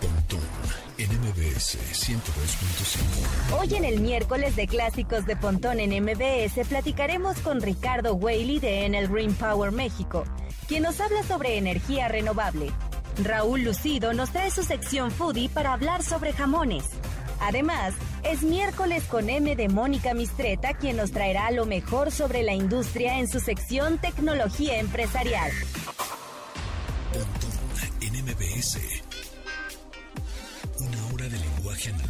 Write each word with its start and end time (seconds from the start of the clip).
Pontón 0.00 0.40
en 0.98 1.10
MBS 1.20 1.78
102.5. 1.92 3.58
Hoy 3.58 3.74
en 3.74 3.84
el 3.84 4.00
miércoles 4.00 4.56
de 4.56 4.66
clásicos 4.66 5.26
de 5.26 5.36
Pontón 5.36 5.80
en 5.80 5.90
MBS 6.02 6.66
platicaremos 6.68 7.38
con 7.38 7.60
Ricardo 7.60 8.14
Whaley 8.14 8.58
de 8.58 8.86
Enel 8.86 9.08
Green 9.08 9.34
Power 9.34 9.72
México, 9.72 10.24
quien 10.66 10.82
nos 10.82 11.00
habla 11.00 11.22
sobre 11.22 11.56
energía 11.56 12.08
renovable. 12.08 12.72
Raúl 13.22 13.62
Lucido 13.62 14.12
nos 14.12 14.30
trae 14.30 14.50
su 14.50 14.62
sección 14.62 15.10
Foodie 15.10 15.48
para 15.48 15.72
hablar 15.72 16.02
sobre 16.02 16.32
jamones. 16.32 16.84
Además, 17.40 17.94
es 18.24 18.42
miércoles 18.42 19.04
con 19.04 19.30
M 19.30 19.54
de 19.54 19.68
Mónica 19.68 20.14
Mistreta, 20.14 20.74
quien 20.74 20.96
nos 20.96 21.12
traerá 21.12 21.50
lo 21.50 21.66
mejor 21.66 22.10
sobre 22.10 22.42
la 22.42 22.54
industria 22.54 23.18
en 23.18 23.28
su 23.28 23.40
sección 23.40 23.98
Tecnología 23.98 24.78
Empresarial. 24.78 25.52
Pontón 27.12 27.58
en 28.00 28.24
MBS. 28.24 28.78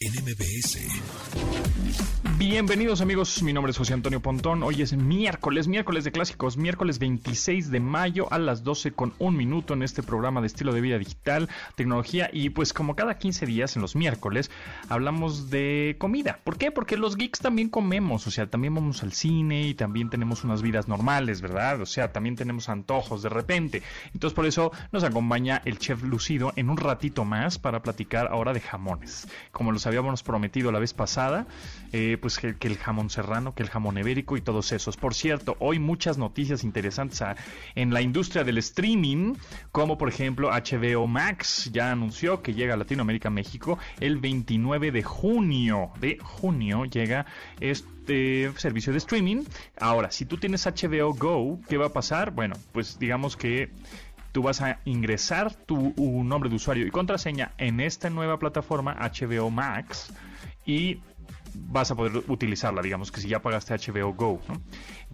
en 0.00 0.12
MBS. 0.24 0.78
Bienvenidos 2.38 3.00
amigos, 3.00 3.42
mi 3.42 3.54
nombre 3.54 3.70
es 3.70 3.78
José 3.78 3.94
Antonio 3.94 4.20
Pontón. 4.20 4.62
Hoy 4.62 4.82
es 4.82 4.92
miércoles, 4.92 5.68
miércoles 5.68 6.04
de 6.04 6.12
clásicos, 6.12 6.58
miércoles 6.58 6.98
26 6.98 7.70
de 7.70 7.80
mayo 7.80 8.30
a 8.30 8.38
las 8.38 8.62
12 8.62 8.92
con 8.92 9.14
un 9.18 9.36
minuto 9.38 9.72
en 9.72 9.82
este 9.82 10.02
programa 10.02 10.42
de 10.42 10.48
estilo 10.48 10.74
de 10.74 10.82
vida 10.82 10.98
digital, 10.98 11.48
tecnología 11.76 12.28
y 12.30 12.50
pues 12.50 12.74
como 12.74 12.94
cada 12.94 13.16
15 13.16 13.46
días 13.46 13.74
en 13.76 13.82
los 13.82 13.96
miércoles 13.96 14.50
hablamos 14.90 15.48
de 15.48 15.96
comida. 15.98 16.40
¿Por 16.44 16.58
qué? 16.58 16.70
Porque 16.70 16.98
los 16.98 17.16
geeks 17.16 17.38
también 17.38 17.70
comemos, 17.70 18.26
o 18.26 18.30
sea, 18.30 18.48
también 18.48 18.74
vamos 18.74 19.02
al 19.02 19.14
cine 19.14 19.68
y 19.68 19.74
también 19.74 20.10
tenemos 20.10 20.44
unas 20.44 20.60
vidas 20.60 20.88
normales, 20.88 21.40
¿verdad? 21.40 21.80
O 21.80 21.86
sea, 21.86 22.12
también 22.12 22.36
tenemos 22.36 22.68
antojos 22.68 23.22
de 23.22 23.30
repente. 23.30 23.82
Entonces 24.12 24.34
por 24.34 24.44
eso 24.44 24.72
nos 24.92 25.04
acompaña 25.04 25.62
el 25.64 25.78
chef 25.78 26.02
Lucido 26.02 26.52
en 26.56 26.68
un 26.68 26.76
ratito 26.76 27.24
más 27.24 27.58
para 27.58 27.80
platicar 27.80 28.28
ahora 28.30 28.52
de 28.52 28.60
jamones. 28.60 29.26
Como 29.52 29.72
los 29.72 29.85
habíamos 29.86 30.22
prometido 30.22 30.72
la 30.72 30.78
vez 30.78 30.92
pasada, 30.92 31.46
eh, 31.92 32.18
pues 32.20 32.38
que, 32.38 32.56
el 32.60 32.76
jamón 32.76 33.10
serrano, 33.10 33.54
que 33.54 33.62
el 33.62 33.70
jamón 33.70 33.98
ibérico 33.98 34.36
y 34.36 34.40
todos 34.40 34.72
esos. 34.72 34.96
Por 34.96 35.14
cierto, 35.14 35.56
hoy 35.60 35.78
muchas 35.78 36.18
noticias 36.18 36.64
interesantes 36.64 37.22
a, 37.22 37.36
en 37.74 37.92
la 37.92 38.02
industria 38.02 38.44
del 38.44 38.58
streaming, 38.58 39.34
como 39.72 39.98
por 39.98 40.08
ejemplo 40.08 40.50
HBO 40.50 41.06
Max 41.06 41.70
ya 41.72 41.92
anunció 41.92 42.42
que 42.42 42.54
llega 42.54 42.74
a 42.74 42.76
Latinoamérica, 42.76 43.30
México, 43.30 43.78
el 44.00 44.18
29 44.18 44.92
de 44.92 45.02
junio. 45.02 45.90
De 46.00 46.18
junio 46.22 46.84
llega 46.84 47.26
este 47.60 48.52
servicio 48.56 48.92
de 48.92 48.98
streaming. 48.98 49.44
Ahora, 49.78 50.10
si 50.10 50.24
tú 50.24 50.36
tienes 50.36 50.66
HBO 50.66 51.14
Go, 51.14 51.60
¿qué 51.68 51.76
va 51.76 51.86
a 51.86 51.92
pasar? 51.92 52.30
Bueno, 52.30 52.56
pues 52.72 52.98
digamos 52.98 53.36
que 53.36 53.70
tú 54.36 54.42
vas 54.42 54.60
a 54.60 54.80
ingresar 54.84 55.54
tu 55.54 55.94
nombre 55.96 56.50
de 56.50 56.56
usuario 56.56 56.86
y 56.86 56.90
contraseña 56.90 57.52
en 57.56 57.80
esta 57.80 58.10
nueva 58.10 58.38
plataforma 58.38 58.94
HBO 59.00 59.48
Max 59.48 60.12
y 60.66 61.00
vas 61.54 61.90
a 61.90 61.94
poder 61.94 62.22
utilizarla, 62.28 62.82
digamos 62.82 63.10
que 63.10 63.22
si 63.22 63.28
ya 63.28 63.40
pagaste 63.40 63.74
HBO 63.74 64.12
Go. 64.12 64.42
¿no? 64.46 64.60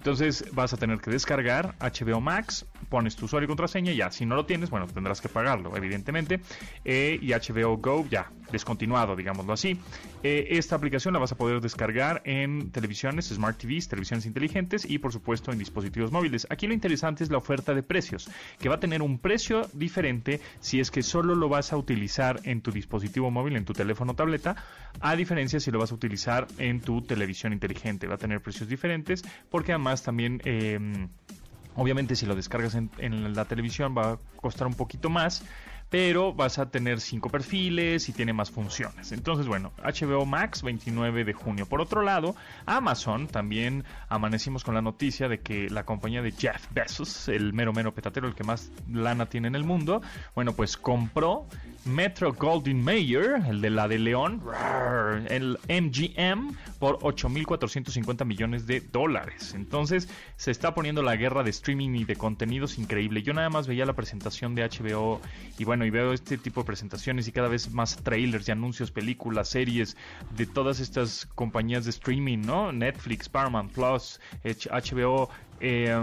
Entonces 0.02 0.44
vas 0.50 0.72
a 0.72 0.76
tener 0.76 0.98
que 0.98 1.12
descargar 1.12 1.76
HBO 1.78 2.20
Max, 2.20 2.66
pones 2.88 3.14
tu 3.14 3.26
usuario 3.26 3.44
y 3.44 3.46
contraseña 3.46 3.92
ya. 3.92 4.10
Si 4.10 4.26
no 4.26 4.34
lo 4.34 4.46
tienes, 4.46 4.68
bueno, 4.68 4.88
tendrás 4.88 5.20
que 5.20 5.28
pagarlo, 5.28 5.76
evidentemente. 5.76 6.40
Eh, 6.84 7.20
y 7.22 7.30
HBO 7.30 7.76
Go 7.76 8.04
ya, 8.10 8.32
descontinuado, 8.50 9.14
digámoslo 9.14 9.52
así. 9.52 9.78
Eh, 10.24 10.48
esta 10.50 10.74
aplicación 10.74 11.14
la 11.14 11.20
vas 11.20 11.30
a 11.30 11.36
poder 11.36 11.60
descargar 11.60 12.20
en 12.24 12.72
televisiones, 12.72 13.28
Smart 13.28 13.56
TVs, 13.56 13.86
televisiones 13.86 14.26
inteligentes 14.26 14.90
y 14.90 14.98
por 14.98 15.12
supuesto 15.12 15.52
en 15.52 15.58
dispositivos 15.58 16.10
móviles. 16.10 16.48
Aquí 16.50 16.66
lo 16.66 16.74
interesante 16.74 17.22
es 17.22 17.30
la 17.30 17.38
oferta 17.38 17.72
de 17.72 17.84
precios, 17.84 18.28
que 18.58 18.68
va 18.68 18.74
a 18.74 18.80
tener 18.80 19.02
un 19.02 19.20
precio 19.20 19.68
diferente 19.72 20.40
si 20.58 20.80
es 20.80 20.90
que 20.90 21.04
solo 21.04 21.36
lo 21.36 21.48
vas 21.48 21.72
a 21.72 21.76
utilizar 21.76 22.40
en 22.42 22.60
tu 22.60 22.72
dispositivo 22.72 23.30
móvil, 23.30 23.54
en 23.54 23.64
tu 23.64 23.72
teléfono 23.72 24.12
o 24.12 24.14
tableta, 24.16 24.56
a 25.00 25.14
diferencia 25.14 25.60
si 25.60 25.70
lo 25.70 25.78
vas 25.78 25.92
a 25.92 25.94
utilizar 25.94 26.48
en 26.58 26.80
tu 26.80 27.02
televisión 27.02 27.52
inteligente. 27.52 28.08
Va 28.08 28.16
a 28.16 28.18
tener 28.18 28.40
precios 28.40 28.68
diferentes 28.68 29.22
porque 29.48 29.70
además 29.72 29.91
también 30.00 30.40
eh, 30.46 30.78
obviamente 31.76 32.16
si 32.16 32.24
lo 32.24 32.34
descargas 32.34 32.74
en, 32.74 32.90
en, 32.96 33.34
la 33.34 33.44
televisión 33.44 33.94
va 33.96 34.12
a 34.12 34.18
costar 34.36 34.66
un 34.66 34.74
poquito 34.74 35.10
más 35.10 35.44
pero 35.92 36.32
vas 36.32 36.58
a 36.58 36.70
tener 36.70 37.02
cinco 37.02 37.28
perfiles 37.28 38.08
y 38.08 38.14
tiene 38.14 38.32
más 38.32 38.50
funciones. 38.50 39.12
Entonces, 39.12 39.46
bueno, 39.46 39.74
HBO 39.84 40.24
Max 40.24 40.62
29 40.62 41.22
de 41.24 41.34
junio. 41.34 41.66
Por 41.66 41.82
otro 41.82 42.00
lado, 42.00 42.34
Amazon 42.64 43.26
también 43.26 43.84
amanecimos 44.08 44.64
con 44.64 44.74
la 44.74 44.80
noticia 44.80 45.28
de 45.28 45.40
que 45.40 45.68
la 45.68 45.84
compañía 45.84 46.22
de 46.22 46.32
Jeff 46.32 46.66
Bezos, 46.70 47.28
el 47.28 47.52
mero 47.52 47.74
mero 47.74 47.92
petatero, 47.92 48.26
el 48.26 48.34
que 48.34 48.42
más 48.42 48.72
lana 48.90 49.26
tiene 49.26 49.48
en 49.48 49.54
el 49.54 49.64
mundo, 49.64 50.00
bueno, 50.34 50.54
pues 50.54 50.78
compró 50.78 51.46
Metro 51.84 52.32
Golden 52.32 52.82
Mayer, 52.82 53.42
el 53.48 53.60
de 53.60 53.70
la 53.70 53.88
de 53.88 53.98
León, 53.98 54.40
el 55.28 55.58
MGM, 55.68 56.56
por 56.78 56.98
8.450 57.00 58.24
millones 58.24 58.66
de 58.66 58.80
dólares. 58.80 59.54
Entonces, 59.54 60.08
se 60.36 60.50
está 60.50 60.74
poniendo 60.74 61.02
la 61.02 61.16
guerra 61.16 61.42
de 61.42 61.50
streaming 61.50 61.90
y 61.96 62.04
de 62.04 62.16
contenidos 62.16 62.78
increíble. 62.78 63.22
Yo 63.22 63.32
nada 63.32 63.50
más 63.50 63.66
veía 63.66 63.84
la 63.84 63.94
presentación 63.94 64.54
de 64.54 64.62
HBO 64.62 65.20
y 65.58 65.64
bueno, 65.64 65.84
y 65.84 65.90
veo 65.90 66.12
este 66.12 66.38
tipo 66.38 66.60
de 66.60 66.66
presentaciones 66.66 67.26
y 67.26 67.32
cada 67.32 67.48
vez 67.48 67.70
más 67.72 67.96
trailers 67.96 68.48
y 68.48 68.52
anuncios, 68.52 68.90
películas, 68.90 69.48
series 69.48 69.96
de 70.36 70.46
todas 70.46 70.78
estas 70.80 71.26
compañías 71.34 71.84
de 71.84 71.90
streaming, 71.90 72.38
¿no? 72.38 72.72
Netflix, 72.72 73.28
Paramount 73.28 73.72
Plus, 73.72 74.20
HBO, 74.44 75.30
eh, 75.60 75.94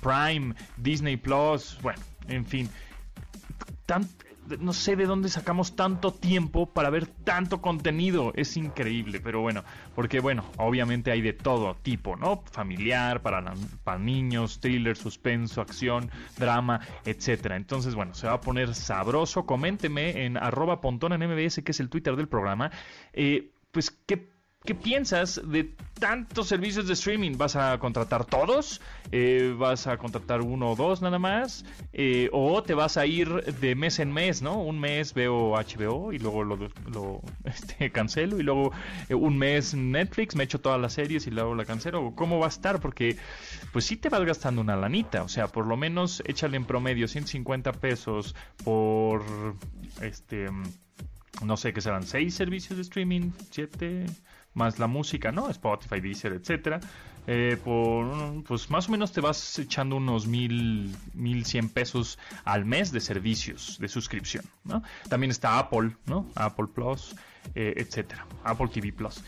Prime, 0.00 0.54
Disney 0.76 1.16
Plus, 1.16 1.78
bueno, 1.82 2.00
en 2.28 2.46
fin. 2.46 2.68
No 4.60 4.72
sé 4.72 4.96
de 4.96 5.06
dónde 5.06 5.28
sacamos 5.28 5.76
tanto 5.76 6.12
tiempo 6.12 6.66
para 6.66 6.90
ver 6.90 7.06
tanto 7.06 7.60
contenido. 7.60 8.32
Es 8.34 8.56
increíble, 8.56 9.20
pero 9.20 9.40
bueno, 9.40 9.64
porque 9.94 10.20
bueno, 10.20 10.44
obviamente 10.56 11.10
hay 11.10 11.20
de 11.20 11.32
todo 11.32 11.76
tipo, 11.76 12.16
¿no? 12.16 12.42
Familiar, 12.50 13.22
para, 13.22 13.54
para 13.84 13.98
niños, 13.98 14.60
thriller, 14.60 14.96
suspenso, 14.96 15.60
acción, 15.60 16.10
drama, 16.38 16.80
etcétera. 17.04 17.56
Entonces, 17.56 17.94
bueno, 17.94 18.14
se 18.14 18.26
va 18.26 18.34
a 18.34 18.40
poner 18.40 18.74
sabroso. 18.74 19.46
Coménteme 19.46 20.24
en 20.24 20.36
arroba 20.36 20.80
pontón 20.80 21.12
en 21.12 21.20
MBS, 21.28 21.62
que 21.62 21.72
es 21.72 21.80
el 21.80 21.88
Twitter 21.88 22.16
del 22.16 22.28
programa. 22.28 22.70
Eh, 23.12 23.52
pues, 23.72 23.90
¿qué 23.90 24.37
¿Qué 24.68 24.74
piensas 24.74 25.40
de 25.42 25.64
tantos 25.98 26.46
servicios 26.46 26.86
de 26.86 26.92
streaming? 26.92 27.38
¿Vas 27.38 27.56
a 27.56 27.78
contratar 27.78 28.26
todos? 28.26 28.82
Eh, 29.12 29.54
¿Vas 29.56 29.86
a 29.86 29.96
contratar 29.96 30.42
uno 30.42 30.72
o 30.72 30.76
dos 30.76 31.00
nada 31.00 31.18
más? 31.18 31.64
Eh, 31.94 32.28
¿O 32.34 32.62
te 32.62 32.74
vas 32.74 32.98
a 32.98 33.06
ir 33.06 33.30
de 33.30 33.74
mes 33.74 33.98
en 33.98 34.12
mes, 34.12 34.42
no? 34.42 34.60
Un 34.60 34.78
mes 34.78 35.14
veo 35.14 35.52
HBO 35.52 36.12
y 36.12 36.18
luego 36.18 36.44
lo, 36.44 36.58
este, 37.44 37.90
cancelo 37.90 38.38
y 38.38 38.42
luego 38.42 38.70
eh, 39.08 39.14
un 39.14 39.38
mes 39.38 39.72
Netflix, 39.72 40.36
me 40.36 40.44
echo 40.44 40.60
todas 40.60 40.78
las 40.78 40.92
series 40.92 41.26
y 41.26 41.30
luego 41.30 41.54
la 41.54 41.64
cancelo. 41.64 42.12
¿Cómo 42.14 42.38
va 42.38 42.44
a 42.44 42.50
estar? 42.50 42.78
Porque 42.78 43.16
pues 43.72 43.86
sí 43.86 43.96
te 43.96 44.10
vas 44.10 44.22
gastando 44.26 44.60
una 44.60 44.76
lanita. 44.76 45.22
O 45.22 45.30
sea, 45.30 45.48
por 45.48 45.66
lo 45.66 45.78
menos 45.78 46.22
échale 46.26 46.58
en 46.58 46.66
promedio 46.66 47.08
150 47.08 47.72
pesos 47.72 48.34
por 48.64 49.22
este 50.02 50.48
no 51.44 51.56
sé 51.56 51.72
qué 51.72 51.80
serán, 51.80 52.02
seis 52.02 52.34
servicios 52.34 52.76
de 52.76 52.82
streaming, 52.82 53.30
siete, 53.50 54.06
más 54.54 54.78
la 54.78 54.86
música, 54.86 55.32
¿no? 55.32 55.48
Spotify, 55.50 56.00
Deezer, 56.00 56.32
etcétera. 56.32 56.80
Eh, 57.30 57.58
pues 58.46 58.70
más 58.70 58.88
o 58.88 58.90
menos 58.90 59.12
te 59.12 59.20
vas 59.20 59.58
echando 59.58 59.96
unos 59.96 60.26
mil, 60.26 60.96
mil 61.12 61.44
cien 61.44 61.68
pesos 61.68 62.18
al 62.44 62.64
mes 62.64 62.90
de 62.90 63.00
servicios 63.00 63.76
de 63.78 63.88
suscripción. 63.88 64.44
También 65.10 65.30
está 65.30 65.58
Apple, 65.58 65.94
¿no? 66.06 66.26
Apple 66.34 66.68
Plus, 66.74 67.14
eh, 67.54 67.74
etcétera. 67.76 68.26
Apple 68.44 68.68
TV 68.68 68.92
Plus. 68.92 69.22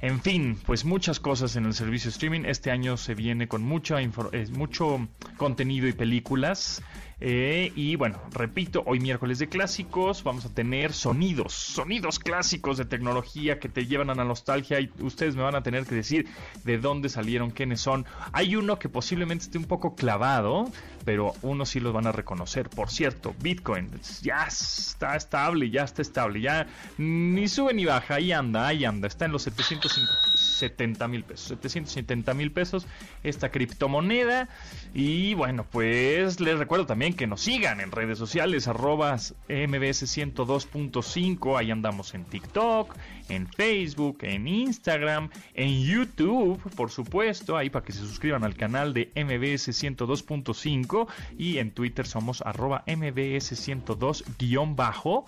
En 0.00 0.20
fin, 0.20 0.58
pues 0.64 0.86
muchas 0.86 1.20
cosas 1.20 1.54
en 1.56 1.66
el 1.66 1.74
servicio 1.74 2.08
streaming. 2.08 2.44
Este 2.46 2.70
año 2.70 2.96
se 2.96 3.14
viene 3.14 3.48
con 3.48 3.62
mucho, 3.62 3.98
eh, 3.98 4.10
mucho 4.52 5.06
contenido 5.36 5.86
y 5.86 5.92
películas. 5.92 6.82
Eh, 7.24 7.70
y 7.76 7.94
bueno, 7.94 8.20
repito, 8.32 8.82
hoy 8.84 8.98
miércoles 8.98 9.38
de 9.38 9.48
clásicos 9.48 10.24
vamos 10.24 10.44
a 10.44 10.48
tener 10.48 10.92
sonidos, 10.92 11.52
sonidos 11.52 12.18
clásicos 12.18 12.78
de 12.78 12.84
tecnología 12.84 13.60
que 13.60 13.68
te 13.68 13.86
llevan 13.86 14.10
a 14.10 14.16
la 14.16 14.24
nostalgia 14.24 14.80
y 14.80 14.90
ustedes 14.98 15.36
me 15.36 15.42
van 15.42 15.54
a 15.54 15.62
tener 15.62 15.86
que 15.86 15.94
decir 15.94 16.26
de 16.64 16.78
dónde 16.78 17.08
salieron, 17.08 17.52
quiénes 17.52 17.80
son. 17.80 18.06
Hay 18.32 18.56
uno 18.56 18.80
que 18.80 18.88
posiblemente 18.88 19.44
esté 19.44 19.56
un 19.56 19.66
poco 19.66 19.94
clavado, 19.94 20.68
pero 21.04 21.32
uno 21.42 21.64
sí 21.64 21.78
los 21.78 21.92
van 21.92 22.08
a 22.08 22.12
reconocer. 22.12 22.68
Por 22.68 22.90
cierto, 22.90 23.36
Bitcoin 23.40 23.88
ya 24.20 24.46
está 24.46 25.14
estable, 25.14 25.70
ya 25.70 25.84
está 25.84 26.02
estable, 26.02 26.40
ya 26.40 26.66
ni 26.98 27.46
sube 27.46 27.72
ni 27.72 27.84
baja, 27.84 28.16
ahí 28.16 28.32
anda, 28.32 28.66
ahí 28.66 28.84
anda, 28.84 29.06
está 29.06 29.26
en 29.26 29.32
los 29.32 29.42
750 29.42 30.12
770 30.62 31.08
mil 31.08 31.24
pesos. 31.24 31.48
770 31.48 32.34
mil 32.34 32.52
pesos 32.52 32.86
esta 33.22 33.50
criptomoneda. 33.50 34.48
Y 34.94 35.34
bueno, 35.34 35.66
pues 35.70 36.40
les 36.40 36.58
recuerdo 36.58 36.86
también 36.86 37.14
que 37.14 37.26
nos 37.26 37.40
sigan 37.40 37.80
en 37.80 37.90
redes 37.90 38.18
sociales, 38.18 38.68
arroba 38.68 39.14
mbs 39.14 40.02
102.5. 40.16 41.58
Ahí 41.58 41.70
andamos 41.70 42.14
en 42.14 42.24
TikTok, 42.24 42.94
en 43.28 43.46
Facebook, 43.48 44.18
en 44.22 44.48
Instagram, 44.48 45.28
en 45.54 45.84
YouTube, 45.84 46.60
por 46.76 46.90
supuesto, 46.90 47.56
ahí 47.56 47.70
para 47.70 47.84
que 47.84 47.92
se 47.92 48.00
suscriban 48.00 48.42
al 48.44 48.56
canal 48.56 48.92
de 48.94 49.10
MBS 49.14 49.68
102.5 49.68 51.06
y 51.38 51.58
en 51.58 51.70
Twitter 51.72 52.06
somos 52.06 52.42
arroba 52.42 52.84
MBS 52.86 53.52
102-5. 53.52 55.24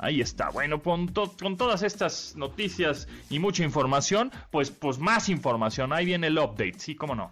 Ahí 0.00 0.20
está. 0.20 0.50
Bueno, 0.50 0.82
con, 0.82 1.12
todas 1.12 1.82
estas 1.82 2.34
noticias 2.36 3.08
y 3.30 3.38
mucha 3.38 3.64
información, 3.64 4.30
pues, 4.50 4.70
pues 4.70 4.98
más 4.98 5.28
información. 5.28 5.92
Ahí 5.92 6.06
viene 6.06 6.28
el 6.28 6.38
update, 6.38 6.78
sí, 6.78 6.94
cómo 6.94 7.14
no. 7.14 7.30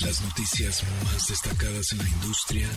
Las 0.00 0.22
noticias 0.22 0.84
más 1.04 1.28
destacadas 1.28 1.92
en 1.92 1.98
la 1.98 2.08
industria 2.08 2.68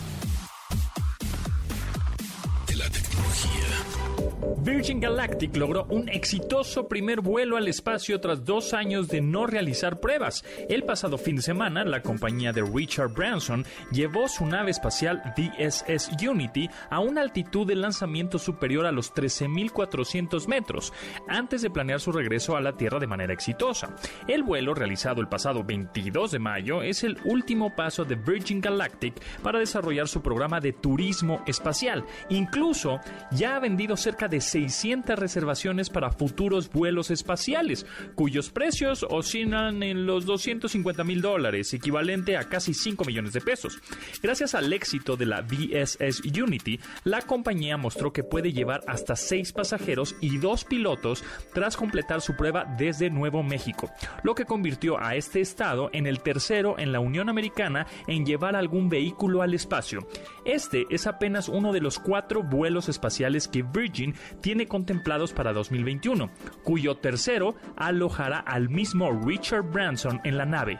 Virgin 4.58 5.00
Galactic 5.00 5.56
logró 5.56 5.86
un 5.88 6.08
exitoso 6.08 6.86
primer 6.86 7.20
vuelo 7.20 7.56
al 7.56 7.68
espacio 7.68 8.20
tras 8.20 8.44
dos 8.44 8.74
años 8.74 9.08
de 9.08 9.20
no 9.20 9.46
realizar 9.46 10.00
pruebas. 10.00 10.44
El 10.68 10.84
pasado 10.84 11.18
fin 11.18 11.36
de 11.36 11.42
semana, 11.42 11.84
la 11.84 12.02
compañía 12.02 12.52
de 12.52 12.62
Richard 12.62 13.12
Branson 13.12 13.64
llevó 13.90 14.28
su 14.28 14.46
nave 14.46 14.70
espacial 14.70 15.22
DSS 15.36 16.10
Unity 16.28 16.68
a 16.90 17.00
una 17.00 17.22
altitud 17.22 17.66
de 17.66 17.76
lanzamiento 17.76 18.38
superior 18.38 18.86
a 18.86 18.92
los 18.92 19.14
13.400 19.14 20.46
metros, 20.46 20.92
antes 21.28 21.62
de 21.62 21.70
planear 21.70 22.00
su 22.00 22.12
regreso 22.12 22.56
a 22.56 22.60
la 22.60 22.72
Tierra 22.72 22.98
de 22.98 23.06
manera 23.06 23.32
exitosa. 23.32 23.94
El 24.28 24.42
vuelo, 24.42 24.74
realizado 24.74 25.20
el 25.20 25.28
pasado 25.28 25.64
22 25.64 26.30
de 26.30 26.38
mayo, 26.38 26.82
es 26.82 27.04
el 27.04 27.18
último 27.24 27.74
paso 27.74 28.04
de 28.04 28.16
Virgin 28.16 28.60
Galactic 28.60 29.14
para 29.42 29.58
desarrollar 29.58 30.08
su 30.08 30.20
programa 30.20 30.60
de 30.60 30.72
turismo 30.72 31.42
espacial. 31.46 32.04
Incluso 32.28 33.00
ya 33.30 33.56
ha 33.56 33.60
vendido 33.60 33.96
cerca 33.96 34.28
de 34.28 34.41
600 34.42 35.18
reservaciones 35.18 35.90
para 35.90 36.10
futuros 36.10 36.70
vuelos 36.70 37.10
espaciales, 37.10 37.86
cuyos 38.14 38.50
precios 38.50 39.06
oscilan 39.08 39.82
en 39.82 40.06
los 40.06 40.26
250 40.26 41.04
mil 41.04 41.22
dólares, 41.22 41.72
equivalente 41.72 42.36
a 42.36 42.48
casi 42.48 42.74
5 42.74 43.04
millones 43.04 43.32
de 43.32 43.40
pesos. 43.40 43.80
Gracias 44.22 44.54
al 44.54 44.72
éxito 44.72 45.16
de 45.16 45.26
la 45.26 45.42
VSS 45.42 46.22
Unity, 46.38 46.78
la 47.04 47.22
compañía 47.22 47.76
mostró 47.76 48.12
que 48.12 48.24
puede 48.24 48.52
llevar 48.52 48.82
hasta 48.86 49.16
6 49.16 49.52
pasajeros 49.52 50.14
y 50.20 50.38
2 50.38 50.64
pilotos 50.64 51.24
tras 51.54 51.76
completar 51.76 52.20
su 52.20 52.36
prueba 52.36 52.64
desde 52.76 53.10
Nuevo 53.10 53.42
México, 53.42 53.90
lo 54.22 54.34
que 54.34 54.44
convirtió 54.44 55.02
a 55.02 55.14
este 55.14 55.40
estado 55.40 55.90
en 55.92 56.06
el 56.06 56.20
tercero 56.20 56.78
en 56.78 56.92
la 56.92 57.00
Unión 57.00 57.28
Americana 57.28 57.86
en 58.06 58.26
llevar 58.26 58.56
algún 58.56 58.88
vehículo 58.88 59.42
al 59.42 59.54
espacio. 59.54 60.06
Este 60.44 60.86
es 60.90 61.06
apenas 61.06 61.48
uno 61.48 61.72
de 61.72 61.80
los 61.80 61.98
cuatro 61.98 62.42
vuelos 62.42 62.88
espaciales 62.88 63.48
que 63.48 63.62
Virgin 63.62 64.14
tiene 64.40 64.66
contemplados 64.66 65.32
para 65.32 65.52
2021, 65.52 66.30
cuyo 66.62 66.96
tercero 66.96 67.54
alojará 67.76 68.38
al 68.38 68.68
mismo 68.68 69.10
Richard 69.24 69.64
Branson 69.70 70.20
en 70.24 70.38
la 70.38 70.46
nave. 70.46 70.78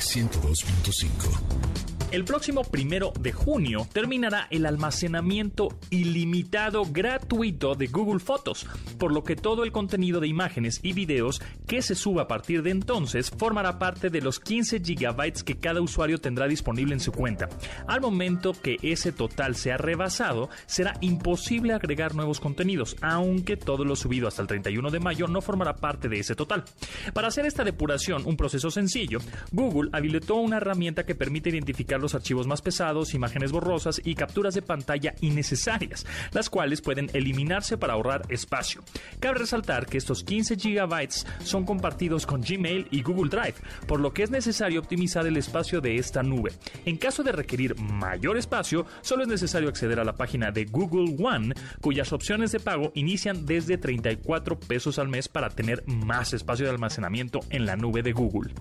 102.5 0.00 1.95
el 2.12 2.24
próximo 2.24 2.62
primero 2.62 3.12
de 3.18 3.32
junio 3.32 3.86
terminará 3.92 4.46
el 4.50 4.66
almacenamiento 4.66 5.68
ilimitado 5.90 6.84
gratuito 6.84 7.74
de 7.74 7.88
Google 7.88 8.20
Fotos, 8.20 8.66
por 8.98 9.12
lo 9.12 9.24
que 9.24 9.34
todo 9.34 9.64
el 9.64 9.72
contenido 9.72 10.20
de 10.20 10.28
imágenes 10.28 10.80
y 10.82 10.92
videos 10.92 11.42
que 11.66 11.82
se 11.82 11.94
suba 11.94 12.22
a 12.22 12.28
partir 12.28 12.62
de 12.62 12.70
entonces 12.70 13.30
formará 13.30 13.78
parte 13.78 14.08
de 14.08 14.20
los 14.20 14.38
15 14.38 14.78
GB 14.78 15.44
que 15.44 15.58
cada 15.58 15.80
usuario 15.80 16.18
tendrá 16.18 16.46
disponible 16.46 16.94
en 16.94 17.00
su 17.00 17.12
cuenta. 17.12 17.48
Al 17.88 18.00
momento 18.00 18.52
que 18.52 18.76
ese 18.82 19.12
total 19.12 19.56
sea 19.56 19.76
rebasado, 19.76 20.48
será 20.66 20.94
imposible 21.00 21.72
agregar 21.72 22.14
nuevos 22.14 22.40
contenidos, 22.40 22.96
aunque 23.02 23.56
todo 23.56 23.84
lo 23.84 23.96
subido 23.96 24.28
hasta 24.28 24.42
el 24.42 24.48
31 24.48 24.90
de 24.90 25.00
mayo 25.00 25.26
no 25.26 25.40
formará 25.40 25.74
parte 25.74 26.08
de 26.08 26.20
ese 26.20 26.34
total. 26.34 26.64
Para 27.12 27.28
hacer 27.28 27.46
esta 27.46 27.64
depuración, 27.64 28.22
un 28.26 28.36
proceso 28.36 28.70
sencillo, 28.70 29.18
Google 29.50 29.90
habilitó 29.92 30.36
una 30.36 30.58
herramienta 30.58 31.04
que 31.04 31.14
permite 31.14 31.50
identificar 31.50 31.96
los 32.00 32.05
archivos 32.14 32.46
más 32.46 32.62
pesados, 32.62 33.14
imágenes 33.14 33.52
borrosas 33.52 34.00
y 34.04 34.14
capturas 34.14 34.54
de 34.54 34.62
pantalla 34.62 35.14
innecesarias, 35.20 36.06
las 36.32 36.50
cuales 36.50 36.80
pueden 36.80 37.10
eliminarse 37.12 37.78
para 37.78 37.94
ahorrar 37.94 38.22
espacio. 38.28 38.82
Cabe 39.20 39.38
resaltar 39.38 39.86
que 39.86 39.98
estos 39.98 40.24
15 40.24 40.56
GB 40.56 41.08
son 41.42 41.64
compartidos 41.64 42.26
con 42.26 42.40
Gmail 42.40 42.88
y 42.90 43.02
Google 43.02 43.30
Drive, 43.30 43.56
por 43.86 44.00
lo 44.00 44.12
que 44.12 44.22
es 44.22 44.30
necesario 44.30 44.80
optimizar 44.80 45.26
el 45.26 45.36
espacio 45.36 45.80
de 45.80 45.96
esta 45.96 46.22
nube. 46.22 46.52
En 46.84 46.96
caso 46.96 47.22
de 47.22 47.32
requerir 47.32 47.78
mayor 47.80 48.36
espacio, 48.36 48.86
solo 49.02 49.22
es 49.22 49.28
necesario 49.28 49.68
acceder 49.68 50.00
a 50.00 50.04
la 50.04 50.16
página 50.16 50.50
de 50.50 50.64
Google 50.64 51.16
One, 51.22 51.54
cuyas 51.80 52.12
opciones 52.12 52.52
de 52.52 52.60
pago 52.60 52.92
inician 52.94 53.46
desde 53.46 53.78
34 53.78 54.58
pesos 54.58 54.98
al 54.98 55.08
mes 55.08 55.28
para 55.28 55.50
tener 55.50 55.84
más 55.86 56.32
espacio 56.32 56.66
de 56.66 56.72
almacenamiento 56.72 57.40
en 57.50 57.66
la 57.66 57.76
nube 57.76 58.02
de 58.02 58.12
Google. 58.12 58.52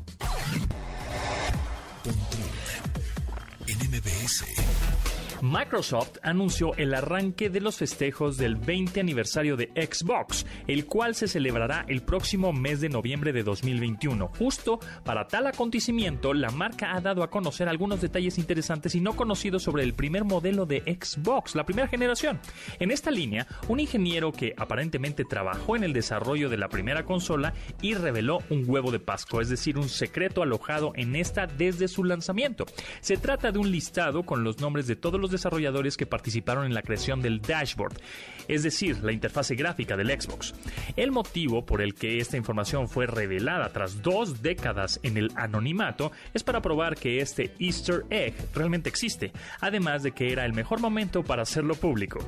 NMBS 3.96 4.95
Microsoft 5.42 6.18
anunció 6.24 6.74
el 6.76 6.94
arranque 6.94 7.50
de 7.50 7.62
los 7.62 7.78
festejos 7.78 8.38
del 8.38 8.56
20 8.56 9.00
aniversario 9.00 9.58
de 9.58 9.70
Xbox, 9.76 10.46
el 10.68 10.86
cual 10.86 11.16
se 11.16 11.28
celebrará 11.28 11.86
el 11.88 12.02
próximo 12.02 12.54
mes 12.54 12.82
de 12.82 12.90
noviembre 12.90 13.34
de 13.34 13.44
2021. 13.44 14.28
Justo 14.38 14.80
para 15.04 15.28
tal 15.28 15.48
acontecimiento, 15.48 16.34
la 16.34 16.52
marca 16.52 16.96
ha 16.96 17.02
dado 17.02 17.24
a 17.24 17.30
conocer 17.30 17.68
algunos 17.68 18.02
detalles 18.02 18.38
interesantes 18.38 18.96
y 18.96 19.02
no 19.02 19.16
conocidos 19.16 19.64
sobre 19.64 19.84
el 19.84 19.94
primer 19.94 20.24
modelo 20.24 20.66
de 20.66 20.82
Xbox, 20.82 21.56
la 21.56 21.66
primera 21.66 21.88
generación. 21.88 22.40
En 22.80 22.92
esta 22.92 23.12
línea, 23.12 23.48
un 23.68 23.80
ingeniero 23.80 24.32
que 24.32 24.54
aparentemente 24.58 25.26
trabajó 25.26 25.76
en 25.76 25.84
el 25.84 25.94
desarrollo 25.94 26.50
de 26.50 26.58
la 26.58 26.70
primera 26.70 27.06
consola 27.06 27.54
y 27.82 27.94
reveló 27.94 28.40
un 28.50 28.64
huevo 28.68 28.92
de 28.92 29.00
Pascua, 29.00 29.42
es 29.42 29.50
decir, 29.50 29.78
un 29.78 29.90
secreto 29.90 30.42
alojado 30.42 30.94
en 30.96 31.16
esta 31.16 31.48
desde 31.48 31.88
su 31.88 32.04
lanzamiento. 32.04 32.66
Se 33.02 33.18
trata 33.18 33.52
de 33.52 33.60
un 33.60 33.72
listado 33.72 34.24
con 34.24 34.44
los 34.44 34.60
nombres 34.60 34.88
de 34.88 34.96
todos 34.96 35.20
los 35.20 35.25
desarrolladores 35.32 35.98
que 35.98 36.06
participaron 36.06 36.66
en 36.66 36.74
la 36.74 36.82
creación 36.82 37.22
del 37.22 37.42
dashboard, 37.42 38.00
es 38.48 38.64
decir, 38.64 39.04
la 39.04 39.12
interfase 39.12 39.56
gráfica 39.56 39.98
del 39.98 40.10
Xbox. 40.10 40.54
El 40.96 41.12
motivo 41.12 41.66
por 41.66 41.82
el 41.82 41.96
que 41.96 42.20
esta 42.20 42.38
información 42.38 42.88
fue 42.88 43.08
revelada 43.08 43.70
tras 43.70 44.02
dos 44.02 44.42
décadas 44.42 45.00
en 45.04 45.18
el 45.18 45.32
anonimato 45.36 46.12
es 46.34 46.44
para 46.44 46.62
probar 46.62 46.96
que 46.96 47.22
este 47.22 47.54
Easter 47.60 48.06
egg 48.10 48.36
realmente 48.54 48.90
existe, 48.90 49.32
además 49.62 50.04
de 50.04 50.12
que 50.12 50.32
era 50.32 50.46
el 50.46 50.54
mejor 50.54 50.80
momento 50.80 51.24
para 51.24 51.44
hacerlo 51.44 51.76
público. 51.76 52.20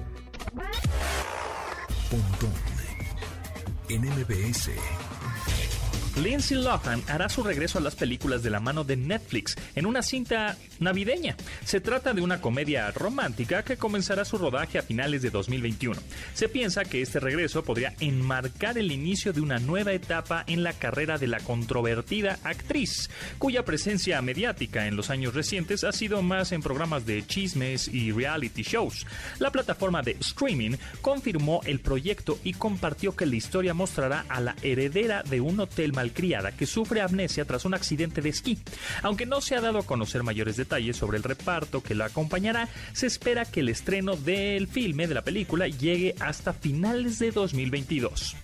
Lindsay 6.24 6.58
Lohan 6.58 7.04
hará 7.08 7.30
su 7.30 7.44
regreso 7.44 7.78
a 7.78 7.82
las 7.82 7.96
películas 7.96 8.42
de 8.42 8.50
la 8.50 8.60
mano 8.60 8.84
de 8.84 8.98
Netflix 8.98 9.56
en 9.76 9.86
una 9.86 10.02
cinta 10.02 10.58
navideña. 10.80 11.36
Se 11.64 11.80
trata 11.80 12.14
de 12.14 12.22
una 12.22 12.42
comedia 12.42 12.90
romántica 12.92 13.64
que 13.64 13.78
comenzará 13.78 14.26
su 14.26 14.38
rodaje 14.40 14.80
a 14.80 14.82
finales 14.82 15.22
de 15.22 15.30
2021. 15.30 16.00
Se 16.34 16.50
piensa 16.50 16.86
que 16.86 17.02
este 17.02 17.20
regreso 17.20 17.64
podría 17.64 17.94
enmarcar 18.00 18.80
el 18.80 18.92
inicio 18.92 19.32
de 19.32 19.42
una 19.42 19.60
nueva 19.60 19.94
etapa 19.94 20.44
en 20.48 20.64
la 20.64 20.74
carrera 20.74 21.20
de 21.20 21.28
la 21.28 21.40
controvertida 21.40 22.40
actriz, 22.44 23.10
cuya 23.38 23.64
presencia 23.64 24.22
mediática 24.24 24.88
en 24.88 24.96
los 24.96 25.12
años 25.12 25.36
recientes 25.36 25.84
ha 25.84 25.92
sido 25.92 26.24
más 26.24 26.52
en 26.52 26.62
programas 26.62 27.06
de 27.06 27.26
chismes 27.28 27.88
y 27.88 28.12
reality 28.12 28.64
shows. 28.64 29.06
La 29.38 29.52
plataforma 29.52 30.02
de 30.02 30.18
streaming 30.20 30.78
confirmó 31.02 31.62
el 31.66 31.80
proyecto 31.80 32.40
y 32.44 32.54
compartió 32.54 33.16
que 33.16 33.28
la 33.28 33.36
historia 33.36 33.76
mostrará 33.76 34.26
a 34.30 34.42
la 34.42 34.56
heredera 34.64 35.22
de 35.22 35.42
un 35.42 35.60
hotel 35.60 35.94
mal 35.94 36.07
criada 36.12 36.52
que 36.52 36.66
sufre 36.66 37.02
amnesia 37.02 37.46
tras 37.46 37.66
un 37.66 37.74
accidente 37.74 38.22
de 38.22 38.30
esquí. 38.30 38.58
Aunque 39.04 39.26
no 39.26 39.42
se 39.42 39.56
ha 39.56 39.62
dado 39.62 39.80
a 39.80 39.86
conocer 39.86 40.24
mayores 40.24 40.58
detalles 40.58 40.98
sobre 40.98 41.18
el 41.18 41.24
reparto 41.24 41.82
que 41.82 41.96
la 41.96 42.06
acompañará, 42.06 42.70
se 42.94 43.08
espera 43.08 43.46
que 43.46 43.62
el 43.62 43.70
estreno 43.70 44.16
del 44.16 44.68
filme 44.68 45.08
de 45.08 45.14
la 45.14 45.24
película 45.24 45.68
llegue 45.68 46.16
hasta 46.20 46.54
finales 46.54 47.20
de 47.20 47.32
2022. 47.32 48.36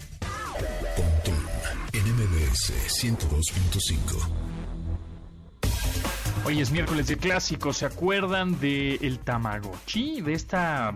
NMBS 1.94 2.74
102.5 3.04 4.54
Hoy 6.46 6.60
es 6.60 6.72
miércoles 6.72 7.08
de 7.08 7.16
clásicos. 7.16 7.78
¿Se 7.78 7.86
acuerdan 7.86 8.60
de 8.60 8.96
el 8.96 9.20
Tamagotchi? 9.20 10.20
De 10.20 10.34
esta 10.34 10.94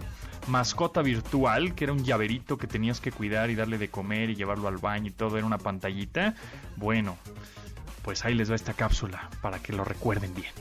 mascota 0.48 1.02
virtual, 1.02 1.76
que 1.76 1.86
era 1.86 1.94
un 1.94 2.04
llaverito 2.04 2.58
que 2.58 2.68
tenías 2.68 3.00
que 3.00 3.12
cuidar 3.12 3.50
y 3.50 3.56
darle 3.56 3.78
de 3.78 3.90
comer 3.90 4.30
y 4.30 4.36
llevarlo 4.36 4.68
al 4.68 4.78
baño 4.78 5.08
y 5.08 5.12
todo, 5.12 5.38
era 5.38 5.46
una 5.46 5.58
pantallita. 5.58 6.36
Bueno, 6.76 7.18
pues 8.04 8.24
ahí 8.26 8.34
les 8.34 8.50
va 8.50 8.56
esta 8.56 8.74
cápsula 8.74 9.30
para 9.42 9.60
que 9.60 9.74
lo 9.74 9.84
recuerden 9.84 10.34
bien. 10.34 10.52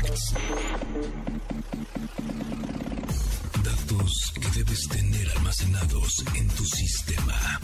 Datos. 0.00 0.34
Datos 3.62 4.32
que 4.34 4.58
debes 4.58 4.88
tener 4.88 5.28
almacenados 5.36 6.24
en 6.34 6.48
tu 6.48 6.64
sistema. 6.64 7.60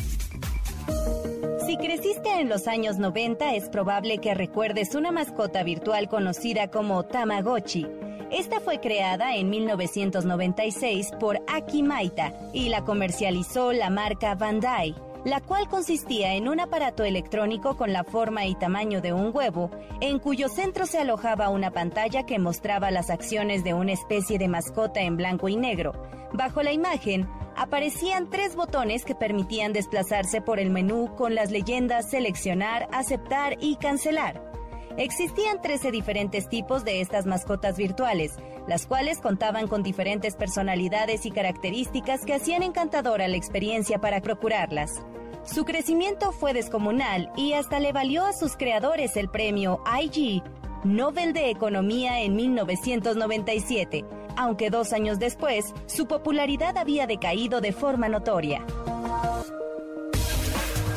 Si 1.67 1.77
creciste 1.77 2.41
en 2.41 2.49
los 2.49 2.69
años 2.69 2.99
90, 2.99 3.55
es 3.55 3.69
probable 3.69 4.19
que 4.19 4.35
recuerdes 4.35 4.95
una 4.95 5.11
mascota 5.11 5.63
virtual 5.63 6.09
conocida 6.09 6.69
como 6.69 7.05
Tamagotchi. 7.05 7.87
Esta 8.35 8.59
fue 8.59 8.81
creada 8.81 9.37
en 9.37 9.49
1996 9.49 11.13
por 11.21 11.41
Aki 11.47 11.85
Maita 11.85 12.33
y 12.53 12.69
la 12.69 12.85
comercializó 12.85 13.73
la 13.73 13.91
marca 13.91 14.35
Bandai 14.35 14.93
la 15.25 15.41
cual 15.41 15.69
consistía 15.69 16.35
en 16.35 16.49
un 16.49 16.61
aparato 16.61 17.05
electrónico 17.05 17.77
con 17.77 17.93
la 17.93 18.05
forma 18.05 18.45
y 18.45 18.57
tamaño 18.57 19.01
de 19.01 19.15
un 19.15 19.31
huevo, 19.35 19.71
en 20.01 20.19
cuyo 20.19 20.51
centro 20.51 20.85
se 20.85 20.99
alojaba 20.99 21.49
una 21.49 21.71
pantalla 21.71 22.27
que 22.27 22.39
mostraba 22.39 22.91
las 22.91 23.09
acciones 23.09 23.65
de 23.65 23.73
una 23.73 23.93
especie 23.93 24.39
de 24.39 24.49
mascota 24.49 25.01
en 25.01 25.17
blanco 25.17 25.49
y 25.49 25.57
negro. 25.57 25.93
Bajo 26.35 26.63
la 26.63 26.73
imagen 26.73 27.27
aparecían 27.57 28.29
tres 28.29 28.55
botones 28.55 29.07
que 29.07 29.15
permitían 29.15 29.73
desplazarse 29.73 30.43
por 30.43 30.59
el 30.59 30.71
menú 30.71 31.15
con 31.17 31.35
las 31.35 31.51
leyendas 31.51 32.11
seleccionar, 32.11 32.89
aceptar 32.93 33.57
y 33.61 33.77
cancelar. 33.77 34.54
Existían 34.97 35.61
13 35.61 35.91
diferentes 35.91 36.49
tipos 36.49 36.85
de 36.85 37.01
estas 37.01 37.27
mascotas 37.27 37.77
virtuales, 37.77 38.37
las 38.69 38.87
cuales 38.87 39.21
contaban 39.21 39.67
con 39.67 39.83
diferentes 39.83 40.37
personalidades 40.37 41.27
y 41.27 41.33
características 41.33 42.25
que 42.25 42.35
hacían 42.35 42.63
encantadora 42.63 43.27
la 43.27 43.37
experiencia 43.37 44.01
para 44.01 44.21
procurarlas. 44.21 45.03
Su 45.45 45.65
crecimiento 45.65 46.31
fue 46.31 46.55
descomunal 46.55 47.31
y 47.37 47.55
hasta 47.55 47.81
le 47.81 47.93
valió 47.93 48.25
a 48.25 48.33
sus 48.33 48.57
creadores 48.57 49.17
el 49.17 49.29
premio 49.29 49.83
IG 50.01 50.43
Nobel 50.85 51.33
de 51.33 51.51
Economía 51.51 52.21
en 52.21 52.37
1997, 52.37 54.05
aunque 54.37 54.71
dos 54.71 54.93
años 54.93 55.19
después 55.19 55.75
su 55.87 56.07
popularidad 56.07 56.79
había 56.79 57.09
decaído 57.09 57.61
de 57.61 57.73
forma 57.73 58.09
notoria. 58.09 58.65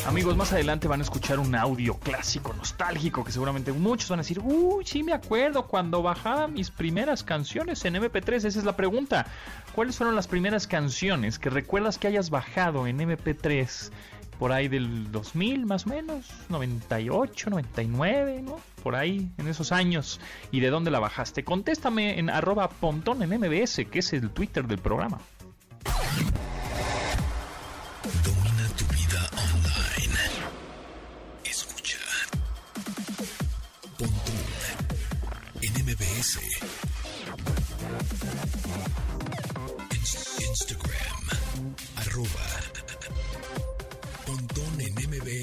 Amigos, 0.07 0.37
más 0.37 0.53
adelante 0.53 0.87
van 0.87 1.01
a 1.01 1.03
escuchar 1.03 1.37
un 1.37 1.53
audio 1.53 1.95
clásico, 1.95 2.53
nostálgico, 2.53 3.25
que 3.25 3.33
seguramente 3.33 3.73
muchos 3.73 4.09
van 4.09 4.19
a 4.19 4.21
decir, 4.21 4.39
uy, 4.39 4.85
sí 4.85 5.03
me 5.03 5.11
acuerdo 5.11 5.67
cuando 5.67 6.01
bajaba 6.01 6.47
mis 6.47 6.71
primeras 6.71 7.25
canciones 7.25 7.83
en 7.83 7.95
MP3. 7.95 8.35
Esa 8.35 8.47
es 8.47 8.63
la 8.63 8.77
pregunta. 8.77 9.25
¿Cuáles 9.75 9.97
fueron 9.97 10.15
las 10.15 10.29
primeras 10.29 10.65
canciones 10.65 11.39
que 11.39 11.49
recuerdas 11.49 11.97
que 11.97 12.07
hayas 12.07 12.29
bajado 12.29 12.87
en 12.87 12.99
MP3? 12.99 13.91
Por 14.39 14.53
ahí 14.53 14.69
del 14.69 15.11
2000 15.11 15.65
más 15.65 15.85
o 15.85 15.89
menos, 15.89 16.25
98, 16.47 17.49
99, 17.49 18.43
¿no? 18.43 18.61
Por 18.83 18.95
ahí, 18.95 19.29
en 19.37 19.49
esos 19.49 19.73
años. 19.73 20.21
¿Y 20.51 20.61
de 20.61 20.69
dónde 20.69 20.89
la 20.89 20.99
bajaste? 20.99 21.43
Contéstame 21.43 22.17
en 22.17 22.29
arroba 22.29 22.69
pontón 22.69 23.23
en 23.23 23.37
MBS, 23.37 23.85
que 23.91 23.99
es 23.99 24.13
el 24.13 24.29
Twitter 24.29 24.67
del 24.67 24.79
programa. 24.79 25.19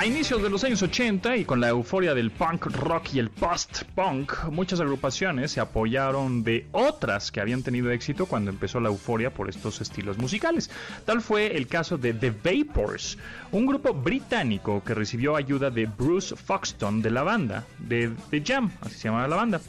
A 0.00 0.06
inicios 0.06 0.42
de 0.42 0.48
los 0.48 0.64
años 0.64 0.80
80 0.80 1.36
y 1.36 1.44
con 1.44 1.60
la 1.60 1.68
euforia 1.68 2.14
del 2.14 2.30
punk 2.30 2.68
rock 2.68 3.12
y 3.12 3.18
el 3.18 3.28
post-punk, 3.28 4.44
muchas 4.50 4.80
agrupaciones 4.80 5.50
se 5.50 5.60
apoyaron 5.60 6.42
de 6.42 6.66
otras 6.72 7.30
que 7.30 7.38
habían 7.38 7.62
tenido 7.62 7.90
éxito 7.90 8.24
cuando 8.24 8.50
empezó 8.50 8.80
la 8.80 8.88
euforia 8.88 9.34
por 9.34 9.50
estos 9.50 9.82
estilos 9.82 10.16
musicales. 10.16 10.70
Tal 11.04 11.20
fue 11.20 11.54
el 11.54 11.66
caso 11.66 11.98
de 11.98 12.14
The 12.14 12.30
Vapors, 12.30 13.18
un 13.52 13.66
grupo 13.66 13.92
británico 13.92 14.82
que 14.82 14.94
recibió 14.94 15.36
ayuda 15.36 15.68
de 15.68 15.84
Bruce 15.84 16.34
Foxton 16.34 17.02
de 17.02 17.10
la 17.10 17.22
banda, 17.22 17.66
de 17.78 18.10
The 18.30 18.42
Jam, 18.42 18.70
así 18.80 18.94
se 18.94 19.08
llamaba 19.08 19.28
la 19.28 19.36
banda. 19.36 19.60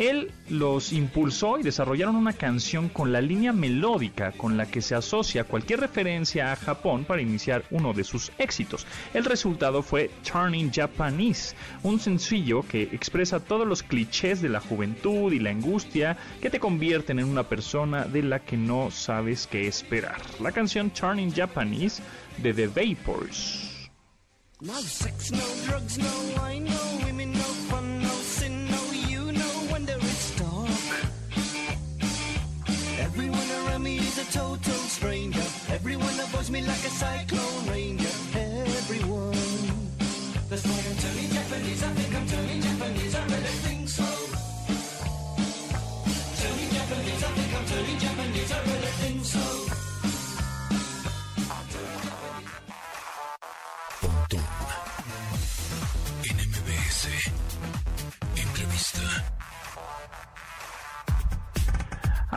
Él 0.00 0.32
los 0.48 0.94
impulsó 0.94 1.58
y 1.58 1.62
desarrollaron 1.62 2.16
una 2.16 2.32
canción 2.32 2.88
con 2.88 3.12
la 3.12 3.20
línea 3.20 3.52
melódica 3.52 4.32
con 4.32 4.56
la 4.56 4.64
que 4.64 4.80
se 4.80 4.94
asocia 4.94 5.44
cualquier 5.44 5.80
referencia 5.80 6.50
a 6.50 6.56
Japón 6.56 7.04
para 7.04 7.20
iniciar 7.20 7.64
uno 7.70 7.92
de 7.92 8.02
sus 8.02 8.32
éxitos. 8.38 8.86
El 9.12 9.26
resultado 9.26 9.82
fue 9.82 10.10
Turning 10.24 10.72
Japanese, 10.72 11.54
un 11.82 12.00
sencillo 12.00 12.62
que 12.62 12.84
expresa 12.84 13.40
todos 13.40 13.66
los 13.66 13.82
clichés 13.82 14.40
de 14.40 14.48
la 14.48 14.60
juventud 14.60 15.34
y 15.34 15.38
la 15.38 15.50
angustia 15.50 16.16
que 16.40 16.48
te 16.48 16.60
convierten 16.60 17.18
en 17.18 17.26
una 17.26 17.42
persona 17.42 18.06
de 18.06 18.22
la 18.22 18.38
que 18.38 18.56
no 18.56 18.90
sabes 18.90 19.46
qué 19.46 19.68
esperar. 19.68 20.16
La 20.40 20.50
canción 20.50 20.88
Turning 20.88 21.30
Japanese 21.30 22.02
de 22.38 22.54
The 22.54 22.68
Vapors. 22.68 23.90
Total 34.30 34.74
stranger. 34.88 35.42
Everyone 35.68 36.20
avoids 36.20 36.50
me 36.50 36.60
like 36.60 36.84
a 36.84 36.90
cyclone 36.90 37.66
ranger. 37.68 38.14
Everyone. 38.34 39.32
That's 40.48 40.64
why 40.66 40.78
I'm 40.88 40.96
turning 40.96 41.30
Japanese. 41.30 41.82
I'm 41.82 41.99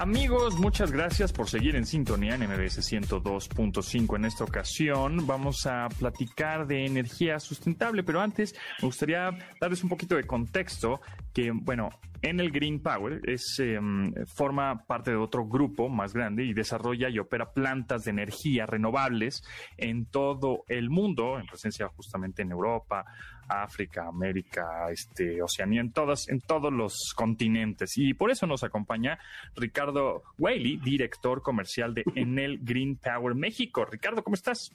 Amigos, 0.03 0.59
muchas 0.59 0.91
gracias 0.91 1.31
por 1.31 1.47
seguir 1.47 1.77
en 1.77 1.85
sintonía 1.85 2.35
en 2.35 2.41
MBS 2.41 2.91
102.5. 2.91 4.17
En 4.17 4.25
esta 4.25 4.43
ocasión 4.43 5.25
vamos 5.25 5.65
a 5.65 5.87
platicar 5.97 6.67
de 6.67 6.85
energía 6.85 7.39
sustentable, 7.39 8.03
pero 8.03 8.19
antes 8.19 8.53
me 8.81 8.87
gustaría 8.87 9.29
darles 9.61 9.81
un 9.81 9.87
poquito 9.87 10.17
de 10.17 10.25
contexto 10.25 10.99
que, 11.33 11.51
bueno, 11.51 11.87
en 12.21 12.41
el 12.41 12.51
Green 12.51 12.81
Power 12.81 13.21
es, 13.29 13.59
em, 13.59 14.13
forma 14.25 14.85
parte 14.85 15.11
de 15.11 15.17
otro 15.17 15.45
grupo 15.45 15.87
más 15.87 16.13
grande 16.13 16.43
y 16.43 16.53
desarrolla 16.53 17.07
y 17.07 17.19
opera 17.19 17.53
plantas 17.53 18.03
de 18.03 18.11
energía 18.11 18.65
renovables 18.65 19.41
en 19.77 20.05
todo 20.05 20.65
el 20.67 20.89
mundo, 20.89 21.39
en 21.39 21.45
presencia 21.45 21.87
justamente 21.87 22.41
en 22.41 22.51
Europa, 22.51 23.05
África, 23.47 24.07
América, 24.07 24.89
este, 24.91 25.41
Oceanía, 25.41 25.81
en 25.81 25.91
todas, 25.91 26.29
en 26.29 26.39
todos 26.39 26.71
los 26.71 27.13
continentes. 27.15 27.97
Y 27.97 28.13
por 28.13 28.31
eso 28.31 28.47
nos 28.47 28.63
acompaña 28.63 29.19
Ricardo 29.55 30.23
Whaley, 30.37 30.77
director 30.77 31.41
comercial 31.41 31.93
de 31.93 32.03
Enel 32.15 32.59
Green 32.61 32.97
Power 32.97 33.35
México. 33.35 33.85
Ricardo, 33.85 34.23
¿cómo 34.23 34.35
estás? 34.35 34.71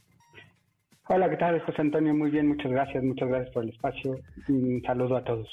Hola, 1.08 1.30
¿qué 1.30 1.36
tal, 1.36 1.60
José 1.60 1.80
Antonio? 1.80 2.14
Muy 2.14 2.30
bien, 2.30 2.48
muchas 2.48 2.70
gracias, 2.70 3.02
muchas 3.02 3.28
gracias 3.28 3.50
por 3.54 3.64
el 3.64 3.70
espacio. 3.70 4.18
Un 4.48 4.82
saludo 4.84 5.16
a 5.16 5.24
todos. 5.24 5.48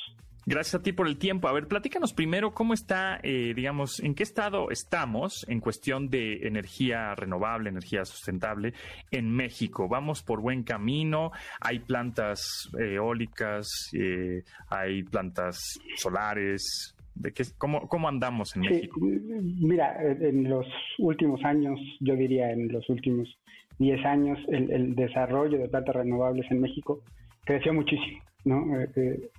Gracias 0.47 0.75
a 0.75 0.83
ti 0.83 0.91
por 0.91 1.07
el 1.07 1.17
tiempo. 1.17 1.47
A 1.47 1.53
ver, 1.53 1.67
platícanos 1.67 2.13
primero 2.13 2.53
cómo 2.53 2.75
está, 2.75 3.19
eh, 3.23 3.53
digamos, 3.55 3.99
en 3.99 4.13
qué 4.13 4.21
estado 4.21 4.69
estamos 4.69 5.43
en 5.49 5.59
cuestión 5.59 6.09
de 6.09 6.47
energía 6.47 7.15
renovable, 7.15 7.69
energía 7.69 8.05
sustentable 8.05 8.73
en 9.09 9.31
México. 9.31 9.87
¿Vamos 9.87 10.21
por 10.21 10.41
buen 10.41 10.61
camino? 10.61 11.31
¿Hay 11.59 11.79
plantas 11.79 12.69
eólicas? 12.77 13.67
Eh, 13.93 14.43
¿Hay 14.69 15.01
plantas 15.01 15.79
solares? 15.95 16.95
¿De 17.15 17.31
qué, 17.31 17.43
cómo, 17.57 17.87
¿Cómo 17.87 18.07
andamos 18.07 18.55
en 18.55 18.63
México? 18.63 18.99
Mira, 19.01 19.95
en 19.99 20.47
los 20.47 20.67
últimos 20.99 21.43
años, 21.43 21.79
yo 22.01 22.15
diría 22.15 22.51
en 22.51 22.71
los 22.71 22.87
últimos 22.89 23.35
10 23.79 24.05
años, 24.05 24.37
el, 24.49 24.69
el 24.69 24.95
desarrollo 24.95 25.57
de 25.57 25.69
plantas 25.69 25.95
renovables 25.95 26.45
en 26.51 26.61
México 26.61 27.01
creció 27.45 27.73
muchísimo, 27.73 28.21
¿no? 28.43 28.79
Eh, 28.79 28.89
eh 28.95 29.29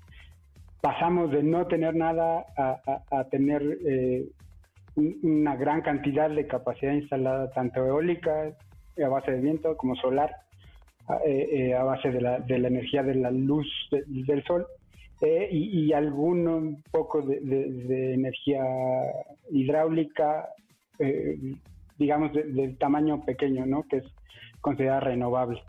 pasamos 0.80 1.30
de 1.30 1.42
no 1.42 1.66
tener 1.66 1.94
nada 1.94 2.46
a, 2.56 3.24
tener 3.30 3.62
eh, 3.86 4.26
una 4.96 5.56
gran 5.56 5.82
cantidad 5.82 6.30
de 6.30 6.46
capacidad 6.46 6.92
instalada, 6.92 7.50
tanto 7.50 7.84
eólica, 7.84 8.52
a 9.04 9.08
base 9.08 9.32
de 9.32 9.40
viento, 9.40 9.76
como 9.76 9.94
solar, 9.96 10.34
a 11.08 11.82
base 11.82 12.10
de 12.10 12.20
la, 12.20 12.38
de 12.38 12.58
la 12.58 12.68
energía 12.68 13.02
de 13.02 13.14
la 13.14 13.30
luz 13.30 13.66
del 13.90 14.42
sol 14.44 14.66
eh, 15.22 15.48
y, 15.50 15.92
algún 15.94 16.46
un 16.46 16.82
poco 16.90 17.22
de, 17.22 18.12
energía 18.12 18.62
hidráulica, 19.50 20.50
eh, 20.98 21.38
digamos, 21.98 22.34
del 22.34 22.76
tamaño 22.76 23.24
pequeño, 23.24 23.64
¿no? 23.64 23.84
Que 23.84 23.98
es 23.98 24.04
considerada 24.60 25.00
renovable. 25.00 25.62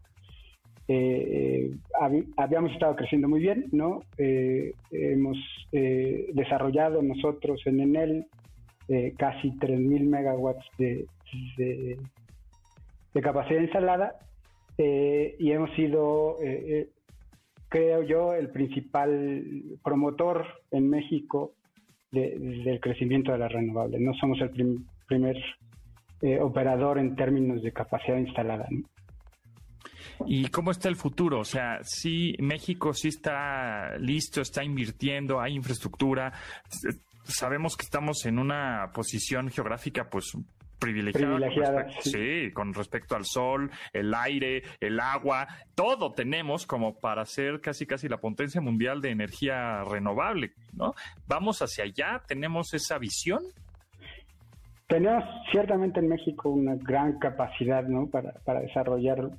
Eh, 0.89 1.72
habíamos 2.38 2.72
estado 2.72 2.96
creciendo 2.96 3.27
muy 3.27 3.41
bien, 3.41 3.65
¿no? 3.72 4.01
hemos 4.17 5.38
desarrollado 5.72 7.01
nosotros 7.01 7.62
en 7.65 7.82
Enel 7.82 8.25
casi 9.17 9.51
3.000 9.51 10.03
megawatts 10.03 10.65
de, 10.77 11.06
de, 11.58 11.98
de 13.13 13.22
capacidad 13.22 13.62
instalada 13.62 14.15
y 14.77 15.51
hemos 15.51 15.72
sido 15.75 16.38
creo 17.70 18.03
yo, 18.03 18.34
el 18.34 18.50
principal 18.50 19.44
promotor 19.84 20.46
en 20.72 20.89
México 20.89 21.53
del 22.12 22.79
crecimiento 22.79 23.32
de 23.32 23.38
las 23.38 23.51
renovables. 23.51 24.00
No 24.00 24.13
somos 24.13 24.39
el 24.41 24.51
primer 25.08 25.38
eh, 26.22 26.39
operador 26.39 26.98
en 26.98 27.15
términos 27.15 27.62
de 27.62 27.72
capacidad 27.74 28.17
instalada. 28.17 28.67
¿Y 30.25 30.47
cómo 30.50 30.71
está 30.71 30.89
el 30.89 30.95
futuro? 30.95 31.39
O 31.39 31.45
sea, 31.45 31.79
si 31.83 32.36
México 32.39 32.93
sí 32.93 33.09
está 33.09 33.97
listo, 33.97 34.41
está 34.41 34.63
invirtiendo, 34.63 35.39
hay 35.39 35.53
infraestructura. 35.53 36.33
Sabemos 37.24 37.75
que 37.75 37.83
estamos 37.83 38.25
en 38.25 38.39
una 38.39 38.91
posición 38.93 39.50
geográfica 39.50 40.09
pues 40.09 40.33
privilegiada. 40.79 41.89
sí, 42.01 42.51
con 42.53 42.74
respecto 42.74 43.15
al 43.15 43.25
sol, 43.25 43.71
el 43.93 44.13
aire, 44.13 44.63
el 44.79 45.00
agua, 45.00 45.47
todo 45.75 46.13
tenemos 46.13 46.65
como 46.65 46.97
para 47.00 47.25
ser 47.25 47.62
casi 47.62 47.86
casi 47.86 48.07
la 48.07 48.17
potencia 48.17 48.62
mundial 48.62 49.01
de 49.01 49.12
energía 49.12 49.83
renovable, 49.83 50.53
¿no? 50.74 50.93
Vamos 51.27 51.62
hacia 51.62 51.86
allá, 51.86 52.21
tenemos 52.27 52.74
esa 52.74 52.97
visión. 52.97 53.43
Tenemos 54.88 55.24
ciertamente 55.51 56.00
en 56.00 56.07
México 56.07 56.50
una 56.50 56.75
gran 56.75 57.19
capacidad, 57.19 57.83
¿no? 57.83 58.07
Para, 58.07 58.33
para 58.45 58.62
desarrollar 58.62 59.31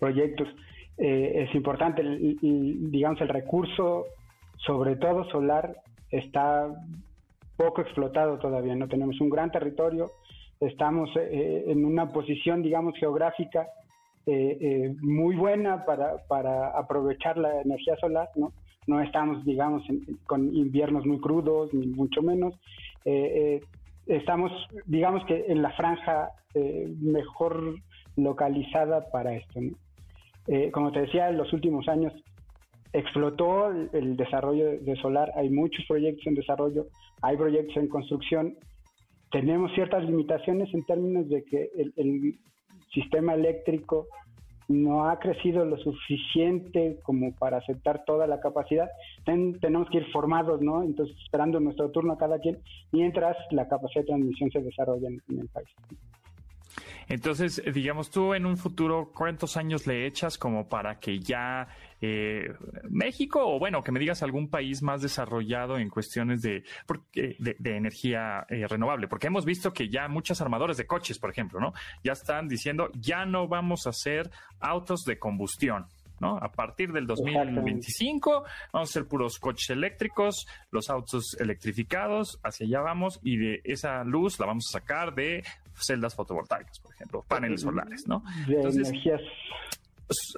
proyectos. 0.00 0.48
Eh, 0.98 1.46
es 1.46 1.54
importante, 1.54 2.02
digamos, 2.02 3.20
el 3.20 3.28
recurso, 3.28 4.06
sobre 4.56 4.96
todo 4.96 5.24
solar, 5.30 5.76
está 6.10 6.68
poco 7.56 7.82
explotado 7.82 8.38
todavía, 8.38 8.74
¿no? 8.74 8.88
Tenemos 8.88 9.20
un 9.20 9.28
gran 9.28 9.50
territorio, 9.50 10.10
estamos 10.60 11.10
eh, 11.16 11.64
en 11.66 11.84
una 11.84 12.10
posición, 12.10 12.62
digamos, 12.62 12.96
geográfica 12.98 13.68
eh, 14.26 14.56
eh, 14.60 14.94
muy 15.00 15.36
buena 15.36 15.84
para, 15.84 16.18
para, 16.26 16.70
aprovechar 16.70 17.36
la 17.36 17.60
energía 17.60 17.96
solar, 17.96 18.28
¿no? 18.36 18.52
No 18.86 19.00
estamos, 19.02 19.44
digamos, 19.44 19.82
con 20.26 20.54
inviernos 20.54 21.04
muy 21.06 21.20
crudos, 21.20 21.72
ni 21.74 21.86
mucho 21.86 22.22
menos. 22.22 22.54
estamos, 24.06 24.50
digamos 24.86 25.24
que 25.26 25.44
en 25.48 25.62
la 25.62 25.70
franja 25.72 26.30
mejor 27.00 27.74
localizada 28.16 29.10
para 29.10 29.34
esto. 29.34 29.60
Como 30.72 30.92
te 30.92 31.00
decía, 31.00 31.28
en 31.28 31.36
los 31.36 31.52
últimos 31.52 31.88
años 31.88 32.12
explotó 32.92 33.70
el 33.70 34.16
desarrollo 34.16 34.80
de 34.80 34.96
solar, 34.96 35.30
hay 35.36 35.48
muchos 35.48 35.84
proyectos 35.86 36.26
en 36.26 36.34
desarrollo, 36.34 36.86
hay 37.22 37.36
proyectos 37.36 37.76
en 37.76 37.88
construcción 37.88 38.56
tenemos 39.30 39.72
ciertas 39.74 40.04
limitaciones 40.04 40.72
en 40.74 40.84
términos 40.84 41.28
de 41.28 41.44
que 41.44 41.70
el, 41.76 42.38
sistema 42.92 43.34
eléctrico 43.34 44.08
no 44.66 45.08
ha 45.08 45.20
crecido 45.20 45.64
lo 45.64 45.76
suficiente 45.76 46.98
como 47.04 47.32
para 47.36 47.58
aceptar 47.58 48.02
toda 48.04 48.26
la 48.26 48.40
capacidad. 48.40 48.88
tenemos 49.24 49.88
que 49.90 49.98
ir 49.98 50.10
formados, 50.10 50.60
¿no? 50.60 50.82
Entonces, 50.82 51.16
esperando 51.22 51.60
nuestro 51.60 51.92
turno 51.92 52.14
a 52.14 52.18
cada 52.18 52.40
quien, 52.40 52.58
mientras 52.90 53.36
la 53.52 53.68
capacidad 53.68 54.02
de 54.02 54.08
transmisión 54.08 54.50
se 54.50 54.60
desarrolla 54.60 55.06
en 55.06 55.38
el 55.38 55.48
país. 55.50 55.68
Entonces, 57.10 57.60
digamos, 57.74 58.08
tú 58.08 58.34
en 58.34 58.46
un 58.46 58.56
futuro, 58.56 59.10
¿cuántos 59.12 59.56
años 59.56 59.84
le 59.84 60.06
echas 60.06 60.38
como 60.38 60.68
para 60.68 61.00
que 61.00 61.18
ya 61.18 61.66
eh, 62.00 62.54
México 62.88 63.42
o 63.44 63.58
bueno, 63.58 63.82
que 63.82 63.90
me 63.90 63.98
digas 63.98 64.22
algún 64.22 64.48
país 64.48 64.80
más 64.80 65.02
desarrollado 65.02 65.76
en 65.76 65.90
cuestiones 65.90 66.40
de, 66.40 66.62
de, 67.16 67.76
energía 67.76 68.46
eh, 68.48 68.64
renovable? 68.68 69.08
Porque 69.08 69.26
hemos 69.26 69.44
visto 69.44 69.72
que 69.72 69.88
ya 69.88 70.06
muchas 70.06 70.40
armadoras 70.40 70.76
de 70.76 70.86
coches, 70.86 71.18
por 71.18 71.30
ejemplo, 71.30 71.58
¿no? 71.58 71.72
Ya 72.04 72.12
están 72.12 72.46
diciendo, 72.46 72.90
ya 72.94 73.24
no 73.26 73.48
vamos 73.48 73.88
a 73.88 73.90
hacer 73.90 74.30
autos 74.60 75.02
de 75.02 75.18
combustión. 75.18 75.86
¿No? 76.20 76.36
A 76.36 76.52
partir 76.52 76.92
del 76.92 77.06
2025 77.06 78.44
vamos 78.72 78.90
a 78.90 78.92
ser 78.92 79.06
puros 79.06 79.38
coches 79.38 79.70
eléctricos, 79.70 80.46
los 80.70 80.90
autos 80.90 81.36
electrificados, 81.40 82.38
hacia 82.42 82.66
allá 82.66 82.80
vamos 82.80 83.18
y 83.22 83.36
de 83.36 83.60
esa 83.64 84.04
luz 84.04 84.38
la 84.38 84.46
vamos 84.46 84.66
a 84.70 84.78
sacar 84.78 85.14
de 85.14 85.42
celdas 85.74 86.14
fotovoltaicas, 86.14 86.78
por 86.78 86.94
ejemplo, 86.94 87.24
paneles 87.26 87.62
solares, 87.62 88.06
¿no? 88.06 88.22
De 88.46 88.60
energías 88.60 89.20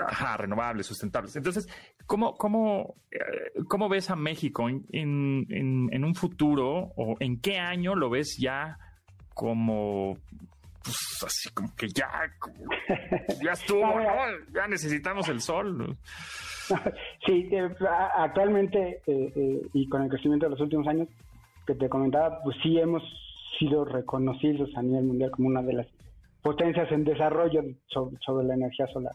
Ajá, 0.07 0.37
renovables, 0.37 0.87
sustentables. 0.87 1.35
Entonces, 1.37 1.68
¿cómo, 2.07 2.35
cómo, 2.35 2.97
eh, 3.11 3.62
cómo 3.68 3.88
ves 3.88 4.11
a 4.11 4.16
México 4.16 4.68
en, 4.68 4.85
en, 4.90 6.05
un 6.05 6.14
futuro 6.14 6.92
o 6.97 7.16
en 7.21 7.40
qué 7.40 7.59
año 7.59 7.95
lo 7.95 8.11
ves 8.11 8.37
ya 8.38 8.79
como 9.35 10.18
pues 10.85 11.25
así 11.27 11.49
como 11.51 11.75
que 11.77 11.88
ya, 11.88 12.09
ya 13.42 13.53
estuvo, 13.53 13.85
Ya 14.55 14.66
necesitamos 14.68 15.29
el 15.29 15.40
sol. 15.40 15.97
Sí, 17.27 17.49
eh, 17.53 17.68
actualmente 18.16 19.03
eh, 19.07 19.62
y 19.75 19.88
con 19.88 20.03
el 20.03 20.09
crecimiento 20.09 20.47
de 20.47 20.51
los 20.51 20.61
últimos 20.61 20.87
años 20.87 21.09
que 21.66 21.75
te 21.75 21.88
comentaba, 21.88 22.40
pues 22.42 22.57
sí 22.62 22.79
hemos 22.79 23.03
sido 23.59 23.85
reconocidos 23.85 24.71
a 24.77 24.83
nivel 24.83 25.05
mundial 25.05 25.31
como 25.31 25.49
una 25.49 25.61
de 25.62 25.75
las 25.75 25.87
potencias 26.42 26.90
en 26.90 27.05
desarrollo 27.05 27.62
sobre, 27.88 28.47
la 28.47 28.55
energía 28.55 28.87
solar. 28.88 29.12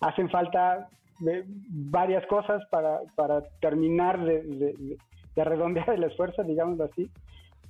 Hacen 0.00 0.30
falta 0.30 0.88
eh, 1.26 1.44
varias 1.46 2.24
cosas 2.26 2.62
para, 2.70 3.00
para 3.16 3.42
terminar 3.60 4.24
de, 4.24 4.96
redondear 5.36 5.90
el 5.90 6.04
esfuerzo, 6.04 6.44
digamos 6.44 6.80
así, 6.80 7.10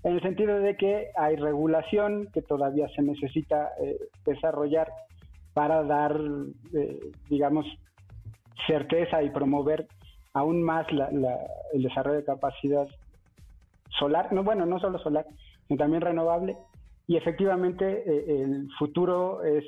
en 0.05 0.13
el 0.13 0.23
sentido 0.23 0.61
de 0.61 0.77
que 0.77 1.09
hay 1.17 1.37
regulación 1.37 2.29
que 2.33 2.43
todavía 2.43 2.89
se 2.95 3.03
necesita 3.03 3.71
eh, 3.83 3.99
desarrollar 4.25 4.93
para 5.55 5.83
dar, 5.83 6.19
eh, 6.75 7.01
digamos, 7.29 7.67
certeza 8.67 9.23
y 9.23 9.31
promover 9.31 9.87
aún 10.35 10.63
más 10.63 10.87
el 10.91 11.83
desarrollo 11.83 12.19
de 12.19 12.25
capacidad 12.25 12.87
solar, 13.99 14.33
no 14.33 14.43
bueno, 14.43 14.67
no 14.67 14.79
solo 14.81 14.99
solar, 14.99 15.27
sino 15.67 15.79
también 15.79 16.03
renovable. 16.03 16.57
Y 17.07 17.17
efectivamente 17.17 18.03
eh, 18.07 18.43
el 18.43 18.69
futuro 18.79 19.43
es 19.43 19.65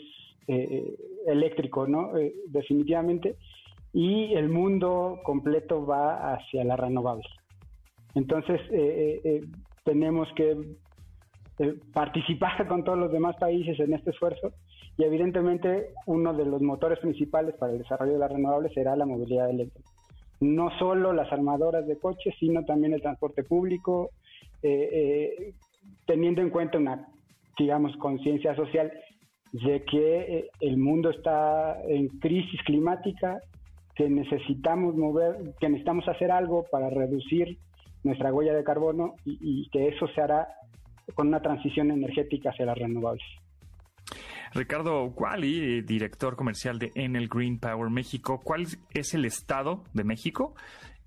eh, 0.49 0.96
eléctrico, 1.27 1.87
¿no? 1.87 2.16
Eh, 2.16 2.35
definitivamente. 2.49 3.37
Y 3.92 4.35
el 4.35 4.49
mundo 4.49 5.20
completo 5.25 5.87
va 5.87 6.35
hacia 6.35 6.64
la 6.64 6.77
renovable. 6.77 7.25
Entonces 8.14 8.61
tenemos 9.87 10.29
que 10.35 10.77
participar 11.94 12.66
con 12.68 12.85
todos 12.85 12.99
los 12.99 13.12
demás 13.12 13.37
países 13.37 13.79
en 13.81 13.94
este 13.94 14.11
esfuerzo 14.11 14.53
y 14.99 15.05
evidentemente 15.05 15.90
uno 16.07 16.35
de 16.35 16.44
los 16.44 16.61
motores 16.61 16.99
principales 16.99 17.55
para 17.55 17.72
el 17.72 17.79
desarrollo 17.79 18.14
de 18.14 18.18
la 18.18 18.29
renovable 18.29 18.68
será 18.75 18.96
la 18.96 19.07
movilidad 19.07 19.49
eléctrica. 19.49 19.88
No 20.40 20.70
solo 20.79 21.12
las 21.14 21.33
armadoras 21.33 21.87
de 21.87 21.99
coches, 21.99 22.35
sino 22.38 22.64
también 22.64 22.92
el 22.92 23.01
transporte 23.01 23.42
público, 23.42 24.11
eh, 24.62 25.55
teniendo 26.05 26.42
en 26.42 26.51
cuenta 26.51 26.79
una, 26.79 27.07
digamos, 27.59 27.96
conciencia 27.96 28.55
social 28.55 28.92
de 29.53 29.85
que 29.85 30.20
eh, 30.20 30.51
el 30.61 30.77
mundo 30.77 31.11
está 31.11 31.81
en 31.87 32.09
crisis 32.18 32.61
climática, 32.64 33.40
que 33.94 34.11
necesitamos 34.11 34.94
mover, 34.94 35.55
que 35.59 35.68
necesitamos 35.68 36.07
hacer 36.09 36.31
algo 36.31 36.64
para 36.70 36.90
reducir 36.90 37.59
nuestra 38.07 38.33
huella 38.33 38.55
de 38.55 38.64
carbono 38.64 39.14
y, 39.25 39.69
que 39.71 39.88
eso 39.88 40.07
se 40.09 40.21
hará 40.21 40.49
con 41.14 41.29
una 41.29 41.40
transición 41.40 41.90
energética 41.90 42.51
hacia 42.51 42.66
las 42.66 42.79
renovables. 42.79 43.25
Ricardo 44.55 45.12
Quali, 45.14 45.83
director 45.83 46.37
comercial 46.37 46.79
de 46.79 46.90
Enel 46.95 47.29
Green 47.29 47.59
Power 47.59 47.90
México, 47.90 48.40
¿cuál 48.42 48.66
es 48.95 49.14
el 49.14 49.25
estado 49.25 49.85
de 49.92 50.05
México 50.05 50.55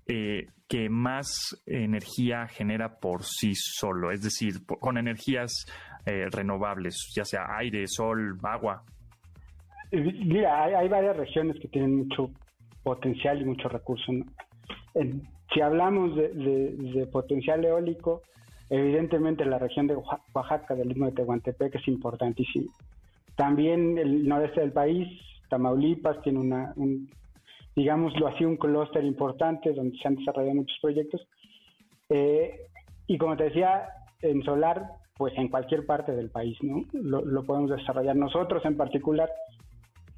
eh, 0.06 0.46
que 0.68 0.88
más 0.88 1.60
energía 1.66 2.46
genera 2.46 3.00
por 3.00 3.24
sí 3.24 3.52
solo, 3.54 4.12
es 4.12 4.22
decir, 4.22 4.64
con 4.64 4.98
energías 4.98 5.66
eh, 6.06 6.26
renovables, 6.30 7.12
ya 7.14 7.24
sea 7.24 7.56
aire, 7.58 7.84
sol, 7.86 8.38
agua. 8.42 8.82
Mira, 9.92 10.64
hay, 10.64 10.88
varias 10.88 11.16
regiones 11.16 11.60
que 11.60 11.68
tienen 11.68 11.96
mucho 11.96 12.30
potencial 12.84 13.42
y 13.42 13.44
mucho 13.44 13.68
recurso. 13.68 14.12
Si 15.52 15.60
hablamos 15.60 16.14
de, 16.16 17.08
potencial 17.12 17.64
eólico, 17.64 18.22
evidentemente 18.68 19.44
la 19.44 19.58
región 19.58 19.86
de 19.86 19.96
Oaxaca, 19.96 20.74
del 20.74 20.88
mismo 20.88 21.06
de 21.06 21.12
Tehuantepec, 21.12 21.74
es 21.74 21.88
importantísimo. 21.88 22.70
También 23.36 23.98
el 23.98 24.28
noreste 24.28 24.60
del 24.60 24.72
país, 24.72 25.08
Tamaulipas 25.48 26.22
tiene 26.22 26.38
una, 26.38 26.72
un, 26.76 27.10
digámoslo 27.74 28.28
así, 28.28 28.44
un 28.44 28.56
clúster 28.56 29.04
importante 29.04 29.72
donde 29.72 29.96
se 29.98 30.06
han 30.06 30.16
desarrollado 30.16 30.56
muchos 30.56 30.78
proyectos. 30.80 31.26
Eh, 32.08 32.66
y 33.06 33.18
como 33.18 33.36
te 33.36 33.44
decía, 33.44 33.88
en 34.22 34.42
solar, 34.42 34.90
pues 35.16 35.36
en 35.36 35.48
cualquier 35.48 35.86
parte 35.86 36.12
del 36.12 36.30
país, 36.30 36.56
¿no? 36.62 36.84
Lo, 36.92 37.24
lo 37.24 37.44
podemos 37.44 37.70
desarrollar. 37.70 38.14
Nosotros 38.16 38.64
en 38.64 38.76
particular 38.76 39.28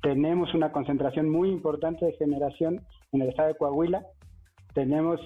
tenemos 0.02 0.52
una 0.52 0.72
concentración 0.72 1.30
muy 1.30 1.48
importante 1.50 2.04
de 2.04 2.12
generación 2.12 2.82
en 3.12 3.22
el 3.22 3.28
estado 3.30 3.48
de 3.48 3.54
Coahuila. 3.54 4.04
Tenemos 4.74 5.20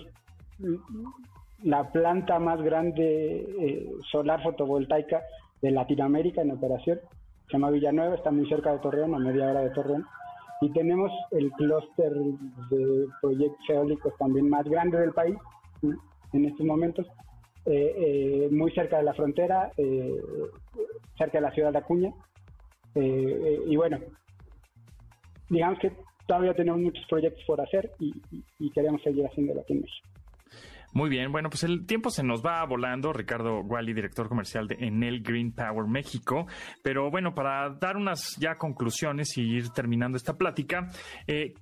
la 1.63 1.91
planta 1.91 2.39
más 2.39 2.61
grande 2.63 3.47
eh, 3.61 3.91
solar 4.11 4.43
fotovoltaica 4.43 5.23
de 5.63 5.71
Latinoamérica 5.71 6.43
en 6.43 6.53
operación. 6.53 7.01
Se 7.47 7.53
llama 7.53 7.71
Villanueva, 7.71 8.15
está 8.15 8.31
muy 8.31 8.49
cerca 8.49 8.73
de 8.73 8.79
Torreón, 8.81 9.15
a 9.15 9.19
media 9.19 9.47
hora 9.47 9.61
de 9.61 9.71
Torreón. 9.71 10.05
Y 10.61 10.71
tenemos 10.73 11.13
el 11.33 11.51
clúster 11.53 12.13
de 12.71 13.07
proyectos 13.21 13.69
eólicos 13.69 14.13
también 14.19 14.49
más 14.49 14.65
grande 14.65 14.99
del 14.99 15.13
país 15.13 15.37
en 16.33 16.45
estos 16.45 16.67
momentos, 16.67 17.07
eh, 17.67 17.95
eh, 17.97 18.49
muy 18.51 18.73
cerca 18.73 18.99
de 18.99 19.05
la 19.05 19.15
frontera, 19.15 19.71
cerca 21.19 21.39
de 21.39 21.43
la 21.43 21.53
ciudad 21.53 21.73
de 21.73 21.79
Acuña. 21.79 22.13
y 22.95 23.77
bueno, 23.77 23.99
digamos 25.51 25.79
que 25.79 25.93
todavía 26.27 26.55
tenemos 26.55 26.81
muchos 26.81 27.05
proyectos 27.09 27.43
por 27.47 27.61
hacer 27.61 27.91
y, 27.99 28.13
queremos 28.73 29.03
seguir 29.03 29.25
haciéndolo 29.25 29.61
aquí 29.61 29.73
en 29.73 29.81
México. 29.81 30.09
Muy 30.93 31.11
bien, 31.11 31.31
bueno, 31.31 31.51
pues 31.51 31.63
el 31.65 31.85
tiempo 31.85 32.09
se 32.11 32.23
nos 32.23 32.45
va 32.45 32.65
volando. 32.65 33.13
Ricardo 33.13 33.61
Wally, 33.61 33.93
director 33.93 34.29
comercial 34.29 34.67
de 34.67 34.77
Enel 34.81 35.23
Green 35.23 35.53
Power 35.53 35.87
México. 35.87 36.47
Pero 36.83 37.11
bueno, 37.11 37.35
para 37.35 37.69
dar 37.71 37.97
unas 37.97 38.37
ya 38.37 38.57
conclusiones 38.57 39.37
y 39.37 39.43
ir 39.43 39.69
terminando 39.71 40.17
esta 40.17 40.39
plática, 40.39 40.89
eh, 41.27 41.53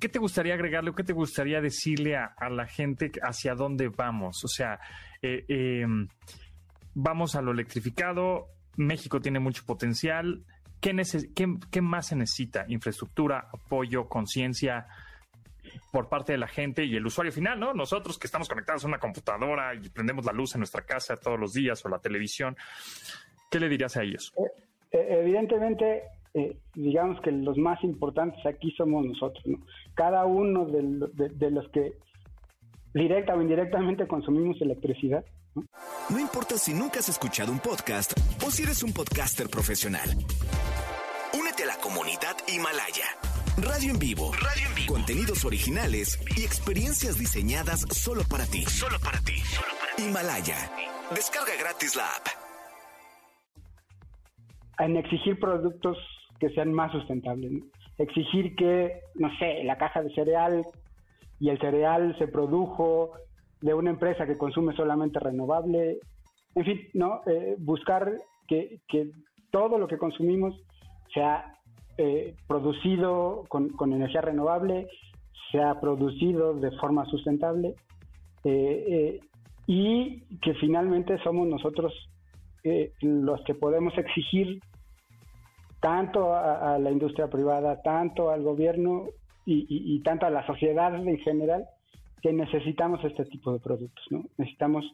¿qué, 0.00 0.08
te 0.08 0.18
gustaría 0.18 0.54
agregarle 0.54 0.90
o 0.90 0.94
qué 0.94 1.04
te 1.04 1.12
gustaría 1.12 1.60
decirle 1.60 2.16
a, 2.16 2.34
la 2.50 2.66
gente 2.66 3.12
hacia 3.22 3.54
dónde 3.54 3.90
vamos? 3.96 4.42
O 4.44 4.48
sea, 4.48 4.80
eh, 5.22 5.44
em, 5.46 6.08
vamos 6.94 7.36
a 7.36 7.42
lo 7.42 7.52
electrificado, 7.52 8.46
México 8.76 9.20
tiene 9.20 9.38
mucho 9.38 9.64
potencial. 9.66 10.44
¿Qué, 10.80 11.80
más 11.82 12.06
se 12.06 12.16
necesita? 12.16 12.64
Infraestructura, 12.68 13.48
apoyo, 13.52 14.08
conciencia 14.08 14.86
por 15.92 16.08
parte 16.08 16.32
de 16.32 16.38
la 16.38 16.48
gente 16.48 16.84
y 16.84 16.96
el 16.96 17.04
usuario 17.04 17.32
final, 17.32 17.60
¿no? 17.60 17.74
Nosotros 17.74 18.18
que 18.18 18.26
estamos 18.26 18.48
conectados 18.48 18.84
a 18.84 18.88
una 18.88 18.98
computadora 18.98 19.74
y 19.74 19.88
prendemos 19.90 20.24
la 20.24 20.32
luz 20.32 20.54
en 20.54 20.60
nuestra 20.60 20.82
casa 20.82 21.16
todos 21.16 21.38
los 21.38 21.52
días 21.52 21.84
o 21.84 21.88
la 21.90 21.98
televisión, 21.98 22.56
¿qué 23.50 23.60
le 23.60 23.68
dirías 23.68 23.96
a 23.98 24.02
ellos? 24.02 24.32
Eh, 24.38 24.42
eh, 24.92 25.18
evidentemente, 25.20 26.04
eh, 26.32 26.56
digamos 26.74 27.20
que 27.20 27.30
los 27.30 27.58
más 27.58 27.82
importantes 27.84 28.44
aquí 28.46 28.70
somos 28.72 29.04
nosotros, 29.04 29.46
¿no? 29.46 29.58
Cada 29.94 30.24
uno 30.24 30.64
de, 30.64 31.50
los 31.50 31.68
que 31.68 31.92
directa 32.94 33.34
o 33.34 33.42
indirectamente 33.42 34.06
consumimos 34.06 34.60
electricidad. 34.62 35.24
¿no? 35.54 35.62
No 36.10 36.18
importa 36.18 36.58
si 36.58 36.74
nunca 36.74 36.98
has 36.98 37.08
escuchado 37.08 37.52
un 37.52 37.60
podcast 37.60 38.12
o 38.44 38.50
si 38.50 38.64
eres 38.64 38.82
un 38.82 38.92
podcaster 38.92 39.48
profesional. 39.48 40.08
Únete 41.38 41.62
a 41.62 41.66
la 41.66 41.76
comunidad 41.76 42.36
Himalaya. 42.48 43.06
Radio 43.56 43.92
en 43.92 43.98
vivo. 43.98 44.32
Radio 44.32 44.68
en 44.68 44.74
vivo. 44.74 44.94
Contenidos 44.94 45.44
originales 45.44 46.18
y 46.36 46.42
experiencias 46.42 47.18
diseñadas 47.18 47.80
solo 47.90 48.22
para 48.28 48.44
ti. 48.46 48.62
Solo 48.62 48.98
para 48.98 49.20
ti. 49.20 49.34
Himalaya. 49.98 50.56
Descarga 51.14 51.52
gratis 51.58 51.94
la 51.94 52.06
app. 52.06 52.26
En 54.78 54.96
exigir 54.96 55.38
productos 55.38 55.98
que 56.40 56.48
sean 56.50 56.72
más 56.72 56.90
sustentables. 56.92 57.62
Exigir 57.98 58.56
que, 58.56 59.00
no 59.14 59.28
sé, 59.38 59.62
la 59.64 59.76
caja 59.76 60.02
de 60.02 60.12
cereal 60.14 60.64
y 61.38 61.50
el 61.50 61.58
cereal 61.60 62.16
se 62.18 62.28
produjo 62.28 63.12
de 63.60 63.74
una 63.74 63.90
empresa 63.90 64.26
que 64.26 64.38
consume 64.38 64.74
solamente 64.74 65.18
renovable. 65.18 65.98
En 66.54 66.64
fin, 66.64 66.80
¿no? 66.94 67.20
Eh, 67.26 67.56
buscar 67.58 68.12
que, 68.48 68.80
que 68.88 69.10
todo 69.50 69.78
lo 69.78 69.86
que 69.86 69.98
consumimos 69.98 70.54
sea 71.12 71.54
eh, 71.98 72.34
producido 72.46 73.44
con, 73.48 73.70
energía 73.92 74.22
renovable, 74.22 74.88
se 75.52 75.60
ha 75.60 75.80
producido 75.80 76.54
de 76.54 76.70
forma 76.78 77.04
sustentable 77.06 77.74
eh, 78.44 79.20
y 79.66 80.20
que 80.38 80.54
finalmente 80.54 81.18
somos 81.22 81.46
nosotros 81.46 81.92
los 83.00 83.42
que 83.44 83.54
podemos 83.54 83.96
exigir 83.96 84.60
tanto 85.80 86.34
a, 86.34 86.78
la 86.78 86.90
industria 86.90 87.28
privada, 87.28 87.80
tanto 87.82 88.30
al 88.30 88.42
gobierno 88.42 89.06
y, 89.46 90.00
tanto 90.02 90.26
a 90.26 90.30
la 90.30 90.46
sociedad 90.46 90.94
en 90.94 91.18
general 91.18 91.66
que 92.22 92.32
necesitamos 92.32 93.04
este 93.04 93.24
tipo 93.26 93.52
de 93.52 93.58
productos. 93.58 94.04
¿no? 94.10 94.24
Necesitamos 94.36 94.84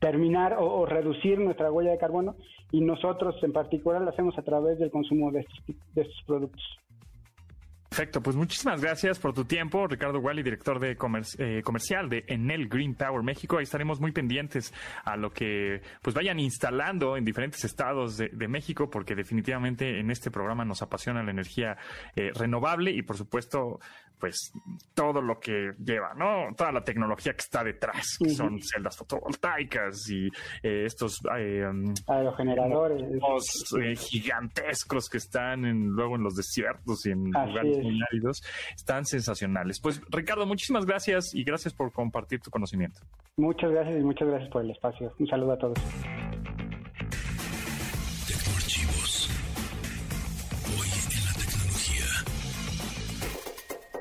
terminar 0.00 0.56
o, 0.58 0.84
reducir 0.86 1.38
nuestra 1.38 1.70
huella 1.70 1.92
de 1.92 1.98
carbono 1.98 2.34
y 2.72 2.80
nosotros 2.80 3.36
en 3.42 3.52
particular 3.52 4.00
lo 4.02 4.10
hacemos 4.10 4.36
a 4.38 4.42
través 4.42 4.78
del 4.78 4.90
consumo 4.90 5.30
de 5.30 5.40
estos, 5.40 5.62
de 5.94 6.02
estos 6.02 6.22
productos. 6.26 6.62
Perfecto, 7.90 8.22
pues 8.22 8.36
muchísimas 8.36 8.80
gracias 8.80 9.18
por 9.18 9.34
tu 9.34 9.44
tiempo, 9.44 9.88
Ricardo 9.88 10.20
Wally, 10.20 10.44
director 10.44 10.78
de 10.78 10.92
eh, 10.92 11.62
comercial 11.64 12.08
de 12.08 12.24
Enel 12.28 12.68
Green 12.68 12.94
Power 12.94 13.24
México. 13.24 13.58
Ahí 13.58 13.64
estaremos 13.64 14.00
muy 14.00 14.12
pendientes 14.12 14.72
a 15.04 15.16
lo 15.16 15.32
que 15.32 15.82
pues 16.00 16.14
vayan 16.14 16.38
instalando 16.38 17.16
en 17.16 17.24
diferentes 17.24 17.64
estados 17.64 18.16
de, 18.16 18.48
México, 18.48 18.88
porque 18.88 19.16
definitivamente 19.16 19.98
en 19.98 20.12
este 20.12 20.30
programa 20.30 20.64
nos 20.64 20.82
apasiona 20.82 21.24
la 21.24 21.32
energía 21.32 21.76
eh, 22.14 22.30
renovable 22.32 22.92
y 22.92 23.02
por 23.02 23.16
supuesto 23.16 23.80
pues 24.20 24.52
todo 24.94 25.20
lo 25.22 25.40
que 25.40 25.72
lleva, 25.82 26.14
¿no? 26.14 26.54
Toda 26.54 26.70
la 26.72 26.84
tecnología 26.84 27.32
que 27.32 27.40
está 27.40 27.64
detrás, 27.64 28.18
que 28.22 28.30
son 28.30 28.60
celdas 28.62 28.96
fotovoltaicas 28.96 30.08
y 30.10 30.26
eh, 30.62 30.84
estos 30.84 31.20
um, 31.24 31.94
aerogeneradores 32.06 33.02
eh, 33.80 33.96
gigantescos 33.96 35.08
que 35.08 35.18
están 35.18 35.64
en, 35.64 35.88
luego 35.88 36.16
en 36.16 36.22
los 36.22 36.36
desiertos 36.36 37.06
y 37.06 37.10
en 37.10 37.24
lugares 37.24 37.78
muy 37.78 37.98
áridos, 38.10 38.42
están 38.76 39.04
sensacionales. 39.06 39.80
Pues 39.80 40.00
Ricardo, 40.10 40.46
muchísimas 40.46 40.84
gracias 40.84 41.34
y 41.34 41.42
gracias 41.42 41.72
por 41.72 41.92
compartir 41.92 42.40
tu 42.40 42.50
conocimiento. 42.50 43.00
Muchas 43.36 43.70
gracias 43.70 43.98
y 43.98 44.04
muchas 44.04 44.28
gracias 44.28 44.50
por 44.50 44.62
el 44.62 44.70
espacio. 44.70 45.12
Un 45.18 45.26
saludo 45.26 45.52
a 45.52 45.58
todos. 45.58 45.78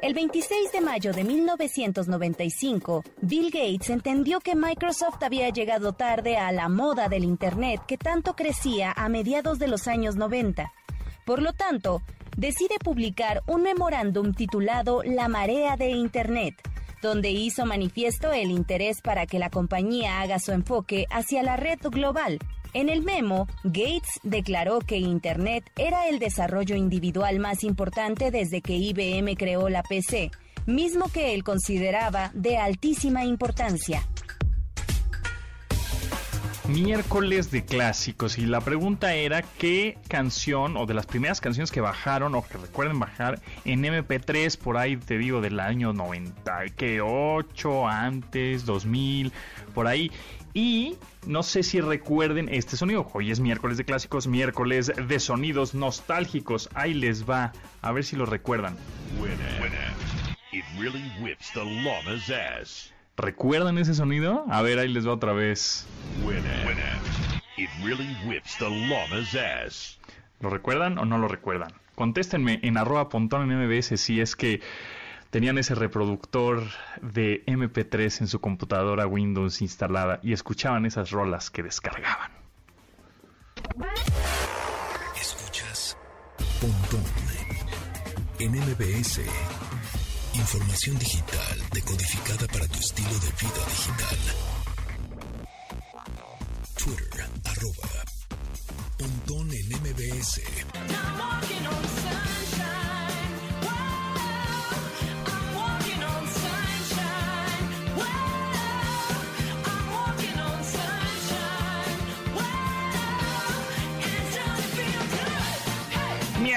El 0.01 0.13
26 0.13 0.71
de 0.71 0.79
mayo 0.79 1.11
de 1.11 1.25
1995, 1.25 3.03
Bill 3.21 3.51
Gates 3.51 3.89
entendió 3.89 4.39
que 4.39 4.55
Microsoft 4.55 5.21
había 5.21 5.49
llegado 5.49 5.91
tarde 5.91 6.37
a 6.37 6.53
la 6.53 6.69
moda 6.69 7.09
del 7.09 7.25
Internet 7.25 7.81
que 7.85 7.97
tanto 7.97 8.33
crecía 8.33 8.93
a 8.93 9.09
mediados 9.09 9.59
de 9.59 9.67
los 9.67 9.89
años 9.89 10.15
90. 10.15 10.71
Por 11.25 11.41
lo 11.41 11.51
tanto, 11.51 12.01
decide 12.37 12.75
publicar 12.81 13.43
un 13.45 13.63
memorándum 13.63 14.33
titulado 14.33 15.03
La 15.03 15.27
marea 15.27 15.75
de 15.75 15.89
Internet, 15.89 16.55
donde 17.01 17.31
hizo 17.31 17.65
manifiesto 17.65 18.31
el 18.31 18.51
interés 18.51 19.01
para 19.01 19.25
que 19.25 19.37
la 19.37 19.49
compañía 19.49 20.21
haga 20.21 20.39
su 20.39 20.53
enfoque 20.53 21.07
hacia 21.11 21.43
la 21.43 21.57
red 21.57 21.79
global 21.81 22.39
en 22.73 22.89
el 22.89 23.01
memo, 23.01 23.47
Gates 23.63 24.19
declaró 24.23 24.79
que 24.79 24.97
Internet 24.97 25.69
era 25.77 26.07
el 26.07 26.19
desarrollo 26.19 26.75
individual 26.75 27.39
más 27.39 27.63
importante 27.63 28.31
desde 28.31 28.61
que 28.61 28.75
IBM 28.75 29.35
creó 29.35 29.69
la 29.69 29.83
PC, 29.83 30.31
mismo 30.65 31.11
que 31.11 31.33
él 31.33 31.43
consideraba 31.43 32.31
de 32.33 32.57
altísima 32.57 33.25
importancia. 33.25 34.03
Miércoles 36.69 37.49
de 37.49 37.65
clásicos 37.65 38.37
y 38.37 38.45
la 38.45 38.61
pregunta 38.61 39.15
era 39.15 39.41
qué 39.41 39.97
canción 40.07 40.77
o 40.77 40.85
de 40.85 40.93
las 40.93 41.07
primeras 41.07 41.41
canciones 41.41 41.71
que 41.71 41.81
bajaron 41.81 42.35
o 42.35 42.45
que 42.45 42.59
recuerden 42.59 42.99
bajar 42.99 43.41
en 43.65 43.81
MP3 43.81 44.55
por 44.55 44.77
ahí 44.77 44.95
te 44.95 45.17
digo 45.17 45.41
del 45.41 45.59
año 45.59 45.93
98 45.93 47.87
antes 47.87 48.67
2000 48.67 49.33
por 49.73 49.87
ahí 49.87 50.11
y 50.53 50.97
no 51.25 51.43
sé 51.43 51.63
si 51.63 51.81
recuerden 51.81 52.49
este 52.49 52.77
sonido. 52.77 53.07
Hoy 53.13 53.31
es 53.31 53.39
miércoles 53.39 53.77
de 53.77 53.85
clásicos, 53.85 54.27
miércoles 54.27 54.91
de 54.95 55.19
sonidos 55.19 55.73
nostálgicos. 55.73 56.69
Ahí 56.73 56.93
les 56.93 57.29
va. 57.29 57.51
A 57.81 57.91
ver 57.91 58.03
si 58.03 58.15
lo 58.15 58.25
recuerdan. 58.25 58.75
¿Recuerdan 63.17 63.77
ese 63.77 63.93
sonido? 63.93 64.45
A 64.49 64.61
ver, 64.61 64.79
ahí 64.79 64.87
les 64.87 65.07
va 65.07 65.13
otra 65.13 65.33
vez. 65.33 65.85
¿Lo 70.39 70.49
recuerdan 70.49 70.97
o 70.97 71.05
no 71.05 71.17
lo 71.17 71.27
recuerdan? 71.27 71.73
Contéstenme 71.95 72.59
en 72.63 72.77
arroba 72.77 73.09
pontón 73.09 73.51
en 73.51 73.59
MBS 73.59 73.99
si 73.99 74.21
es 74.21 74.37
que 74.37 74.61
tenían 75.29 75.57
ese 75.57 75.75
reproductor 75.75 76.63
de 77.01 77.43
MP3 77.45 78.21
en 78.21 78.27
su 78.27 78.39
computadora 78.41 79.07
Windows 79.07 79.61
instalada 79.61 80.19
y 80.23 80.33
escuchaban 80.33 80.85
esas 80.85 81.11
rolas 81.11 81.49
que 81.49 81.63
descargaban. 81.63 82.31
Escuchas 85.19 85.97
Pontón 86.59 87.03
en 88.39 88.51
MBS. 88.51 89.21
Información 90.33 90.97
digital 90.97 91.59
decodificada 91.73 92.47
para 92.47 92.67
tu 92.67 92.79
estilo 92.79 93.09
de 93.09 93.31
vida 93.41 93.65
digital. 93.67 94.17
Twitter, 96.77 97.25
arroba 97.45 97.89
Pontón 98.97 99.49
en 99.51 99.67
MBS. 99.81 100.41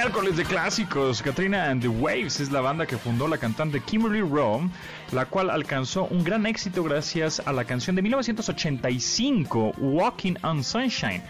Miércoles 0.03 0.37
de 0.37 0.45
clásicos. 0.45 1.23
Katrina 1.23 1.71
and 1.71 1.81
the 1.81 1.87
Waves 1.87 2.41
es 2.41 2.51
la 2.51 2.61
banda 2.61 2.87
que 2.87 2.99
fundó 2.99 3.29
la 3.29 3.39
cantante 3.39 3.79
Kimberly 3.79 4.21
Rome, 4.21 4.69
la 5.13 5.27
cual 5.27 5.49
alcanzó 5.49 6.07
un 6.07 6.25
gran 6.25 6.45
éxito 6.45 6.83
gracias 6.83 7.41
a 7.47 7.53
la 7.53 7.65
canción 7.65 7.95
de 7.95 8.03
1985, 8.03 9.75
Walking 9.79 10.35
on 10.43 10.65
Sunshine. 10.65 11.23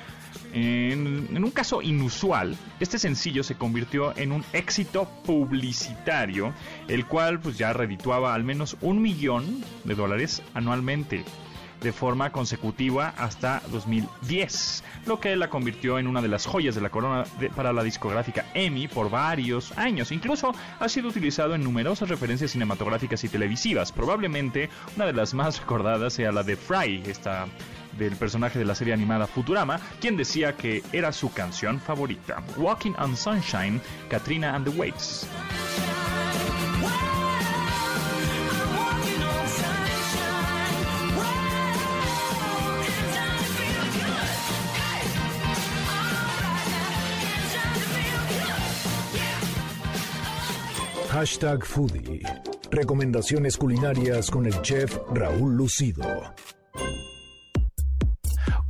En, 0.55 1.45
un 1.45 1.51
caso 1.51 1.83
inusual, 1.83 2.57
este 2.81 2.99
sencillo 2.99 3.43
se 3.43 3.57
convirtió 3.57 4.17
en 4.17 4.33
un 4.33 4.43
éxito 4.55 5.07
publicitario, 5.27 6.55
el 6.89 7.05
cual 7.05 7.41
pues 7.41 7.59
ya 7.59 7.75
redituaba 7.75 8.33
al 8.33 8.43
menos 8.43 8.79
un 8.81 9.03
millón 9.03 9.63
de 9.85 9.95
dólares 9.95 10.41
anualmente 10.55 11.27
de 11.83 11.93
forma 11.93 12.31
consecutiva 12.31 13.15
hasta 13.17 13.63
2010, 13.71 14.85
lo 15.07 15.21
que 15.21 15.37
la 15.37 15.51
convirtió 15.51 15.99
en 15.99 16.07
una 16.07 16.23
de 16.23 16.29
las 16.29 16.47
joyas 16.47 16.75
de 16.75 16.81
la 16.81 16.91
corona 16.91 17.25
para 17.57 17.73
la 17.73 17.83
discográfica 17.83 18.47
EMI 18.55 18.89
por 18.89 19.11
varios 19.11 19.77
años. 19.77 20.13
Incluso 20.13 20.55
ha 20.79 20.89
sido 20.89 21.09
utilizado 21.09 21.55
en 21.55 21.65
numerosas 21.65 22.09
referencias 22.09 22.53
cinematográficas 22.53 23.25
y 23.25 23.29
televisivas. 23.29 23.93
Probablemente 23.93 24.71
una 24.97 25.07
de 25.07 25.13
las 25.13 25.35
más 25.35 25.61
recordadas 25.61 26.13
sea 26.15 26.33
la 26.33 26.43
de 26.43 26.57
Fry, 26.57 27.03
esta 27.07 27.47
del 27.99 28.17
personaje 28.17 28.59
de 28.59 28.65
la 28.65 28.75
serie 28.75 28.95
animada 28.95 29.27
Futurama, 29.27 29.79
quien 30.01 30.17
decía 30.17 30.57
que 30.57 30.83
era 30.93 31.13
su 31.13 31.33
canción 31.33 31.81
favorita. 31.81 32.43
Walking 32.57 32.93
on 32.99 33.17
Sunshine, 33.17 33.81
Katrina 34.09 34.55
and 34.55 34.71
the 34.71 34.79
Waves. 34.79 35.27
Hashtag 51.23 51.65
Foodie. 51.65 52.21
Recomendaciones 52.73 53.57
culinarias 53.57 54.29
con 54.29 54.45
el 54.45 54.61
chef 54.61 54.99
Raúl 55.15 55.57
Lucido. 55.57 56.03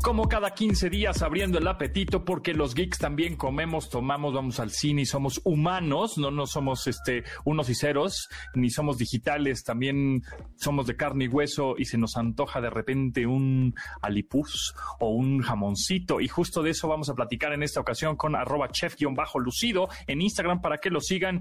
Como 0.03 0.29
cada 0.29 0.53
15 0.53 0.91
días 0.91 1.23
abriendo 1.23 1.57
el 1.57 1.67
apetito 1.67 2.27
porque 2.27 2.53
los 2.53 2.75
geeks 2.75 2.99
también 2.99 3.37
comemos, 3.37 3.89
tomamos, 3.89 4.35
vamos 4.35 4.61
al 4.61 4.71
cine 4.71 5.03
y 5.03 5.07
somos 5.07 5.41
humanos, 5.45 6.19
no 6.19 6.31
no 6.31 6.45
somos 6.45 6.87
este 6.89 7.25
unos 7.47 7.71
y 7.71 7.75
ceros, 7.75 8.29
ni 8.55 8.69
somos 8.69 8.99
digitales, 8.99 9.65
también 9.65 10.23
somos 10.57 10.87
de 10.87 10.97
carne 10.97 11.25
y 11.25 11.29
hueso 11.29 11.77
y 11.79 11.87
se 11.87 11.97
nos 11.97 12.19
antoja 12.19 12.61
de 12.61 12.69
repente 12.69 13.27
un 13.27 13.75
alipuz 14.03 14.75
o 14.99 15.09
un 15.09 15.41
jamoncito 15.41 16.21
y 16.21 16.29
justo 16.29 16.63
de 16.63 16.73
eso 16.73 16.87
vamos 16.87 17.09
a 17.09 17.15
platicar 17.15 17.55
en 17.55 17.63
esta 17.63 17.81
ocasión 17.81 18.17
con 18.17 18.37
arroba 18.37 18.69
chef-lucido 18.69 19.89
en 20.07 20.21
Instagram 20.21 20.61
para 20.61 20.77
que 20.77 20.91
lo 20.91 21.01
sigan. 21.01 21.41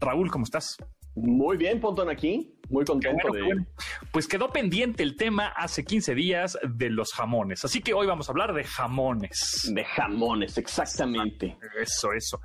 Raúl, 0.00 0.30
¿cómo 0.30 0.44
estás? 0.44 0.76
Muy 1.16 1.56
bien, 1.56 1.80
Pontón 1.80 2.10
aquí. 2.10 2.54
Muy 2.68 2.84
contento 2.84 3.28
bueno, 3.28 3.34
de. 3.34 3.54
Bueno. 3.54 3.66
Pues 4.12 4.28
quedó 4.28 4.50
pendiente 4.50 5.02
el 5.02 5.16
tema 5.16 5.48
hace 5.48 5.84
15 5.84 6.14
días 6.14 6.58
de 6.62 6.90
los 6.90 7.12
jamones. 7.14 7.64
Así 7.64 7.80
que 7.80 7.94
hoy 7.94 8.06
vamos 8.06 8.28
a 8.28 8.32
hablar 8.32 8.52
de 8.52 8.64
jamones. 8.64 9.70
De 9.72 9.82
jamones, 9.84 10.58
exactamente. 10.58 11.56
Eso, 11.80 12.12
eso. 12.12 12.40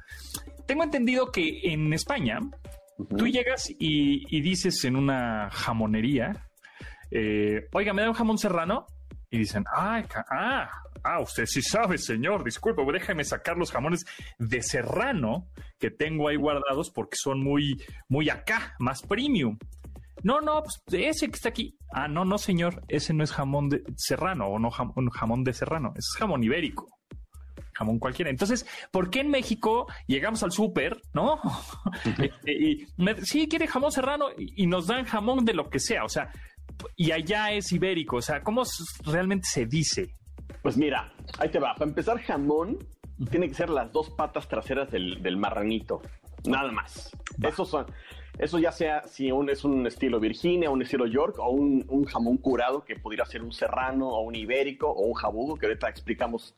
Tengo 0.65 0.83
entendido 0.83 1.31
que 1.31 1.59
en 1.63 1.91
España 1.91 2.39
uh 2.39 3.03
-huh. 3.03 3.17
tú 3.17 3.27
llegas 3.27 3.69
y, 3.69 4.23
y, 4.29 4.41
dices 4.41 4.85
en 4.85 4.95
una 4.95 5.49
jamonería, 5.51 6.47
eh, 7.09 7.67
oiga, 7.73 7.93
¿me 7.93 8.03
da 8.03 8.09
un 8.09 8.15
jamón 8.15 8.37
serrano? 8.37 8.85
Y 9.29 9.37
dicen, 9.39 9.65
ah, 9.75 10.01
ah, 10.29 10.69
ah, 11.03 11.19
usted 11.19 11.45
sí 11.45 11.61
sabe, 11.61 11.97
señor, 11.97 12.43
disculpe, 12.43 12.83
déjeme 12.91 13.23
sacar 13.23 13.57
los 13.57 13.71
jamones 13.71 14.05
de 14.37 14.61
serrano 14.61 15.47
que 15.79 15.91
tengo 15.91 16.27
ahí 16.27 16.35
guardados 16.35 16.91
porque 16.91 17.17
son 17.17 17.43
muy, 17.43 17.81
muy 18.09 18.29
acá, 18.29 18.75
más 18.79 19.01
premium. 19.01 19.57
No, 20.23 20.39
no, 20.39 20.61
pues 20.61 20.81
ese 20.91 21.27
que 21.29 21.35
está 21.35 21.49
aquí. 21.49 21.75
Ah, 21.93 22.07
no, 22.07 22.25
no, 22.25 22.37
señor, 22.37 22.83
ese 22.87 23.13
no 23.13 23.23
es 23.23 23.31
jamón 23.31 23.69
de 23.69 23.83
serrano 23.95 24.47
o 24.47 24.59
no 24.59 24.69
jamón, 24.69 25.09
jamón 25.09 25.43
de 25.43 25.53
serrano, 25.53 25.93
es 25.95 26.07
jamón 26.17 26.43
ibérico. 26.43 26.87
Jamón 27.73 27.97
cualquiera. 27.97 28.29
Entonces, 28.29 28.67
¿por 28.91 29.09
qué 29.09 29.21
en 29.21 29.29
México 29.29 29.87
llegamos 30.05 30.43
al 30.43 30.51
súper, 30.51 31.01
no? 31.13 31.39
y, 32.45 32.85
me, 32.97 33.19
sí, 33.21 33.47
quiere 33.47 33.65
jamón 33.65 33.91
serrano 33.91 34.27
y, 34.37 34.63
y 34.63 34.67
nos 34.67 34.87
dan 34.87 35.05
jamón 35.05 35.45
de 35.45 35.53
lo 35.53 35.69
que 35.69 35.79
sea. 35.79 36.03
O 36.03 36.09
sea, 36.09 36.29
y 36.95 37.11
allá 37.11 37.51
es 37.51 37.71
ibérico. 37.71 38.17
O 38.17 38.21
sea, 38.21 38.43
¿cómo 38.43 38.63
realmente 39.05 39.47
se 39.51 39.65
dice? 39.65 40.15
Pues 40.61 40.77
mira, 40.77 41.13
ahí 41.39 41.49
te 41.49 41.59
va. 41.59 41.73
Para 41.73 41.89
empezar, 41.89 42.19
jamón 42.19 42.77
tiene 43.29 43.47
que 43.47 43.53
ser 43.53 43.69
las 43.69 43.91
dos 43.91 44.09
patas 44.09 44.47
traseras 44.47 44.91
del, 44.91 45.21
del 45.21 45.37
marranito. 45.37 46.01
Nada 46.45 46.71
más. 46.71 47.11
Eso 47.41 47.65
son. 47.65 47.85
Eso 48.37 48.57
ya 48.59 48.71
sea 48.71 49.03
si 49.07 49.31
un, 49.31 49.49
es 49.49 49.63
un 49.63 49.85
estilo 49.85 50.19
Virginia, 50.19 50.69
un 50.69 50.81
estilo 50.81 51.05
York 51.05 51.37
o 51.37 51.49
un, 51.51 51.85
un, 51.89 52.05
jamón 52.05 52.37
curado 52.37 52.83
que 52.83 52.95
pudiera 52.95 53.25
ser 53.25 53.43
un 53.43 53.51
serrano 53.51 54.07
o 54.07 54.21
un 54.21 54.35
ibérico 54.35 54.89
o 54.89 55.05
un 55.05 55.13
jabugo, 55.13 55.57
que 55.57 55.67
ahorita 55.67 55.89
explicamos 55.89 56.55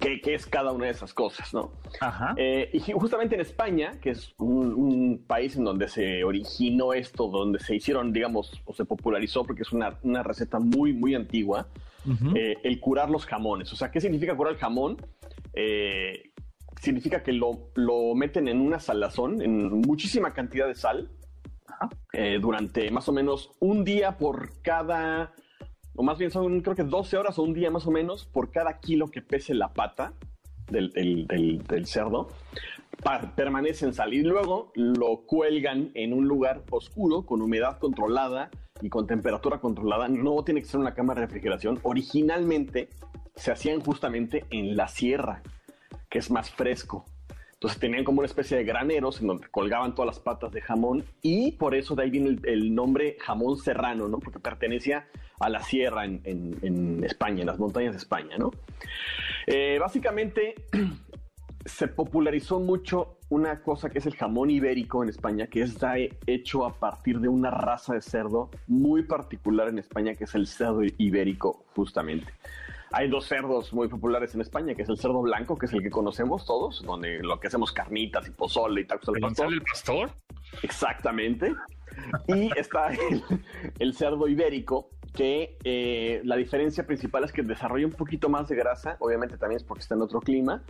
qué, 0.00 0.20
qué 0.20 0.34
es 0.34 0.46
cada 0.46 0.72
una 0.72 0.86
de 0.86 0.92
esas 0.92 1.14
cosas, 1.14 1.52
¿no? 1.54 1.72
Ajá. 2.00 2.34
Eh, 2.36 2.70
y 2.72 2.80
justamente 2.92 3.34
en 3.36 3.42
España, 3.42 3.92
que 4.00 4.10
es 4.10 4.34
un, 4.38 4.72
un, 4.74 5.24
país 5.26 5.56
en 5.56 5.64
donde 5.64 5.86
se 5.88 6.24
originó 6.24 6.92
esto, 6.92 7.28
donde 7.28 7.60
se 7.60 7.76
hicieron, 7.76 8.12
digamos, 8.12 8.60
o 8.64 8.72
se 8.72 8.84
popularizó, 8.84 9.44
porque 9.44 9.62
es 9.62 9.72
una, 9.72 9.98
una 10.02 10.22
receta 10.22 10.58
muy, 10.58 10.92
muy 10.92 11.14
antigua, 11.14 11.68
uh 12.06 12.10
-huh. 12.10 12.36
eh, 12.36 12.58
el 12.64 12.80
curar 12.80 13.10
los 13.10 13.26
jamones. 13.26 13.72
O 13.72 13.76
sea, 13.76 13.90
¿qué 13.90 14.00
significa 14.00 14.34
curar 14.36 14.54
el 14.54 14.58
jamón? 14.58 14.96
Eh, 15.52 16.32
significa 16.80 17.22
que 17.22 17.32
lo, 17.32 17.70
lo, 17.74 18.14
meten 18.14 18.48
en 18.48 18.60
una 18.60 18.80
salazón, 18.80 19.42
en 19.42 19.68
muchísima 19.82 20.32
cantidad 20.32 20.66
de 20.66 20.74
sal, 20.74 21.10
eh, 22.12 22.38
durante 22.40 22.90
más 22.90 23.08
o 23.08 23.12
menos 23.12 23.50
un 23.60 23.84
día 23.84 24.18
por 24.18 24.60
cada, 24.62 25.32
o 25.96 26.02
más 26.02 26.18
bien 26.18 26.30
son 26.30 26.60
creo 26.60 26.76
que 26.76 26.84
12 26.84 27.16
horas 27.16 27.38
o 27.38 27.42
un 27.42 27.54
día 27.54 27.70
más 27.70 27.86
o 27.86 27.90
menos 27.90 28.24
por 28.24 28.50
cada 28.50 28.78
kilo 28.78 29.10
que 29.10 29.22
pese 29.22 29.54
la 29.54 29.72
pata 29.72 30.14
del, 30.70 30.90
del, 30.92 31.86
cerdo, 31.86 32.28
permanece 33.34 33.86
en 33.86 33.92
sal 33.92 34.14
y 34.14 34.22
luego 34.22 34.70
lo 34.74 35.22
cuelgan 35.26 35.90
en 35.94 36.12
un 36.12 36.28
lugar 36.28 36.62
oscuro 36.70 37.26
con 37.26 37.42
humedad 37.42 37.78
controlada 37.78 38.50
y 38.80 38.88
con 38.88 39.06
temperatura 39.06 39.58
controlada. 39.58 40.08
No 40.08 40.42
tiene 40.44 40.60
que 40.60 40.68
ser 40.68 40.80
una 40.80 40.94
cámara 40.94 41.20
de 41.20 41.26
refrigeración. 41.26 41.80
Originalmente 41.82 42.88
se 43.34 43.50
hacían 43.50 43.80
justamente 43.80 44.44
en 44.50 44.76
la 44.76 44.88
sierra 44.88 45.42
que 46.08 46.18
es 46.18 46.30
más 46.30 46.50
fresco. 46.50 47.04
Entonces 47.60 47.78
tenían 47.78 48.04
como 48.04 48.20
una 48.20 48.26
especie 48.26 48.56
de 48.56 48.64
graneros 48.64 49.20
en 49.20 49.26
donde 49.26 49.46
colgaban 49.48 49.94
todas 49.94 50.06
las 50.06 50.18
patas 50.18 50.50
de 50.50 50.62
jamón 50.62 51.04
y 51.20 51.52
por 51.52 51.74
eso 51.74 51.94
de 51.94 52.04
ahí 52.04 52.10
viene 52.10 52.38
el, 52.44 52.74
nombre 52.74 53.18
jamón 53.20 53.58
serrano, 53.58 54.08
¿no? 54.08 54.18
Porque 54.18 54.38
pertenecía 54.38 55.06
a 55.38 55.50
la 55.50 55.62
sierra 55.62 56.06
en 56.06 57.04
España, 57.04 57.42
en 57.42 57.46
las 57.46 57.58
montañas 57.58 57.92
de 57.92 57.98
España, 57.98 58.38
¿no? 58.38 58.50
Eh, 59.46 59.78
básicamente 59.78 60.54
se 61.64 61.88
popularizó 61.88 62.60
mucho 62.60 63.18
una 63.28 63.62
cosa 63.62 63.90
que 63.90 63.98
es 63.98 64.06
el 64.06 64.16
jamón 64.16 64.50
ibérico 64.50 65.02
en 65.02 65.08
España, 65.08 65.46
que 65.46 65.62
está 65.62 65.94
hecho 66.26 66.64
a 66.64 66.74
partir 66.74 67.20
de 67.20 67.28
una 67.28 67.50
raza 67.50 67.94
de 67.94 68.00
cerdo 68.00 68.50
muy 68.66 69.02
particular 69.02 69.68
en 69.68 69.78
España, 69.78 70.14
que 70.14 70.24
es 70.24 70.34
el 70.34 70.46
cerdo 70.46 70.82
ibérico, 70.98 71.64
justamente. 71.74 72.32
Hay 72.92 73.08
dos 73.08 73.26
cerdos 73.26 73.72
muy 73.72 73.88
populares 73.88 74.34
en 74.34 74.40
España, 74.40 74.74
que 74.74 74.82
es 74.82 74.88
el 74.88 74.98
cerdo 74.98 75.22
blanco, 75.22 75.56
que 75.56 75.66
es 75.66 75.72
el 75.72 75.82
que 75.82 75.90
conocemos 75.90 76.44
todos, 76.44 76.82
donde 76.84 77.20
lo 77.20 77.38
que 77.38 77.46
hacemos 77.46 77.72
carnitas 77.72 78.26
y 78.26 78.30
pozole 78.30 78.80
y 78.80 78.84
tacos 78.84 79.08
al 79.10 79.20
pastor. 79.20 79.52
el 79.52 79.62
pastor? 79.62 80.10
Exactamente. 80.62 81.54
Y 82.26 82.50
está 82.58 82.88
el, 83.10 83.22
el 83.78 83.94
cerdo 83.94 84.26
ibérico, 84.26 84.90
que 85.14 85.56
eh, 85.64 86.20
la 86.24 86.36
diferencia 86.36 86.86
principal 86.86 87.24
es 87.24 87.32
que 87.32 87.42
desarrolla 87.42 87.86
un 87.86 87.92
poquito 87.92 88.28
más 88.28 88.48
de 88.48 88.56
grasa, 88.56 88.96
obviamente 89.00 89.36
también 89.36 89.58
es 89.58 89.64
porque 89.64 89.82
está 89.82 89.94
en 89.94 90.02
otro 90.02 90.20
clima, 90.20 90.62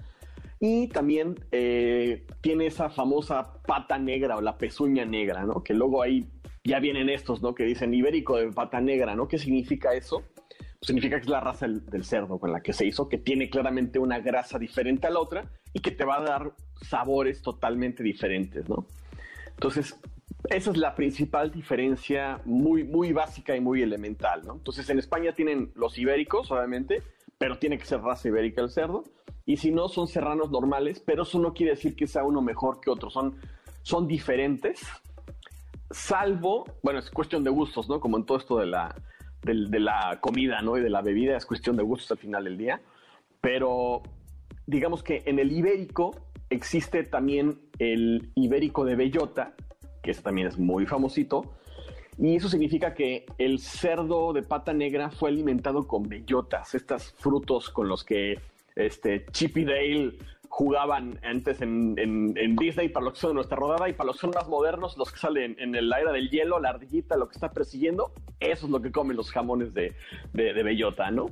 y 0.59 0.89
también 0.89 1.37
eh, 1.53 2.27
tiene 2.43 2.67
esa 2.67 2.91
famosa 2.91 3.55
pata 3.67 3.99
negra 3.99 4.37
o 4.37 4.43
la 4.43 4.59
pezuña 4.59 5.07
negra, 5.07 5.45
¿no? 5.45 5.63
Que 5.63 5.73
luego 5.73 6.03
ahí 6.03 6.29
ya 6.65 6.81
vienen 6.81 7.09
estos, 7.09 7.41
¿no? 7.41 7.55
Que 7.55 7.65
dicen 7.65 7.95
ibérico 7.95 8.37
de 8.37 8.53
pata 8.53 8.79
negra, 8.81 9.15
¿no? 9.15 9.27
¿Qué 9.27 9.39
significa 9.39 9.95
eso? 9.95 10.23
Significa 10.83 11.17
que 11.17 11.25
es 11.25 11.29
la 11.29 11.41
raza 11.41 11.67
del, 11.69 12.05
cerdo 12.05 12.39
con 12.39 12.53
la 12.53 12.63
que 12.63 12.73
se 12.73 12.87
hizo, 12.87 13.09
que 13.09 13.19
tiene 13.19 13.51
claramente 13.51 13.99
una 13.99 14.19
grasa 14.21 14.59
diferente 14.59 15.07
a 15.07 15.11
la 15.11 15.21
otra 15.21 15.51
y 15.75 15.81
que 15.81 15.91
te 15.91 16.05
va 16.05 16.19
a 16.19 16.23
dar 16.23 16.53
sabores 16.81 17.43
totalmente 17.43 18.03
diferentes, 18.03 18.69
¿no? 18.69 18.87
Entonces, 19.51 20.01
esa 20.49 20.71
es 20.71 20.77
la 20.79 20.95
principal 20.95 21.51
diferencia 21.51 22.41
muy, 22.47 22.85
muy 22.85 23.13
básica 23.13 23.55
y 23.55 23.61
muy 23.61 23.83
elemental, 23.83 24.43
¿no? 24.47 24.55
Entonces, 24.55 24.89
en 24.89 24.99
España 24.99 25.35
tienen 25.35 25.71
los 25.75 25.99
ibéricos, 25.99 26.51
obviamente, 26.51 27.03
pero 27.37 27.59
tiene 27.59 27.79
que 27.79 27.85
ser 27.85 28.01
raza 28.01 28.29
ibérica 28.29 28.63
el 28.63 28.71
cerdo. 28.71 29.05
Y 29.45 29.59
si 29.59 29.71
no, 29.71 29.89
son 29.89 30.09
serranos 30.09 30.51
normales, 30.51 31.01
pero 31.01 31.25
eso 31.25 31.39
no 31.39 31.53
quiere 31.53 31.73
decir 31.73 31.95
que 31.95 32.07
sea 32.07 32.25
uno 32.25 32.41
mejor 32.41 32.81
que 32.81 32.89
otro. 32.89 33.11
Son, 33.11 33.37
son 33.83 34.07
diferentes, 34.07 34.81
salvo, 35.91 36.65
bueno, 36.83 37.01
es 37.01 37.11
cuestión 37.11 37.45
de 37.45 37.51
gustos, 37.51 37.87
¿no? 37.89 38.01
Como 38.01 38.17
en 38.17 38.25
todo 38.25 38.39
esto 38.39 38.59
de 38.59 38.67
la, 38.67 38.95
de, 39.43 39.67
de 39.69 39.81
la 39.81 40.19
comida, 40.21 40.61
¿no? 40.63 40.77
Y 40.77 40.81
de 40.81 40.91
la 40.91 41.03
bebida, 41.03 41.37
es 41.37 41.47
cuestión 41.47 41.77
de 41.77 41.83
gustos 41.83 42.13
al 42.13 42.19
final 42.19 42.45
del 42.45 42.57
día. 42.57 42.81
Pero 43.41 44.03
digamos 44.67 45.03
que 45.03 45.23
en 45.27 45.39
el 45.39 45.53
ibérico 45.53 46.15
existe 46.51 47.05
también 47.05 47.59
el 47.79 48.31
ibérico 48.35 48.85
de 48.85 48.97
bellota, 48.97 49.55
que 50.03 50.11
ese 50.11 50.23
también 50.23 50.49
es 50.49 50.59
muy 50.59 50.87
famosito. 50.87 51.55
Y 52.19 52.37
eso 52.37 52.49
significa 52.49 52.93
que 52.93 53.25
el 53.39 53.61
cerdo 53.61 54.33
de 54.33 54.43
pata 54.43 54.75
negra 54.75 55.11
fue 55.11 55.31
alimentado 55.31 55.87
con 55.87 56.03
bellotas, 56.03 56.75
estos 56.75 57.13
frutos 57.13 57.71
con 57.71 57.89
los 57.89 58.05
que 58.05 58.39
este, 58.77 59.25
Chip 59.33 59.57
y 59.57 59.65
Dale 59.65 60.19
jugaban 60.53 61.19
antes 61.23 61.63
en, 61.63 61.95
en- 61.99 62.35
en 62.37 62.57
Disney 62.57 62.89
para 62.91 63.05
los 63.05 63.15
que 63.15 63.21
son 63.21 63.31
de 63.31 63.35
nuestra 63.37 63.57
rodada 63.57 63.89
y 63.89 63.95
para 63.95 64.09
los 64.09 64.17
que 64.17 64.21
son 64.23 64.33
más 64.35 64.47
modernos, 64.49 64.99
los 64.99 65.11
que 65.11 65.19
salen 65.19 65.57
en 65.59 65.75
el 65.75 65.91
era 65.93 66.13
del 66.13 66.29
hielo, 66.29 66.61
la 66.61 66.71
ardillita, 66.71 67.17
lo 67.17 67.29
que 67.29 67.35
está 67.35 67.51
persiguiendo, 67.53 68.13
eso 68.41 68.67
es 68.67 68.71
lo 68.73 68.83
que 68.83 68.91
comen 68.93 69.17
los 69.17 69.31
jamones 69.31 69.73
de, 69.73 69.95
de- 70.35 70.53
de 70.53 70.63
bellota, 70.63 71.11
¿no? 71.11 71.27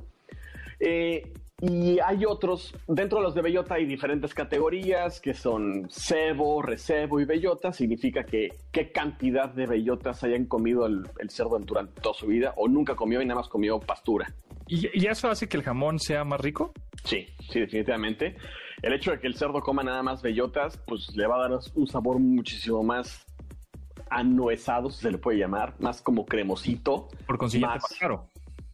Eh, 0.79 1.31
y 1.61 1.99
hay 1.99 2.23
otros, 2.25 2.73
dentro 2.87 3.17
de 3.17 3.25
los 3.25 3.35
de 3.35 3.41
bellota 3.41 3.75
hay 3.75 3.85
diferentes 3.85 4.33
categorías 4.33 5.19
que 5.19 5.33
son 5.33 5.87
cebo, 5.89 6.61
recebo 6.61 7.19
y 7.19 7.25
bellota. 7.25 7.73
Significa 7.73 8.23
que 8.23 8.47
qué 8.71 8.93
cantidad 8.93 9.49
de 9.49 9.65
bellotas 9.65 10.23
hayan 10.23 10.45
comido 10.45 10.85
el, 10.85 11.03
el 11.19 11.29
cerdo 11.29 11.59
durante 11.59 11.99
toda 11.99 12.15
su 12.15 12.27
vida 12.27 12.53
o 12.55 12.69
nunca 12.69 12.95
comió 12.95 13.21
y 13.21 13.25
nada 13.25 13.41
más 13.41 13.49
comió 13.49 13.77
pastura. 13.77 14.33
¿Y, 14.67 14.87
y 14.97 15.07
eso 15.07 15.29
hace 15.29 15.49
que 15.49 15.57
el 15.57 15.63
jamón 15.63 15.99
sea 15.99 16.23
más 16.23 16.39
rico? 16.39 16.71
Sí, 17.03 17.27
sí, 17.51 17.59
definitivamente. 17.59 18.37
El 18.81 18.93
hecho 18.93 19.11
de 19.11 19.19
que 19.19 19.27
el 19.27 19.35
cerdo 19.35 19.61
coma 19.61 19.83
nada 19.83 20.01
más 20.03 20.21
bellotas, 20.21 20.77
pues 20.87 21.15
le 21.15 21.27
va 21.27 21.35
a 21.35 21.49
dar 21.49 21.59
un 21.75 21.87
sabor 21.87 22.19
muchísimo 22.19 22.81
más 22.83 23.25
anuezado, 24.09 24.89
si 24.89 25.01
se 25.01 25.11
le 25.11 25.17
puede 25.17 25.37
llamar, 25.37 25.75
más 25.79 26.01
como 26.01 26.25
cremosito. 26.25 27.09
Por 27.27 27.37
consiguiente, 27.37 27.75
Más. 27.75 27.83
más 27.83 27.99
caro. 27.99 28.27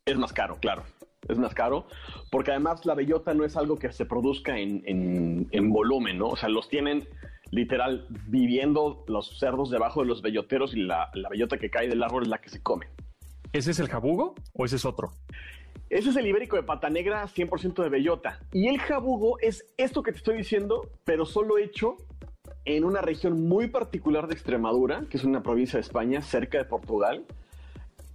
Es 0.05 0.17
más 0.17 0.33
caro, 0.33 0.57
claro. 0.59 0.83
Es 1.27 1.39
más 1.39 1.55
caro, 1.55 1.87
porque 2.29 2.51
además 2.51 2.85
la 2.85 2.93
bellota 2.93 3.33
no 3.33 3.45
es 3.45 3.57
algo 3.57 3.77
que 3.77 3.91
se 3.91 4.05
produzca 4.05 4.59
en, 4.59 4.83
en- 4.85 5.47
en 5.51 5.69
volumen, 5.71 6.19
¿no? 6.19 6.27
O 6.27 6.35
sea, 6.35 6.49
los 6.49 6.69
tienen 6.69 7.07
literal 7.49 8.05
viviendo 8.27 9.03
los 9.07 9.39
cerdos 9.39 9.71
debajo 9.71 10.01
de 10.01 10.07
los 10.07 10.21
belloteros 10.21 10.75
y 10.75 10.81
la, 10.83 11.09
la 11.15 11.29
bellota 11.29 11.57
que 11.57 11.71
cae 11.71 11.87
del 11.87 12.03
árbol 12.03 12.23
es 12.23 12.29
la 12.29 12.37
que 12.39 12.49
se 12.49 12.61
come. 12.61 12.85
¿Ese 13.53 13.71
es 13.71 13.79
el 13.79 13.87
jabugo 13.89 14.35
o 14.53 14.65
ese 14.65 14.75
es 14.75 14.85
otro? 14.85 15.13
Ese 15.89 16.09
es 16.09 16.15
el 16.15 16.25
ibérico 16.25 16.55
de 16.55 16.63
pata 16.63 16.89
negra 16.89 17.25
100% 17.25 17.83
de 17.83 17.89
bellota. 17.89 18.39
Y 18.51 18.67
el 18.67 18.79
jabugo 18.79 19.37
es 19.39 19.73
esto 19.77 20.01
que 20.01 20.11
te 20.11 20.17
estoy 20.17 20.37
diciendo, 20.37 20.89
pero 21.03 21.25
solo 21.25 21.57
hecho 21.57 21.97
en 22.65 22.83
una 22.83 23.01
región 23.01 23.47
muy 23.47 23.67
particular 23.67 24.27
de 24.27 24.33
Extremadura, 24.33 25.03
que 25.09 25.17
es 25.17 25.23
una 25.23 25.43
provincia 25.43 25.77
de 25.77 25.81
España, 25.81 26.21
cerca 26.21 26.57
de 26.57 26.65
Portugal. 26.65 27.25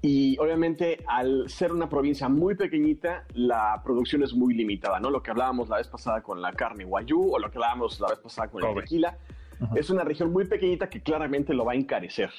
Y 0.02 0.36
obviamente 0.38 1.04
al 1.06 1.48
ser 1.48 1.72
una 1.72 1.88
provincia 1.88 2.28
muy 2.28 2.56
pequeñita, 2.56 3.24
la 3.34 3.80
producción 3.84 4.22
es 4.22 4.32
muy 4.32 4.54
limitada, 4.54 4.98
¿no? 4.98 5.10
Lo 5.10 5.22
que 5.22 5.30
hablábamos 5.30 5.68
la 5.68 5.76
vez 5.76 5.88
pasada 5.88 6.22
con 6.22 6.40
la 6.40 6.52
carne 6.52 6.84
guayú 6.84 7.34
o 7.34 7.38
lo 7.38 7.50
que 7.50 7.58
hablábamos 7.58 8.00
la 8.00 8.08
vez 8.08 8.18
pasada 8.18 8.48
con 8.48 8.62
el 8.62 8.70
Kobe. 8.70 8.82
tequila, 8.82 9.18
es 9.76 9.90
una 9.90 10.02
región 10.02 10.32
muy 10.32 10.46
pequeñita 10.46 10.88
que 10.88 11.02
claramente 11.02 11.52
lo 11.54 11.64
va 11.66 11.72
a 11.72 11.76
encarecer. 11.76 12.30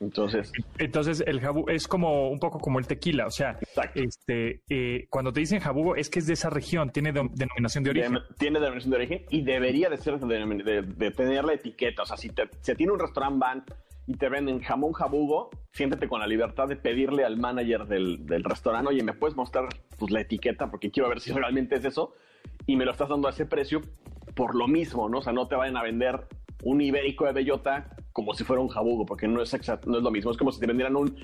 Entonces, 0.00 0.52
Entonces, 0.78 1.22
el 1.26 1.40
jabugo 1.40 1.70
es 1.70 1.86
como 1.86 2.28
un 2.28 2.38
poco 2.38 2.58
como 2.58 2.78
el 2.78 2.86
tequila. 2.86 3.26
O 3.26 3.30
sea, 3.30 3.56
Exacto. 3.60 4.00
este, 4.00 4.62
eh, 4.68 5.06
cuando 5.08 5.32
te 5.32 5.40
dicen 5.40 5.60
jabugo 5.60 5.96
es 5.96 6.10
que 6.10 6.18
es 6.18 6.26
de 6.26 6.34
esa 6.34 6.50
región, 6.50 6.90
tiene 6.90 7.12
de- 7.12 7.28
denominación 7.32 7.84
de 7.84 7.90
origen. 7.90 8.14
De- 8.14 8.20
tiene 8.38 8.58
denominación 8.58 8.90
de 8.90 8.96
origen 8.96 9.22
y 9.30 9.42
debería 9.42 9.88
de 9.88 9.96
ser 9.96 10.18
de, 10.18 10.82
de- 10.82 11.10
tener 11.12 11.44
la 11.44 11.54
etiqueta. 11.54 12.02
O 12.02 12.06
sea, 12.06 12.16
si, 12.16 12.28
te, 12.30 12.42
si 12.60 12.74
tiene 12.74 12.92
un 12.92 12.98
restaurante 12.98 13.38
van 13.38 13.64
y 14.06 14.14
te 14.16 14.28
venden 14.28 14.60
jamón 14.60 14.92
jabugo, 14.92 15.48
siéntete 15.72 16.08
con 16.08 16.20
la 16.20 16.26
libertad 16.26 16.68
de 16.68 16.76
pedirle 16.76 17.24
al 17.24 17.38
manager 17.38 17.86
del, 17.86 18.26
del 18.26 18.44
restaurante, 18.44 18.88
oye, 18.90 19.02
¿me 19.02 19.14
puedes 19.14 19.36
mostrar 19.36 19.68
pues, 19.98 20.10
la 20.12 20.20
etiqueta? 20.20 20.70
Porque 20.70 20.90
quiero 20.90 21.08
ver 21.08 21.20
si 21.20 21.32
realmente 21.32 21.76
es 21.76 21.84
eso. 21.84 22.12
Y 22.66 22.76
me 22.76 22.84
lo 22.84 22.90
estás 22.90 23.08
dando 23.08 23.28
a 23.28 23.30
ese 23.30 23.46
precio 23.46 23.80
por 24.34 24.54
lo 24.54 24.66
mismo, 24.68 25.08
¿no? 25.08 25.18
O 25.18 25.22
sea, 25.22 25.32
no 25.32 25.46
te 25.48 25.54
vayan 25.56 25.76
a 25.78 25.82
vender 25.82 26.26
un 26.64 26.80
ibérico 26.80 27.24
de 27.24 27.32
bellota 27.32 27.93
como 28.14 28.32
si 28.32 28.44
fuera 28.44 28.62
un 28.62 28.68
jabugo, 28.68 29.04
porque 29.04 29.28
no 29.28 29.42
es, 29.42 29.52
exact- 29.52 29.84
no 29.84 29.98
es 29.98 30.02
lo 30.02 30.10
mismo. 30.10 30.30
Es 30.30 30.38
como 30.38 30.52
si 30.52 30.60
te 30.60 30.66
vendieran 30.66 30.96
un, 30.96 31.14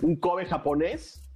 un 0.00 0.16
Kobe 0.16 0.46
japonés 0.46 1.28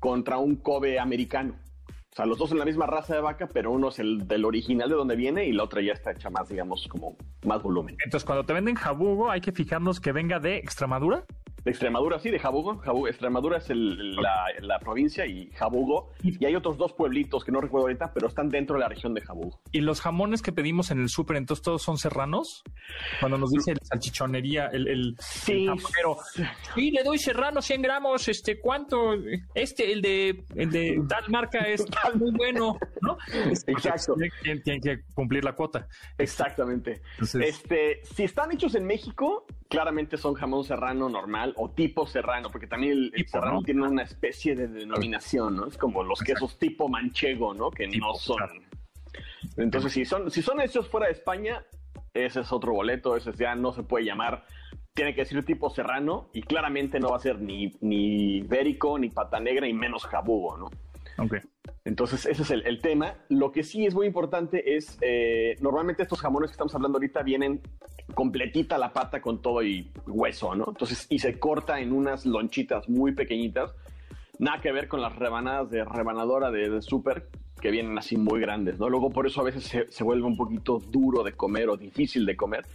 contra 0.00 0.36
un 0.38 0.56
Kobe 0.56 0.98
americano. 0.98 1.54
O 1.88 2.16
sea, 2.16 2.26
los 2.26 2.36
dos 2.38 2.48
son 2.48 2.58
la 2.58 2.64
misma 2.64 2.86
raza 2.86 3.14
de 3.14 3.20
vaca, 3.20 3.48
pero 3.52 3.70
uno 3.70 3.90
es 3.90 3.98
el 4.00 4.26
del 4.26 4.44
original 4.44 4.88
de 4.88 4.94
donde 4.96 5.16
viene 5.16 5.44
y 5.44 5.52
la 5.52 5.62
otra 5.64 5.82
ya 5.82 5.92
está 5.92 6.10
hecha 6.12 6.30
más, 6.30 6.48
digamos, 6.48 6.88
como 6.88 7.16
más 7.44 7.62
volumen. 7.62 7.96
Entonces, 8.04 8.24
cuando 8.26 8.44
te 8.44 8.52
venden 8.54 8.74
jabugo, 8.74 9.30
hay 9.30 9.40
que 9.40 9.52
fijarnos 9.52 10.00
que 10.00 10.12
venga 10.12 10.40
de 10.40 10.56
Extremadura. 10.56 11.24
De 11.66 11.72
Extremadura, 11.72 12.20
sí, 12.20 12.30
de 12.30 12.38
Jabugo. 12.38 12.76
Jabugo- 12.80 13.08
Extremadura 13.08 13.58
es 13.58 13.68
el- 13.70 14.14
la, 14.14 14.44
la 14.60 14.78
provincia 14.78 15.26
y 15.26 15.50
Jabugo. 15.50 16.12
Y 16.22 16.44
hay 16.44 16.54
otros 16.54 16.78
dos 16.78 16.92
pueblitos 16.92 17.44
que 17.44 17.50
no 17.50 17.60
recuerdo 17.60 17.88
ahorita, 17.88 18.12
pero 18.14 18.28
están 18.28 18.48
dentro 18.50 18.76
de 18.76 18.82
la 18.82 18.88
región 18.88 19.14
de 19.14 19.20
Jabugo. 19.20 19.60
Y 19.72 19.80
los 19.80 20.00
jamones 20.00 20.42
que 20.42 20.52
pedimos 20.52 20.92
en 20.92 21.00
el 21.00 21.08
súper, 21.08 21.36
entonces 21.38 21.64
todos 21.64 21.82
son 21.82 21.98
serranos. 21.98 22.62
Cuando 23.18 23.36
nos 23.36 23.50
dice 23.50 23.72
el 23.72 23.78
salchichonería, 23.82 24.66
el, 24.68 24.86
el, 24.86 25.16
Sí. 25.18 25.66
el 25.66 25.70
jamonero, 25.80 26.18
sí, 26.76 26.90
le 26.92 27.02
doy 27.02 27.18
serrano 27.18 27.60
100 27.60 27.82
gramos, 27.82 28.28
este, 28.28 28.60
¿cuánto? 28.60 29.14
Este, 29.52 29.92
el 29.92 30.02
de, 30.02 30.44
el 30.54 30.70
de 30.70 31.02
tal 31.08 31.28
marca 31.30 31.58
es 31.66 31.84
muy 32.14 32.30
bueno, 32.30 32.78
¿no? 33.00 33.18
Es 33.50 33.64
porque 33.64 33.88
Exacto. 33.88 34.14
Tienen, 34.40 34.62
tienen 34.62 34.80
que 34.80 35.00
cumplir 35.14 35.42
la 35.42 35.54
cuota. 35.56 35.88
Exactamente. 36.16 37.00
Entonces- 37.14 37.42
Este, 37.56 38.00
si 38.04 38.22
están 38.22 38.52
hechos 38.52 38.76
en 38.76 38.86
México, 38.86 39.46
claramente 39.68 40.16
son 40.16 40.34
jamón 40.34 40.64
serrano 40.64 41.08
normal 41.08 41.54
o 41.56 41.70
tipo 41.70 42.06
serrano, 42.06 42.50
porque 42.50 42.66
también 42.66 43.10
el, 43.12 43.28
serrano 43.28 43.54
¿no? 43.54 43.62
tiene 43.62 43.82
una 43.82 44.02
especie 44.02 44.54
de 44.54 44.68
denominación, 44.68 45.56
¿no? 45.56 45.66
Es 45.66 45.76
como 45.76 46.02
los 46.02 46.20
quesos 46.20 46.58
tipo 46.58 46.88
manchego, 46.88 47.54
¿no? 47.54 47.70
Que 47.70 47.88
Tipo, 47.88 48.06
no 48.08 48.14
son. 48.14 48.36
claro. 48.36 48.54
Entonces, 49.56 49.92
si 49.92 50.04
son, 50.04 50.30
si 50.30 50.42
son 50.42 50.60
hechos 50.60 50.88
fuera 50.88 51.06
de 51.06 51.12
España, 51.12 51.64
ese 52.14 52.40
es 52.40 52.52
otro 52.52 52.72
boleto, 52.72 53.16
ese 53.16 53.32
ya 53.32 53.54
no 53.54 53.72
se 53.72 53.82
puede 53.82 54.04
llamar. 54.04 54.44
Tiene 54.94 55.14
que 55.14 55.22
decir 55.22 55.44
tipo 55.44 55.68
serrano 55.70 56.30
y 56.32 56.42
claramente 56.42 56.98
no 56.98 57.10
va 57.10 57.16
a 57.16 57.20
ser 57.20 57.40
ni, 57.40 57.72
ni 57.80 58.38
ibérico, 58.38 58.98
ni 58.98 59.10
pata 59.10 59.40
negra, 59.40 59.68
y 59.68 59.72
menos 59.74 60.06
jabugo, 60.06 60.56
¿no? 60.56 60.70
Ok. 61.18 61.36
Entonces, 61.84 62.26
ese 62.26 62.42
es 62.42 62.50
el, 62.50 62.66
el 62.66 62.80
tema. 62.80 63.14
Lo 63.28 63.52
que 63.52 63.62
sí 63.62 63.86
es 63.86 63.94
muy 63.94 64.06
importante 64.06 64.76
es, 64.76 64.98
eh, 65.00 65.56
normalmente 65.60 66.02
estos 66.02 66.20
jamones 66.20 66.50
que 66.50 66.52
estamos 66.52 66.74
hablando 66.74 66.98
ahorita 66.98 67.22
vienen 67.22 67.60
completita 68.14 68.78
la 68.78 68.92
pata 68.92 69.20
con 69.20 69.40
todo 69.40 69.62
y 69.62 69.92
hueso, 70.06 70.54
¿no? 70.54 70.66
Entonces, 70.68 71.06
y 71.10 71.18
se 71.18 71.38
corta 71.38 71.80
en 71.80 71.92
unas 71.92 72.26
lonchitas 72.26 72.88
muy 72.88 73.12
pequeñitas. 73.12 73.72
Nada 74.38 74.60
que 74.60 74.72
ver 74.72 74.88
con 74.88 75.00
las 75.00 75.16
rebanadas 75.16 75.70
de 75.70 75.84
rebanadora 75.84 76.50
de, 76.50 76.68
de 76.68 76.82
súper 76.82 77.28
que 77.60 77.70
vienen 77.70 77.96
así 77.96 78.16
muy 78.16 78.40
grandes, 78.40 78.78
¿no? 78.78 78.88
Luego 78.90 79.10
por 79.10 79.26
eso 79.26 79.40
a 79.40 79.44
veces 79.44 79.64
se, 79.64 79.90
se 79.90 80.04
vuelve 80.04 80.26
un 80.26 80.36
poquito 80.36 80.78
duro 80.78 81.22
de 81.22 81.32
comer 81.32 81.70
o 81.70 81.76
difícil 81.76 82.26
de 82.26 82.36
comer. 82.36 82.66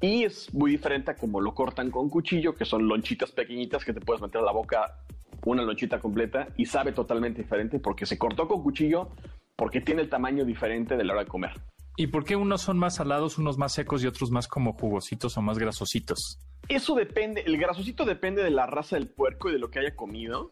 Y 0.00 0.24
es 0.24 0.52
muy 0.52 0.70
diferente 0.70 1.10
a 1.10 1.16
como 1.16 1.40
lo 1.40 1.54
cortan 1.54 1.90
con 1.90 2.08
cuchillo, 2.08 2.54
que 2.54 2.64
son 2.64 2.88
lonchitas 2.88 3.32
pequeñitas 3.32 3.84
que 3.84 3.92
te 3.92 4.00
puedes 4.00 4.22
meter 4.22 4.40
a 4.40 4.44
la 4.44 4.52
boca 4.52 5.00
una 5.44 5.62
lonchita 5.62 6.00
completa 6.00 6.48
y 6.56 6.66
sabe 6.66 6.92
totalmente 6.92 7.42
diferente 7.42 7.78
porque 7.78 8.06
se 8.06 8.18
cortó 8.18 8.48
con 8.48 8.62
cuchillo, 8.62 9.10
porque 9.56 9.80
tiene 9.80 10.02
el 10.02 10.08
tamaño 10.08 10.44
diferente 10.44 10.96
de 10.96 11.04
la 11.04 11.12
hora 11.12 11.24
de 11.24 11.28
comer. 11.28 11.52
¿Y 11.96 12.08
por 12.08 12.24
qué 12.24 12.34
unos 12.34 12.62
son 12.62 12.78
más 12.78 12.96
salados, 12.96 13.38
unos 13.38 13.56
más 13.56 13.72
secos 13.72 14.02
y 14.02 14.08
otros 14.08 14.30
más 14.30 14.48
como 14.48 14.72
jugositos 14.72 15.36
o 15.36 15.42
más 15.42 15.58
grasositos? 15.58 16.40
Eso 16.68 16.94
depende, 16.94 17.42
el 17.46 17.56
grasosito 17.56 18.04
depende 18.04 18.42
de 18.42 18.50
la 18.50 18.66
raza 18.66 18.96
del 18.96 19.08
puerco 19.08 19.48
y 19.48 19.52
de 19.52 19.58
lo 19.58 19.70
que 19.70 19.78
haya 19.78 19.94
comido. 19.94 20.50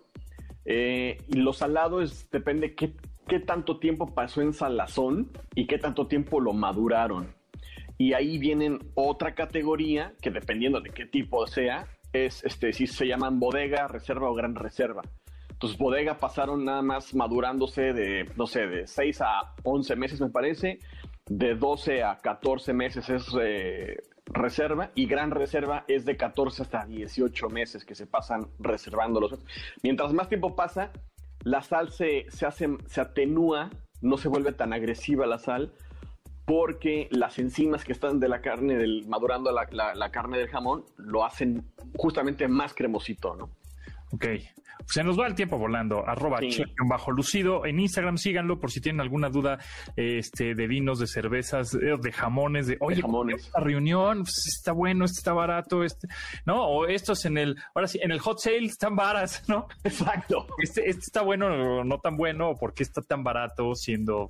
Eh, 0.64 1.18
y 1.26 1.38
lo 1.38 1.52
salado 1.52 2.00
es, 2.00 2.30
depende 2.30 2.76
qué, 2.76 2.94
qué 3.26 3.40
tanto 3.40 3.80
tiempo 3.80 4.14
pasó 4.14 4.40
en 4.40 4.52
salazón 4.52 5.32
y 5.56 5.66
qué 5.66 5.78
tanto 5.78 6.06
tiempo 6.06 6.38
lo 6.40 6.52
maduraron. 6.52 7.34
Y 7.98 8.12
ahí 8.12 8.38
vienen 8.38 8.78
otra 8.94 9.34
categoría 9.34 10.14
que 10.22 10.30
dependiendo 10.30 10.80
de 10.80 10.90
qué 10.90 11.06
tipo 11.06 11.46
sea, 11.48 11.88
es 12.12 12.44
este, 12.44 12.72
si 12.72 12.86
se 12.86 13.06
llaman 13.06 13.40
bodega, 13.40 13.88
reserva 13.88 14.30
o 14.30 14.34
gran 14.34 14.54
reserva. 14.54 15.02
Entonces, 15.50 15.78
bodega 15.78 16.18
pasaron 16.18 16.64
nada 16.64 16.82
más 16.82 17.14
madurándose 17.14 17.92
de, 17.92 18.28
no 18.36 18.46
sé, 18.46 18.66
de 18.66 18.86
6 18.86 19.20
a 19.20 19.54
11 19.62 19.96
meses, 19.96 20.20
me 20.20 20.28
parece. 20.28 20.80
De 21.26 21.54
12 21.54 22.02
a 22.02 22.18
14 22.18 22.72
meses 22.72 23.08
es 23.08 23.28
eh, 23.40 23.96
reserva. 24.26 24.90
Y 24.96 25.06
gran 25.06 25.30
reserva 25.30 25.84
es 25.86 26.04
de 26.04 26.16
14 26.16 26.62
hasta 26.62 26.84
18 26.84 27.48
meses 27.48 27.84
que 27.84 27.94
se 27.94 28.06
pasan 28.06 28.48
reservando 28.58 29.20
los. 29.20 29.38
Mientras 29.84 30.12
más 30.12 30.28
tiempo 30.28 30.56
pasa, 30.56 30.90
la 31.44 31.62
sal 31.62 31.92
se, 31.92 32.26
se, 32.28 32.44
hace, 32.44 32.68
se 32.86 33.00
atenúa, 33.00 33.70
no 34.00 34.16
se 34.16 34.28
vuelve 34.28 34.52
tan 34.52 34.72
agresiva 34.72 35.26
la 35.26 35.38
sal, 35.38 35.72
porque 36.45 37.09
las 37.11 37.38
enzimas 37.38 37.84
que 37.84 37.93
están 37.93 38.18
de 38.20 38.28
la 38.28 38.40
carne, 38.40 38.76
del, 38.76 39.07
madurando 39.09 39.53
la, 39.53 39.66
la- 39.70 39.95
la 39.95 40.11
carne 40.11 40.38
del 40.38 40.49
jamón, 40.49 40.84
lo 40.97 41.24
hacen 41.24 41.64
justamente 41.97 42.49
más 42.49 42.74
cremosito, 42.74 43.34
¿no? 43.36 43.51
Ok. 44.12 44.26
Se 44.86 45.05
nos 45.05 45.18
va 45.18 45.26
el 45.28 45.34
tiempo 45.36 45.57
volando. 45.59 46.07
Arroba 46.07 46.38
Sí. 46.40 46.49
chef-bajo 46.51 47.12
lucido. 47.12 47.64
En 47.64 47.78
Instagram 47.78 48.18
síganlo 48.18 48.59
por 48.59 48.70
si 48.70 48.80
tienen 48.80 49.01
alguna 49.01 49.30
duda 49.30 49.59
este, 49.97 50.55
de 50.55 50.66
vinos, 50.66 50.99
de 50.99 51.07
cervezas, 51.07 51.72
eh, 51.74 51.95
de 52.01 52.12
jamones, 52.12 52.66
de 52.66 52.76
oye, 52.80 53.01
jamones. 53.01 53.47
esta 53.47 53.61
reunión 53.61 54.24
pues, 54.24 54.45
está 54.49 54.72
bueno, 54.72 55.05
este 55.05 55.18
está 55.20 55.32
barato, 55.32 55.84
este, 55.84 56.09
¿no? 56.45 56.66
O 56.66 56.86
estos 56.86 57.24
en 57.26 57.38
el, 57.38 57.57
ahora 57.74 57.86
sí, 57.86 58.01
en 58.03 58.11
el 58.11 58.18
hot 58.18 58.38
sale 58.40 58.66
están 58.66 58.97
varas, 58.97 59.45
¿no? 59.49 59.68
Exacto. 59.84 60.47
Este, 60.61 60.80
este 60.90 61.03
está 61.07 61.22
bueno 61.22 61.47
o 61.78 61.84
no 61.84 61.99
tan 61.99 62.16
bueno, 62.16 62.51
o 62.51 62.57
por 62.57 62.74
qué 62.74 62.82
está 62.82 63.01
tan 63.03 63.22
barato 63.22 63.74
siendo 63.76 64.28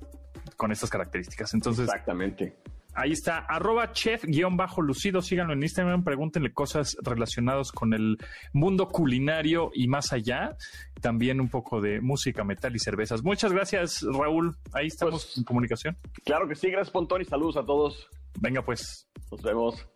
con 0.63 0.71
estas 0.71 0.89
características. 0.89 1.53
Entonces, 1.53 1.83
Exactamente. 1.85 2.55
Ahí 2.95 3.11
está, 3.11 3.39
arroba 3.39 3.91
chef-lucido, 3.91 5.21
síganlo 5.21 5.53
en 5.53 5.63
Instagram, 5.63 6.03
pregúntenle 6.03 6.53
cosas 6.53 6.95
relacionadas 7.03 7.71
con 7.71 7.93
el 7.93 8.17
mundo 8.53 8.87
culinario 8.87 9.71
y 9.73 9.87
más 9.87 10.13
allá. 10.13 10.55
También 11.01 11.41
un 11.41 11.49
poco 11.49 11.81
de 11.81 11.99
música, 12.01 12.43
metal 12.43 12.73
y 12.75 12.79
cervezas. 12.79 13.23
Muchas 13.23 13.51
gracias, 13.51 14.03
Raúl. 14.03 14.55
Ahí 14.73 14.87
estamos 14.87 15.25
Pues- 15.25 15.37
en 15.39 15.43
comunicación. 15.43 15.97
Claro 16.23 16.47
que 16.47 16.55
sí, 16.55 16.69
gracias 16.69 16.91
Pontón 16.91 17.21
y 17.21 17.25
saludos 17.25 17.57
a 17.57 17.65
todos. 17.65 18.07
Venga, 18.39 18.61
pues. 18.61 19.07
Nos 19.31 19.41
vemos. 19.41 19.87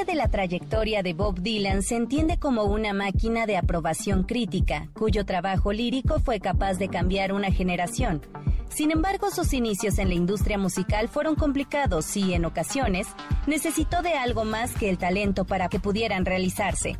Parte 0.00 0.12
de 0.12 0.18
la 0.18 0.28
trayectoria 0.28 1.02
de 1.02 1.12
Bob 1.12 1.40
Dylan 1.40 1.82
se 1.82 1.94
entiende 1.94 2.38
como 2.38 2.64
una 2.64 2.94
máquina 2.94 3.44
de 3.44 3.58
aprobación 3.58 4.22
crítica, 4.22 4.88
cuyo 4.94 5.26
trabajo 5.26 5.74
lírico 5.74 6.20
fue 6.20 6.40
capaz 6.40 6.78
de 6.78 6.88
cambiar 6.88 7.34
una 7.34 7.52
generación. 7.52 8.22
Sin 8.70 8.92
embargo, 8.92 9.30
sus 9.30 9.52
inicios 9.52 9.98
en 9.98 10.08
la 10.08 10.14
industria 10.14 10.56
musical 10.56 11.08
fueron 11.08 11.34
complicados 11.34 12.16
y, 12.16 12.32
en 12.32 12.46
ocasiones, 12.46 13.08
necesitó 13.46 14.00
de 14.00 14.14
algo 14.14 14.46
más 14.46 14.72
que 14.72 14.88
el 14.88 14.96
talento 14.96 15.44
para 15.44 15.68
que 15.68 15.80
pudieran 15.80 16.24
realizarse. 16.24 16.96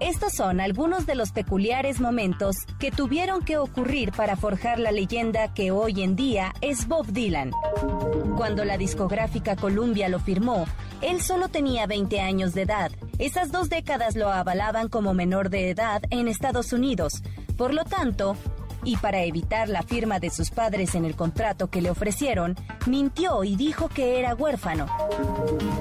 Estos 0.00 0.34
son 0.34 0.60
algunos 0.60 1.06
de 1.06 1.14
los 1.14 1.32
peculiares 1.32 2.00
momentos 2.00 2.56
que 2.78 2.90
tuvieron 2.90 3.42
que 3.42 3.56
ocurrir 3.56 4.12
para 4.12 4.36
forjar 4.36 4.78
la 4.78 4.92
leyenda 4.92 5.54
que 5.54 5.70
hoy 5.70 6.02
en 6.02 6.16
día 6.16 6.52
es 6.60 6.86
Bob 6.86 7.06
Dylan. 7.06 7.52
Cuando 8.36 8.66
la 8.66 8.76
discográfica 8.76 9.56
Columbia 9.56 10.10
lo 10.10 10.20
firmó, 10.20 10.66
él 11.00 11.22
solo 11.22 11.48
tenía 11.48 11.86
20 11.86 12.20
años 12.20 12.52
de 12.52 12.62
edad. 12.62 12.92
Esas 13.18 13.50
dos 13.50 13.70
décadas 13.70 14.16
lo 14.16 14.28
avalaban 14.28 14.88
como 14.88 15.14
menor 15.14 15.48
de 15.48 15.70
edad 15.70 16.02
en 16.10 16.28
Estados 16.28 16.74
Unidos. 16.74 17.22
Por 17.56 17.72
lo 17.72 17.84
tanto, 17.84 18.36
y 18.86 18.96
para 18.96 19.24
evitar 19.24 19.68
la 19.68 19.82
firma 19.82 20.20
de 20.20 20.30
sus 20.30 20.50
padres 20.50 20.94
en 20.94 21.04
el 21.04 21.16
contrato 21.16 21.68
que 21.68 21.82
le 21.82 21.90
ofrecieron, 21.90 22.54
mintió 22.86 23.42
y 23.42 23.56
dijo 23.56 23.88
que 23.88 24.20
era 24.20 24.34
huérfano. 24.34 24.86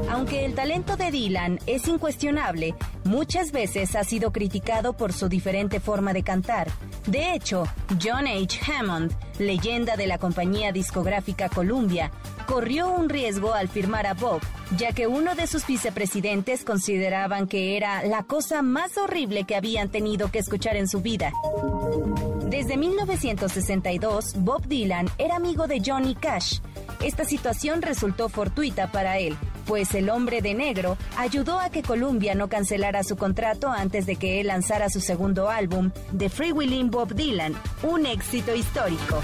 Aunque 0.10 0.43
el 0.43 0.56
talento 0.56 0.97
de 0.97 1.12
Dylan 1.12 1.60
es 1.68 1.88
incuestionable, 1.88 2.76
muchas 3.03 3.51
veces 3.51 3.95
ha 3.95 4.03
sido 4.03 4.32
criticado 4.32 4.93
por 4.93 5.14
su 5.14 5.30
diferente 5.30 5.80
forma 5.80 6.14
de 6.14 6.24
cantar. 6.24 6.68
De 7.06 7.34
hecho, 7.34 7.66
John 8.01 8.26
H. 8.28 8.60
Hammond, 8.72 9.14
leyenda 9.38 9.95
de 9.95 10.08
la 10.08 10.18
compañía 10.18 10.72
discográfica 10.72 11.47
Columbia, 11.49 12.12
corrió 12.47 12.89
un 12.89 13.10
riesgo 13.10 13.53
al 13.53 13.68
firmar 13.68 14.08
a 14.08 14.16
Bob, 14.16 14.41
ya 14.78 14.93
que 14.93 15.06
uno 15.06 15.36
de 15.36 15.45
sus 15.45 15.68
vicepresidentes 15.68 16.64
consideraban 16.64 17.47
que 17.47 17.78
era 17.78 18.03
la 18.03 18.24
cosa 18.24 18.64
más 18.64 18.97
horrible 18.97 19.43
que 19.43 19.56
habían 19.56 19.89
tenido 19.89 20.32
que 20.32 20.39
escuchar 20.39 20.76
en 20.76 20.88
su 20.88 21.01
vida. 21.01 21.32
Desde 22.56 22.78
1962, 22.78 24.36
Bob 24.38 24.66
Dylan 24.66 25.10
era 25.18 25.36
amigo 25.36 25.68
de 25.68 25.82
Johnny 25.86 26.16
Cash. 26.16 26.60
Esta 27.03 27.26
situación 27.26 27.82
resultó 27.82 28.30
fortuita 28.30 28.93
para 28.93 29.18
él, 29.18 29.36
pues 29.66 29.93
el 29.93 30.10
hombre 30.10 30.41
de 30.41 30.53
negro 30.53 30.97
ayudó 31.18 31.60
a 31.60 31.70
que 31.70 31.84
Columbia 31.84 32.34
no 32.34 32.47
cancelara 32.47 33.03
su 33.03 33.18
contrato 33.18 33.68
antes 33.68 34.06
de 34.06 34.16
que 34.16 34.39
él 34.39 34.47
lanzara 34.47 34.88
su 34.88 35.01
segundo 35.01 35.49
álbum, 35.49 35.91
The 36.18 36.30
Free 36.30 36.53
Willing 36.53 36.91
Bob 36.91 37.14
Dylan, 37.14 37.56
un 37.84 38.06
éxito 38.06 38.56
histórico. 38.56 39.20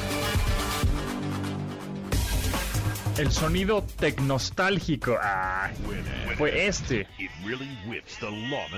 El 3.18 3.30
sonido 3.30 3.84
tecnostálgico. 3.99 5.18
Ay, 5.22 5.74
fue 6.38 6.68
este. 6.68 7.07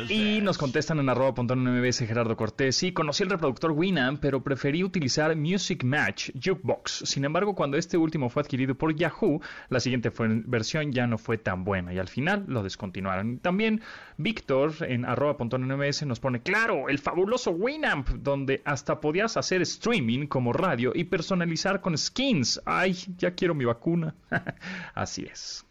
Y 0.09 0.41
nos 0.41 0.57
contestan 0.57 0.99
en 0.99 1.07
arroba 1.07 1.36
pontón 1.36 1.63
MBS 1.63 1.99
Gerardo 1.99 2.36
Cortés. 2.36 2.75
Sí, 2.75 2.91
conocí 2.91 3.23
el 3.23 3.29
reproductor 3.29 3.71
Winamp, 3.71 4.19
pero 4.19 4.43
preferí 4.43 4.84
utilizar 4.84 5.36
Music 5.36 5.84
Match 5.84 6.31
Jukebox. 6.34 7.03
Sin 7.05 7.25
embargo, 7.25 7.53
cuando 7.53 7.77
este 7.77 7.95
último 7.95 8.29
fue 8.29 8.41
adquirido 8.41 8.75
por 8.75 8.95
Yahoo, 8.95 9.39
la 9.69 9.79
siguiente 9.79 10.11
versión 10.17 10.91
ya 10.91 11.05
no 11.05 11.17
fue 11.17 11.38
tan 11.38 11.63
buena 11.63 11.93
y 11.93 11.99
al 11.99 12.07
final 12.07 12.43
lo 12.47 12.63
descontinuaron. 12.63 13.38
También 13.38 13.81
Víctor 14.18 14.74
en 14.82 15.05
arroba 15.05 15.38
pontón 15.38 15.64
MBS 15.68 16.05
nos 16.05 16.20
pone, 16.20 16.41
claro, 16.41 16.89
el 16.89 16.99
fabuloso 16.99 17.51
Winamp, 17.51 18.09
donde 18.09 18.61
hasta 18.66 18.99
podías 18.99 19.38
hacer 19.38 19.61
streaming 19.61 20.28
como 20.28 20.53
radio 20.53 20.91
y 20.93 21.05
personalizar 21.05 21.82
con 21.82 21.97
skins. 21.97 22.61
Ay, 22.66 22.95
ya 23.18 23.32
quiero 23.32 23.55
mi 23.55 23.66
vacuna. 23.66 24.16
Así 24.93 25.26
es. 25.30 25.66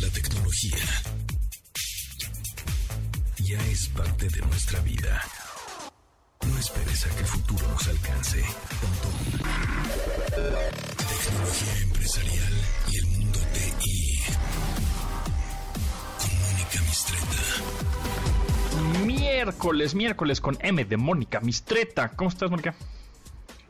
La 0.00 0.08
tecnología 0.14 0.78
ya 3.38 3.58
es 3.66 3.88
parte 3.88 4.28
de 4.28 4.40
nuestra 4.46 4.80
vida. 4.80 5.22
No 6.46 6.58
esperes 6.58 7.06
a 7.06 7.10
que 7.10 7.20
el 7.20 7.26
futuro 7.26 7.68
nos 7.68 7.88
alcance. 7.88 8.42
Tecnología 11.08 11.82
empresarial 11.82 12.39
Miércoles, 19.32 19.94
miércoles 19.94 20.40
con 20.40 20.58
M 20.60 20.84
de 20.84 20.96
Mónica 20.96 21.38
Mistreta. 21.40 22.08
¿Cómo 22.08 22.30
estás, 22.30 22.50
Mónica? 22.50 22.74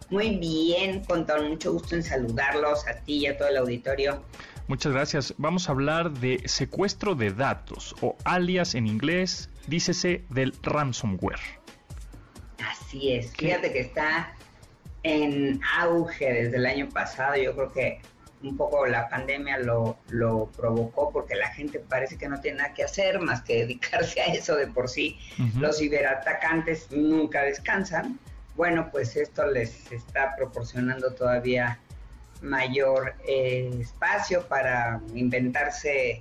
Muy 0.08 0.36
bien, 0.36 1.04
con 1.04 1.26
todo 1.26 1.42
mucho 1.44 1.74
gusto 1.74 1.94
en 1.96 2.02
saludarlos 2.02 2.88
a 2.88 2.94
ti 2.94 3.18
y 3.18 3.26
a 3.26 3.36
todo 3.36 3.48
el 3.48 3.58
auditorio. 3.58 4.22
Muchas 4.68 4.92
gracias. 4.92 5.34
Vamos 5.36 5.68
a 5.68 5.72
hablar 5.72 6.12
de 6.12 6.40
secuestro 6.46 7.14
de 7.14 7.30
datos 7.32 7.94
o 8.00 8.16
alias 8.24 8.74
en 8.74 8.86
inglés, 8.86 9.50
dícese 9.66 10.24
del 10.30 10.54
ransomware. 10.62 11.38
Así 12.66 13.12
es, 13.12 13.30
¿Qué? 13.32 13.48
fíjate 13.48 13.70
que 13.70 13.80
está 13.80 14.34
en 15.02 15.60
auge 15.78 16.32
desde 16.32 16.56
el 16.56 16.64
año 16.64 16.88
pasado. 16.88 17.36
Yo 17.36 17.54
creo 17.54 17.70
que 17.70 18.00
un 18.42 18.56
poco 18.56 18.86
la 18.86 19.08
pandemia 19.08 19.58
lo, 19.58 19.98
lo 20.08 20.46
provocó 20.56 21.10
porque 21.12 21.34
la 21.34 21.48
gente 21.48 21.78
parece 21.78 22.16
que 22.16 22.28
no 22.28 22.40
tiene 22.40 22.58
nada 22.58 22.72
que 22.74 22.84
hacer 22.84 23.20
más 23.20 23.42
que 23.42 23.56
dedicarse 23.58 24.20
a 24.20 24.26
eso 24.26 24.56
de 24.56 24.66
por 24.66 24.88
sí. 24.88 25.18
Los 25.58 25.78
ciberatacantes 25.78 26.90
nunca 26.90 27.42
descansan. 27.42 28.18
Bueno, 28.56 28.88
pues 28.90 29.16
esto 29.16 29.46
les 29.46 29.90
está 29.92 30.34
proporcionando 30.36 31.12
todavía 31.12 31.78
mayor 32.42 33.14
eh, 33.26 33.70
espacio 33.80 34.46
para 34.48 35.00
inventarse 35.14 36.20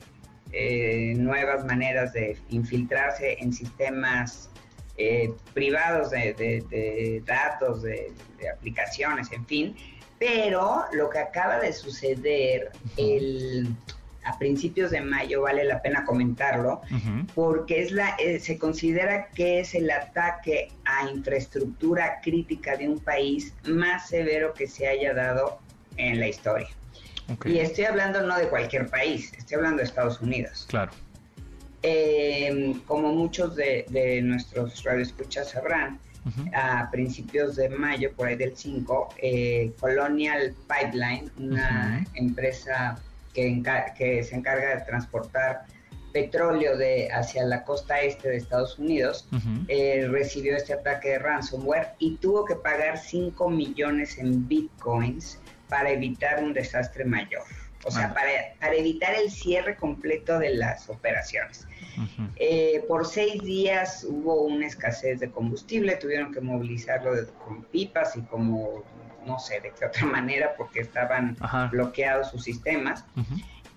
eh, 0.52 1.14
nuevas 1.16 1.64
maneras 1.66 2.12
de 2.14 2.38
infiltrarse 2.50 3.38
en 3.40 3.54
sistemas 3.54 4.50
eh, 4.98 5.32
privados 5.54 6.10
de, 6.12 6.34
de- 6.34 6.66
de 6.70 7.24
datos, 7.26 7.84
de, 7.84 8.12
de 8.38 8.50
aplicaciones, 8.50 9.32
en 9.32 9.46
fin. 9.46 9.76
Pero 10.20 10.84
lo 10.92 11.10
que 11.10 11.20
acaba 11.20 11.60
de 11.60 11.72
suceder 11.72 12.72
el, 12.98 13.68
a 14.26 14.38
principios 14.38 14.92
de 14.92 15.02
mayo, 15.02 15.42
vale 15.42 15.64
la 15.64 15.82
pena 15.82 16.06
comentarlo, 16.06 16.82
porque 17.34 17.82
es 17.82 17.92
la, 17.92 18.16
eh, 18.20 18.40
se 18.40 18.60
considera 18.60 19.30
que 19.30 19.62
es 19.62 19.74
el 19.74 19.90
ataque 19.90 20.72
a 20.86 21.10
infraestructura 21.10 22.20
crítica 22.22 22.76
de 22.76 22.90
un 22.90 23.00
país 23.00 23.54
más 23.66 24.10
severo 24.10 24.54
que 24.54 24.68
se 24.68 24.88
haya 24.88 25.14
dado 25.14 25.60
en 25.98 26.20
la 26.20 26.28
historia. 26.28 26.68
Y 27.46 27.60
estoy 27.60 27.86
hablando 27.86 28.22
no 28.22 28.38
de 28.38 28.50
cualquier 28.50 28.90
país, 28.90 29.32
estoy 29.38 29.56
hablando 29.56 29.78
de 29.78 29.84
Estados 29.84 30.20
Unidos. 30.20 30.66
Claro. 30.70 30.92
Eh, 31.82 32.76
como 32.88 33.14
muchos 33.14 33.56
de, 33.56 33.86
de 33.90 34.22
nuestros 34.22 34.84
radioescuchas 34.84 35.52
sabrán, 35.52 35.98
A 36.54 36.90
principios 36.92 37.56
de 37.56 37.70
mayo, 37.70 38.12
por 38.16 38.28
ahí 38.28 38.36
del 38.36 38.56
5, 38.56 39.10
eh, 39.18 39.72
Colonial 39.80 40.54
Pipeline, 40.68 41.32
una 41.38 42.06
empresa 42.14 42.98
que 43.34 44.24
se 44.24 44.36
encarga 44.36 44.76
de 44.76 44.82
transportar 44.82 45.66
petróleo 46.12 46.78
de 46.78 47.10
hacia 47.12 47.46
la 47.46 47.64
costa 47.64 48.02
este 48.02 48.30
de 48.30 48.38
Estados 48.38 48.80
Unidos 48.80 49.28
eh, 49.68 50.08
recibió 50.10 50.56
este 50.56 50.74
ataque 50.74 51.10
de 51.10 51.20
ransomware 51.20 51.90
y 52.00 52.16
tuvo 52.18 52.46
que 52.46 52.56
pagar 52.56 52.98
5 52.98 53.50
millones 53.50 54.18
en 54.18 54.48
bitcoins 54.48 55.40
para 55.68 55.92
evitar 55.92 56.44
un 56.44 56.54
desastre 56.54 57.06
mayor. 57.06 57.44
O 57.86 57.92
sea, 57.92 58.14
para, 58.14 58.30
para, 58.60 58.76
evitar 58.76 59.16
el 59.16 59.32
cierre 59.32 59.78
completo 59.78 60.38
de 60.38 60.56
las 60.56 60.90
operaciones. 60.90 61.66
Eh, 62.36 62.84
por 62.88 63.06
seis 63.06 63.42
días 63.42 64.06
hubo 64.08 64.44
una 64.44 64.68
escasez 64.68 65.20
de 65.20 65.30
combustible, 65.30 65.96
tuvieron 65.96 66.34
que 66.34 66.42
movilizarlo 66.42 67.12
con 67.46 67.64
pipas 67.64 68.16
y 68.16 68.22
como 68.22 68.84
no 69.26 69.40
sé 69.40 69.60
de 69.62 69.72
qué 69.78 69.86
otra 69.86 70.06
manera 70.18 70.54
porque 70.58 70.82
estaban 70.82 71.38
bloqueados 71.72 72.32
sus 72.32 72.44
sistemas. 72.44 73.06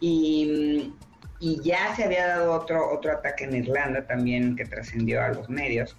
y, 0.00 0.92
y, 1.38 1.60
ya 1.62 1.94
se 1.94 2.04
había 2.04 2.26
dado 2.26 2.52
otro, 2.52 2.92
otro 2.92 3.12
ataque 3.12 3.44
en 3.44 3.56
Irlanda 3.56 4.06
también 4.06 4.56
que 4.56 4.64
trascendió 4.64 5.22
a 5.22 5.28
los 5.28 5.48
medios, 5.48 5.96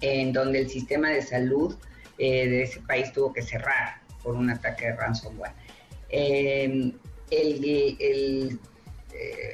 en 0.00 0.32
donde 0.32 0.60
el 0.60 0.68
sistema 0.68 1.10
de 1.10 1.22
salud 1.22 1.76
eh, 2.18 2.48
de 2.48 2.62
ese 2.62 2.80
país 2.80 3.12
tuvo 3.12 3.32
que 3.32 3.42
cerrar 3.42 4.00
por 4.22 4.34
un 4.34 4.50
ataque 4.50 4.86
de 4.86 4.96
ransomware. 4.96 5.52
El, 6.10 6.98
eh, 7.30 8.58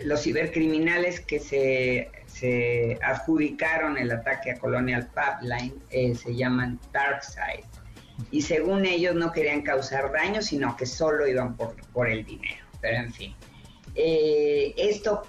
los 0.04 0.22
cibercriminales 0.22 1.20
que 1.20 1.40
se, 1.40 2.10
adjudicaron 3.02 3.96
el 3.96 4.10
ataque 4.10 4.52
a 4.52 4.58
Colonial 4.58 5.08
Pipeline 5.08 5.74
eh, 5.90 6.14
se 6.14 6.34
llaman 6.34 6.78
DarkSide. 6.92 7.64
Y 8.30 8.42
según 8.42 8.86
ellos 8.86 9.14
no 9.14 9.32
querían 9.32 9.62
causar 9.62 10.12
daño, 10.12 10.40
sino 10.42 10.76
que 10.76 10.86
solo 10.86 11.26
iban 11.26 11.56
por, 11.56 11.76
por 11.92 12.08
el 12.08 12.24
dinero. 12.24 12.64
Pero 12.80 12.98
en 12.98 13.12
fin, 13.12 13.34
eh, 13.94 14.74
esto 14.76 15.22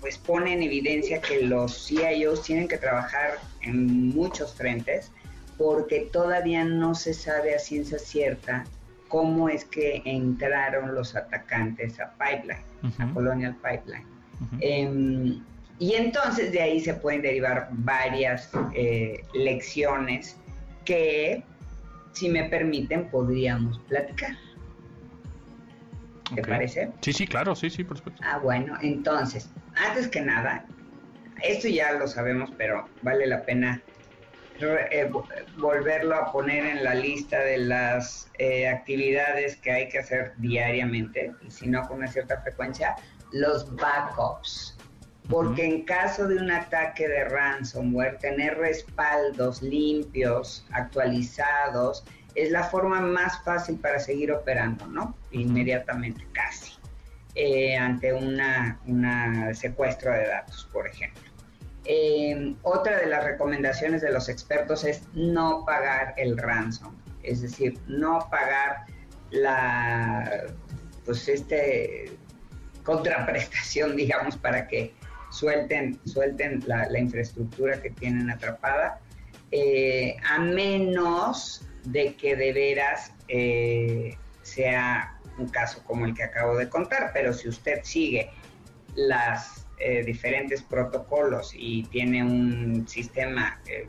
pues 0.00 0.18
pone 0.18 0.52
en 0.52 0.62
evidencia 0.62 1.20
que 1.20 1.42
los 1.42 1.86
CIOs 1.86 2.42
tienen 2.42 2.68
que 2.68 2.78
trabajar 2.78 3.38
en 3.62 4.08
muchos 4.10 4.54
frentes 4.54 5.10
porque 5.58 6.08
todavía 6.12 6.64
no 6.64 6.94
se 6.94 7.14
sabe 7.14 7.54
a 7.54 7.58
ciencia 7.58 7.98
cierta 7.98 8.64
cómo 9.08 9.48
es 9.48 9.64
que 9.64 10.02
entraron 10.04 10.94
los 10.94 11.14
atacantes 11.14 12.00
a 12.00 12.12
Pipeline, 12.12 12.62
a 12.98 13.14
Colonial 13.14 13.56
Pipeline. 13.56 14.06
Em, 14.60 15.42
y 15.78 15.94
entonces 15.94 16.52
de 16.52 16.60
ahí 16.60 16.80
se 16.80 16.94
pueden 16.94 17.22
derivar 17.22 17.68
varias 17.70 18.50
eh, 18.74 19.22
lecciones 19.34 20.36
que, 20.84 21.42
si 22.12 22.28
me 22.28 22.44
permiten, 22.44 23.08
podríamos 23.10 23.78
platicar. 23.80 24.36
¿Te 26.34 26.42
parece? 26.42 26.90
Sí, 27.02 27.12
sí, 27.12 27.26
claro, 27.26 27.54
sí, 27.54 27.70
sí, 27.70 27.84
por 27.84 27.98
supuesto. 27.98 28.20
Ah, 28.26 28.38
bueno, 28.38 28.76
entonces, 28.82 29.48
antes 29.76 30.08
que 30.08 30.20
nada, 30.20 30.66
esto 31.42 31.68
ya 31.68 31.92
lo 31.92 32.08
sabemos, 32.08 32.50
pero 32.56 32.88
vale 33.02 33.26
la 33.26 33.44
pena 33.44 33.80
eh, 34.60 35.10
volverlo 35.56 36.16
a 36.16 36.32
poner 36.32 36.64
en 36.66 36.84
la 36.84 36.94
lista 36.94 37.38
de 37.40 37.58
las 37.58 38.30
eh, 38.38 38.68
actividades 38.68 39.56
que 39.56 39.70
hay 39.70 39.88
que 39.88 39.98
hacer 39.98 40.32
diariamente, 40.38 41.32
y 41.46 41.50
si 41.50 41.66
no 41.66 41.86
con 41.86 41.98
una 41.98 42.08
cierta 42.08 42.40
frecuencia, 42.42 42.96
los 43.32 43.74
backups. 43.76 44.76
Porque 45.28 45.64
en 45.64 45.84
caso 45.84 46.28
de 46.28 46.36
un 46.36 46.50
ataque 46.50 47.08
de 47.08 47.24
ransomware, 47.24 48.18
tener 48.18 48.56
respaldos 48.58 49.60
limpios, 49.60 50.64
actualizados, 50.70 52.04
es 52.36 52.50
la 52.50 52.64
forma 52.64 53.00
más 53.00 53.42
fácil 53.42 53.76
para 53.78 53.98
seguir 53.98 54.30
operando, 54.30 54.86
¿no? 54.86 55.16
Inmediatamente, 55.32 56.24
casi, 56.32 56.74
eh, 57.34 57.76
ante 57.76 58.12
una, 58.12 58.78
una 58.86 59.52
secuestro 59.54 60.12
de 60.12 60.26
datos, 60.28 60.68
por 60.72 60.86
ejemplo. 60.86 61.35
Em, 61.88 62.56
otra 62.62 62.98
de 62.98 63.06
las 63.06 63.22
recomendaciones 63.22 64.02
de 64.02 64.10
los 64.10 64.28
expertos 64.28 64.84
es 64.84 65.02
no 65.14 65.64
pagar 65.64 66.14
el 66.16 66.36
ransom, 66.36 66.94
es 67.22 67.42
decir, 67.42 67.78
no 67.86 68.26
pagar 68.30 68.86
la, 69.30 70.46
pues 71.04 71.28
este 71.28 72.10
contraprestación, 72.82 73.96
digamos, 73.96 74.36
para 74.36 74.66
que 74.66 74.94
suelten, 75.30 75.98
suelten 76.06 76.62
la, 76.66 76.98
infraestructura 76.98 77.80
que 77.80 77.90
tienen 77.90 78.30
atrapada, 78.30 79.00
eh, 79.50 80.16
a 80.28 80.38
menos 80.38 81.66
de 81.84 82.14
que 82.14 82.36
de 82.36 82.52
veras 82.52 83.12
eh, 83.28 84.16
sea 84.42 85.18
un 85.38 85.48
caso 85.48 85.82
como 85.84 86.06
el 86.06 86.14
que 86.14 86.22
acabo 86.22 86.56
de 86.56 86.68
contar, 86.68 87.10
pero 87.12 87.32
si 87.32 87.48
usted 87.48 87.80
sigue 87.82 88.30
las 88.94 89.65
eh, 89.78 90.02
diferentes 90.04 90.62
protocolos 90.62 91.52
y 91.54 91.82
tiene 91.84 92.24
un 92.24 92.88
sistema 92.88 93.60
eh, 93.66 93.86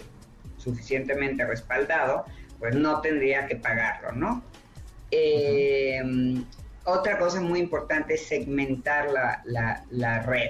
suficientemente 0.57 1.45
respaldado, 1.45 2.25
pues 2.59 2.75
no 2.75 2.99
tendría 2.99 3.47
que 3.47 3.55
pagarlo, 3.55 4.11
¿no? 4.11 4.43
Eh, 5.11 6.01
otra 6.83 7.17
cosa 7.17 7.39
muy 7.39 7.59
importante 7.59 8.15
es 8.15 8.25
segmentar 8.25 9.11
la, 9.11 9.85
la 9.89 10.21
red. 10.23 10.49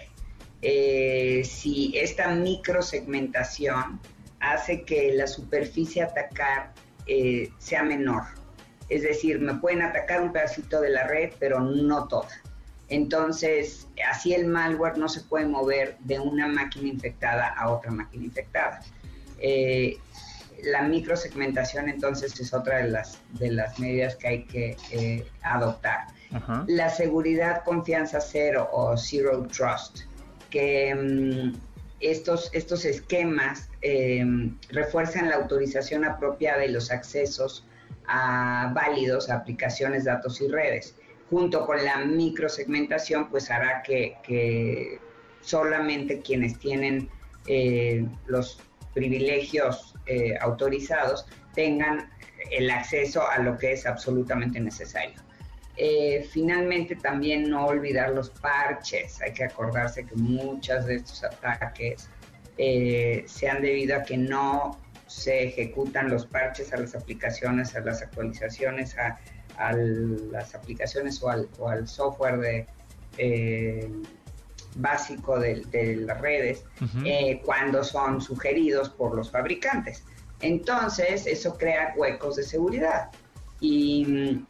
si 1.44 1.94
esta 1.96 2.30
microsegmentación 2.30 4.00
hace 4.40 4.84
que 4.84 5.14
la 5.14 5.28
superficie 5.28 6.02
a 6.02 6.06
atacar 6.06 6.74
sea 7.60 7.84
menor, 7.84 8.24
es 8.90 9.04
decir, 9.04 9.40
me 9.40 9.56
pueden 9.56 9.82
atacar 9.82 10.22
un 10.22 10.32
pedacito 10.32 10.82
de 10.82 10.90
la 10.90 11.06
red, 11.06 11.34
pero 11.40 11.60
no 11.60 12.08
toda. 12.08 12.30
Entonces, 12.90 13.88
así 14.10 14.34
el 14.34 14.48
malware 14.48 14.98
no 14.98 15.10
se 15.10 15.22
puede 15.22 15.46
mover 15.46 15.98
de 16.00 16.20
una 16.20 16.48
máquina 16.48 16.88
infectada 16.88 17.48
a 17.50 17.70
otra 17.70 17.92
máquina 17.92 18.26
infectada. 18.26 18.82
Eh, 19.40 19.98
la 20.64 20.84
microsegmentación 20.84 21.90
entonces 21.90 22.40
es 22.40 22.54
otra 22.54 22.78
de 22.78 22.90
las, 22.90 23.20
de 23.34 23.52
las 23.52 23.78
medidas 23.80 24.16
que 24.16 24.28
hay 24.28 24.44
que 24.46 24.78
eh, 24.92 25.28
adoptar. 25.42 26.08
La 26.68 26.90
seguridad 26.90 27.64
confianza 27.64 28.20
cero 28.20 28.70
o 28.74 28.98
zero 28.98 29.48
trust, 29.48 30.02
que 30.50 30.94
mm, 30.94 31.58
estos, 32.02 32.50
estos 32.54 32.84
esquemas 32.84 33.70
em, 33.82 34.58
refuerzan 34.70 35.30
la 35.30 35.36
autorización 35.36 36.04
apropiada 36.04 36.66
y 36.66 36.72
los 36.72 36.92
accesos 36.92 37.66
a 38.08 38.72
válidos 38.74 39.30
a 39.30 39.36
aplicaciones, 39.36 40.04
datos 40.04 40.42
y 40.42 40.48
redes 40.48 40.96
junto 41.30 41.66
con 41.66 41.84
la 41.84 41.98
microsegmentación, 41.98 43.30
pues 43.30 43.52
hará 43.52 43.82
que, 43.84 45.00
solamente 45.42 46.22
quienes 46.22 46.58
tienen 46.60 47.10
eh, 47.48 48.06
los 48.26 48.60
privilegios 48.94 49.96
eh, 50.06 50.38
autorizados 50.42 51.26
tengan 51.54 52.10
el 52.52 52.70
acceso 52.70 53.28
a 53.30 53.40
lo 53.40 53.58
que 53.58 53.74
es 53.74 53.86
absolutamente 53.86 54.60
necesario. 54.60 55.22
Eh, 55.76 56.28
finalmente, 56.32 56.96
también 56.96 57.50
no 57.50 57.68
olvidar 57.68 58.12
los 58.12 58.30
parches. 58.30 59.22
Hay 59.22 59.34
que 59.34 59.44
acordarse 59.44 60.06
que 60.06 60.16
muchos 60.16 60.86
de 60.86 60.96
estos 60.96 61.24
ataques 61.24 62.10
se 62.58 63.50
han 63.50 63.62
debido 63.62 63.98
a 63.98 64.02
que 64.02 64.18
no 64.18 64.80
se 65.06 65.44
ejecutan 65.44 66.10
los 66.10 66.26
parches 66.26 66.74
a 66.74 66.78
las 66.78 66.96
aplicaciones, 66.96 67.76
a 67.76 67.82
las 67.82 68.02
actualizaciones, 68.02 68.98
a 68.98 69.20
a 69.58 69.74
las 69.74 70.56
aplicaciones 70.56 71.22
o 71.22 71.30
al, 71.30 71.88
software 71.88 72.40
de, 72.40 72.68
eh, 73.18 73.90
básico 74.76 75.40
de, 75.40 75.98
las 76.06 76.22
redes 76.22 76.64
eh, 77.04 77.42
cuando 77.44 77.84
son 77.84 78.22
sugeridos 78.22 78.90
por 78.90 79.16
los 79.16 79.32
fabricantes. 79.32 80.04
Entonces, 80.42 81.26
eso 81.26 81.58
crea 81.58 81.94
huecos 81.96 82.36
de 82.36 82.44
seguridad. 82.44 83.10
Y 83.60 84.06
mm, 84.06 84.46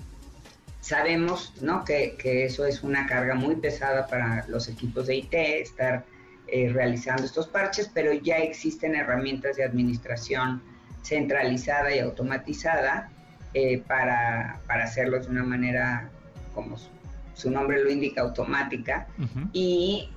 sabemos 0.81 1.53
¿no? 1.61 1.83
que, 1.85 2.17
eso 2.23 2.65
es 2.65 2.83
una 2.83 3.07
carga 3.07 3.35
muy 3.35 3.55
pesada 3.55 4.07
para 4.07 4.45
los 4.47 4.67
equipos 4.67 5.07
de 5.07 5.15
IT, 5.17 5.33
estar 5.33 6.05
eh, 6.47 6.69
realizando 6.73 7.23
estos 7.23 7.47
parches, 7.47 7.89
pero 7.93 8.13
ya 8.13 8.37
existen 8.37 8.95
herramientas 8.95 9.57
de 9.57 9.63
administración 9.63 10.61
centralizada 11.03 11.95
y 11.95 11.99
automatizada 11.99 13.09
eh, 13.59 13.83
para, 13.87 14.59
para, 14.67 14.83
hacerlo 14.83 15.19
de 15.19 15.27
una 15.29 15.43
manera, 15.43 16.11
como 16.53 16.77
su, 17.33 17.49
nombre 17.49 17.83
lo 17.83 17.89
indica, 17.89 18.21
automática. 18.21 19.07
Y 19.51 20.11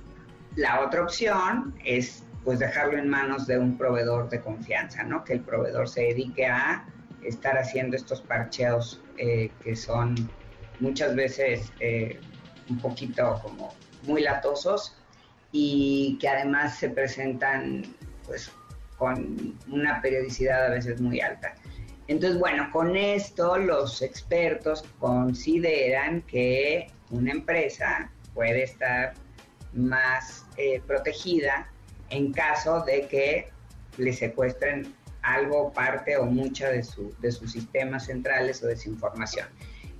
la 0.55 0.81
otra 0.81 1.01
opción 1.01 1.73
es 1.83 2.23
pues 2.43 2.59
dejarlo 2.59 2.99
en 2.99 3.09
manos 3.09 3.47
de 3.47 3.57
un 3.57 3.79
proveedor 3.79 4.29
de 4.29 4.41
confianza, 4.41 5.01
¿no? 5.03 5.23
Que 5.23 5.33
el 5.33 5.39
proveedor 5.39 5.89
se 5.89 6.01
dedique 6.01 6.45
a 6.45 6.85
estar 7.23 7.57
haciendo 7.57 7.95
estos 7.95 8.21
parcheos 8.21 9.01
eh, 9.17 9.49
que 9.63 9.75
son 9.75 10.13
muchas 10.79 11.15
veces 11.15 11.73
eh, 11.79 12.19
un 12.69 12.77
poquito 12.77 13.39
como 13.41 13.73
muy 14.03 14.21
latosos 14.21 14.95
y 15.51 16.19
que 16.21 16.29
además 16.29 16.77
se 16.77 16.89
presentan 16.89 17.85
pues 18.27 18.51
con 18.97 19.57
una 19.67 19.99
periodicidad 19.99 20.67
a 20.67 20.69
veces 20.69 21.01
muy 21.01 21.21
alta. 21.21 21.55
Entonces, 22.11 22.39
bueno, 22.39 22.69
con 22.73 22.97
esto 22.97 23.57
los 23.57 24.01
expertos 24.01 24.83
consideran 24.99 26.21
que 26.23 26.91
una 27.09 27.31
empresa 27.31 28.11
puede 28.33 28.63
estar 28.63 29.13
más 29.71 30.45
eh, 30.57 30.81
protegida 30.85 31.71
en 32.09 32.33
caso 32.33 32.81
de 32.81 33.07
que 33.07 33.47
le 33.95 34.11
secuestren 34.11 34.93
algo, 35.21 35.71
parte 35.71 36.17
o 36.17 36.25
mucha 36.25 36.67
de, 36.69 36.83
su, 36.83 37.15
de 37.21 37.31
sus 37.31 37.53
sistemas 37.53 38.07
centrales 38.07 38.61
o 38.61 38.67
de 38.67 38.75
su 38.75 38.89
información. 38.89 39.47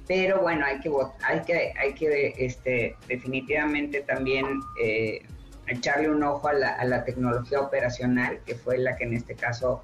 Pero 0.06 0.42
bueno, 0.42 0.66
hay 0.66 0.82
que, 0.82 0.92
hay 1.24 1.40
que, 1.44 1.74
hay 1.80 1.94
que 1.94 2.34
este, 2.38 2.98
definitivamente 3.08 4.02
también 4.02 4.60
eh, 4.84 5.22
echarle 5.66 6.10
un 6.10 6.22
ojo 6.24 6.50
a 6.50 6.54
la, 6.54 6.74
a 6.74 6.84
la, 6.84 7.06
tecnología 7.06 7.62
operacional, 7.62 8.42
que 8.46 8.56
fue 8.56 8.80
la 8.80 8.98
que 8.98 9.06
en 9.06 9.14
este 9.14 9.34
caso 9.34 9.82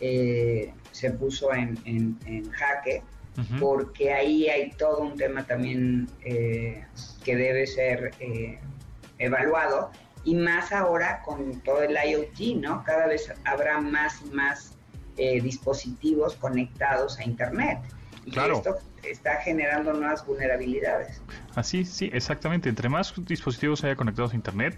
eh, 0.00 0.72
se 0.92 1.10
puso 1.10 1.52
en, 1.52 1.78
en, 1.84 2.18
en 2.26 2.50
jaque, 2.50 3.02
porque 3.60 4.14
ahí 4.14 4.48
hay 4.48 4.70
todo 4.72 5.02
un 5.02 5.16
tema 5.16 5.44
también 5.44 6.08
eh, 6.24 6.84
que 7.22 7.36
debe 7.36 7.66
ser 7.66 8.12
eh, 8.18 8.58
evaluado 9.18 9.90
y 10.24 10.34
más 10.34 10.72
ahora 10.72 11.20
con 11.22 11.60
todo 11.60 11.82
el 11.82 11.96
IoT, 11.96 12.56
¿no? 12.62 12.82
Cada 12.84 13.06
vez 13.06 13.32
habrá 13.44 13.78
más 13.80 14.22
y 14.24 14.34
más 14.34 14.76
eh, 15.18 15.40
dispositivos 15.40 16.34
conectados 16.36 17.18
a 17.18 17.24
Internet. 17.24 17.78
Y 18.24 18.32
claro. 18.32 18.56
esto 18.56 18.76
está 19.04 19.36
generando 19.36 19.92
nuevas 19.92 20.26
vulnerabilidades. 20.26 21.22
Así, 21.54 21.84
sí, 21.84 22.10
exactamente. 22.12 22.68
Entre 22.68 22.88
más 22.88 23.14
dispositivos 23.18 23.84
haya 23.84 23.94
conectados 23.94 24.32
a 24.32 24.34
Internet, 24.34 24.76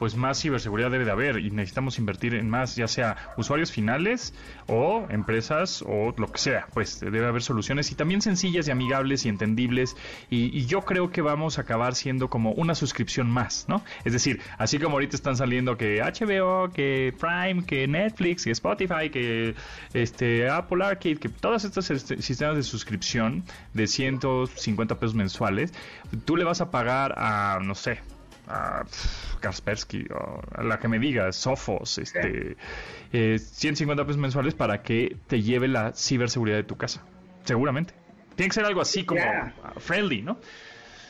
pues 0.00 0.16
más 0.16 0.40
ciberseguridad 0.40 0.90
debe 0.90 1.04
de 1.04 1.10
haber 1.10 1.36
y 1.36 1.50
necesitamos 1.50 1.98
invertir 1.98 2.34
en 2.34 2.48
más, 2.48 2.74
ya 2.74 2.88
sea 2.88 3.34
usuarios 3.36 3.70
finales 3.70 4.32
o 4.66 5.06
empresas 5.10 5.84
o 5.86 6.14
lo 6.16 6.32
que 6.32 6.38
sea. 6.38 6.66
Pues 6.72 7.00
debe 7.00 7.26
haber 7.26 7.42
soluciones 7.42 7.92
y 7.92 7.96
también 7.96 8.22
sencillas 8.22 8.66
y 8.66 8.70
amigables 8.70 9.26
y 9.26 9.28
entendibles. 9.28 9.98
Y, 10.30 10.64
yo 10.64 10.80
creo 10.82 11.10
que 11.10 11.20
vamos 11.20 11.58
a 11.58 11.62
acabar 11.62 11.94
siendo 11.94 12.30
como 12.30 12.52
una 12.52 12.74
suscripción 12.74 13.30
más, 13.30 13.66
¿no? 13.68 13.84
Es 14.04 14.14
decir, 14.14 14.40
así 14.56 14.78
como 14.78 14.94
ahorita 14.94 15.16
están 15.16 15.36
saliendo 15.36 15.76
que 15.76 16.00
HBO, 16.00 16.70
que 16.72 17.12
Prime, 17.20 17.66
que 17.66 17.86
Netflix, 17.86 18.44
que 18.44 18.52
Spotify, 18.52 19.10
que 19.10 19.54
este 19.92 20.48
Apple 20.48 20.82
Arcade, 20.82 21.16
que 21.16 21.28
todos 21.28 21.64
estos 21.64 21.84
sistemas 21.84 22.56
de 22.56 22.62
suscripción 22.62 23.44
de 23.74 23.86
150 23.86 24.98
pesos 24.98 25.14
mensuales, 25.14 25.74
tú 26.24 26.38
le 26.38 26.44
vas 26.44 26.62
a 26.62 26.70
pagar 26.70 27.14
a, 27.18 27.58
no 27.62 27.74
sé, 27.74 28.00
a 28.50 28.84
Kaspersky, 29.40 30.06
o 30.12 30.40
a 30.54 30.62
la 30.62 30.78
que 30.78 30.88
me 30.88 30.98
diga, 30.98 31.32
Sophos, 31.32 31.98
este, 31.98 32.56
eh, 33.12 33.38
150 33.38 34.04
pesos 34.04 34.20
mensuales 34.20 34.54
para 34.54 34.82
que 34.82 35.16
te 35.26 35.40
lleve 35.42 35.68
la 35.68 35.92
ciberseguridad 35.92 36.56
de 36.58 36.64
tu 36.64 36.76
casa. 36.76 37.02
Seguramente. 37.44 37.94
Tiene 38.36 38.48
que 38.50 38.54
ser 38.54 38.64
algo 38.64 38.80
así 38.80 39.04
como 39.04 39.20
Claro. 39.20 39.52
friendly, 39.78 40.22
¿no? 40.22 40.38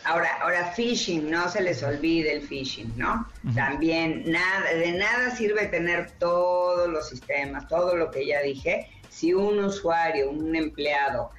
Ahora, 0.05 0.30
ahora 0.43 0.72
phishing, 0.74 1.30
no 1.30 1.49
se 1.49 1.62
les 1.62 1.82
olvide 1.82 2.32
el 2.34 2.43
phishing, 2.43 2.93
¿no? 2.97 3.28
También 3.55 4.24
nada, 4.26 4.72
de 4.72 4.93
nada 4.93 5.30
sirve 5.36 5.66
tener 5.66 6.12
todos 6.12 6.88
los 6.88 7.09
sistemas, 7.09 7.68
todo 7.68 7.97
lo 7.97 8.11
que 8.11 8.26
ya 8.26 8.41
dije, 8.41 8.88
si 9.11 9.34
un 9.34 9.62
usuario, 9.62 10.30
un 10.30 10.57
empleado 10.57 11.30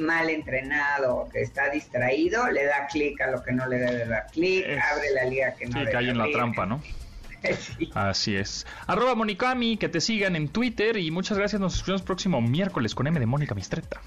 mal 0.00 0.28
entrenado, 0.30 1.28
que 1.32 1.42
está 1.42 1.70
distraído, 1.70 2.50
le 2.50 2.64
da 2.64 2.86
clic 2.86 3.20
a 3.20 3.30
lo 3.30 3.42
que 3.42 3.52
no 3.52 3.66
le 3.66 3.78
debe 3.78 4.06
dar 4.06 4.26
clic, 4.32 4.64
abre 4.66 5.10
la 5.14 5.24
liga 5.24 5.54
que 5.54 5.66
no 5.66 5.72
Sí, 5.72 5.78
debe 5.80 5.92
cae 5.92 6.08
en 6.10 6.18
la 6.18 6.30
trampa, 6.32 6.66
¿no? 6.66 6.82
Sí. 7.42 7.90
Así 7.94 8.36
es. 8.36 8.66
Arroba 8.86 9.14
Monicami, 9.14 9.78
que 9.78 9.88
te 9.88 10.02
sigan 10.02 10.36
en 10.36 10.48
Twitter 10.48 10.98
y 10.98 11.10
muchas 11.10 11.38
gracias. 11.38 11.58
Nos 11.58 11.74
escuchamos 11.74 12.02
próximo 12.02 12.42
miércoles 12.42 12.94
con 12.94 13.06
M 13.06 13.18
de 13.18 13.24
Mónica 13.24 13.54
Mistreta. 13.54 13.98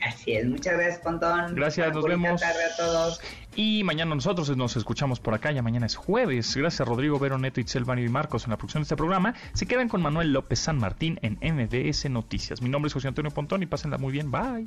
Así 0.00 0.34
es, 0.34 0.46
muchas 0.46 0.74
gracias, 0.74 0.98
Pontón. 1.00 1.56
Gracias, 1.56 1.88
Una 1.88 1.94
nos 1.96 2.04
vemos. 2.04 2.40
tarde 2.40 2.60
a 2.72 2.76
todos. 2.76 3.20
Y 3.56 3.82
mañana 3.82 4.14
nosotros 4.14 4.56
nos 4.56 4.76
escuchamos 4.76 5.18
por 5.18 5.34
acá, 5.34 5.50
ya 5.50 5.60
mañana 5.60 5.86
es 5.86 5.96
jueves. 5.96 6.54
Gracias 6.56 6.80
a 6.80 6.84
Rodrigo, 6.84 7.18
Vero, 7.18 7.36
Neto, 7.36 7.58
Itzel, 7.60 7.84
Mario 7.84 8.06
y 8.06 8.10
Marcos 8.10 8.44
en 8.44 8.50
la 8.50 8.56
producción 8.56 8.82
de 8.82 8.84
este 8.84 8.96
programa. 8.96 9.34
Se 9.54 9.66
quedan 9.66 9.88
con 9.88 10.00
Manuel 10.00 10.32
López 10.32 10.60
San 10.60 10.78
Martín 10.78 11.18
en 11.22 11.32
MBS 11.42 12.08
Noticias. 12.08 12.62
Mi 12.62 12.68
nombre 12.68 12.86
es 12.86 12.94
José 12.94 13.08
Antonio 13.08 13.32
Pontón 13.32 13.64
y 13.64 13.66
pásenla 13.66 13.98
muy 13.98 14.12
bien. 14.12 14.30
Bye. 14.30 14.66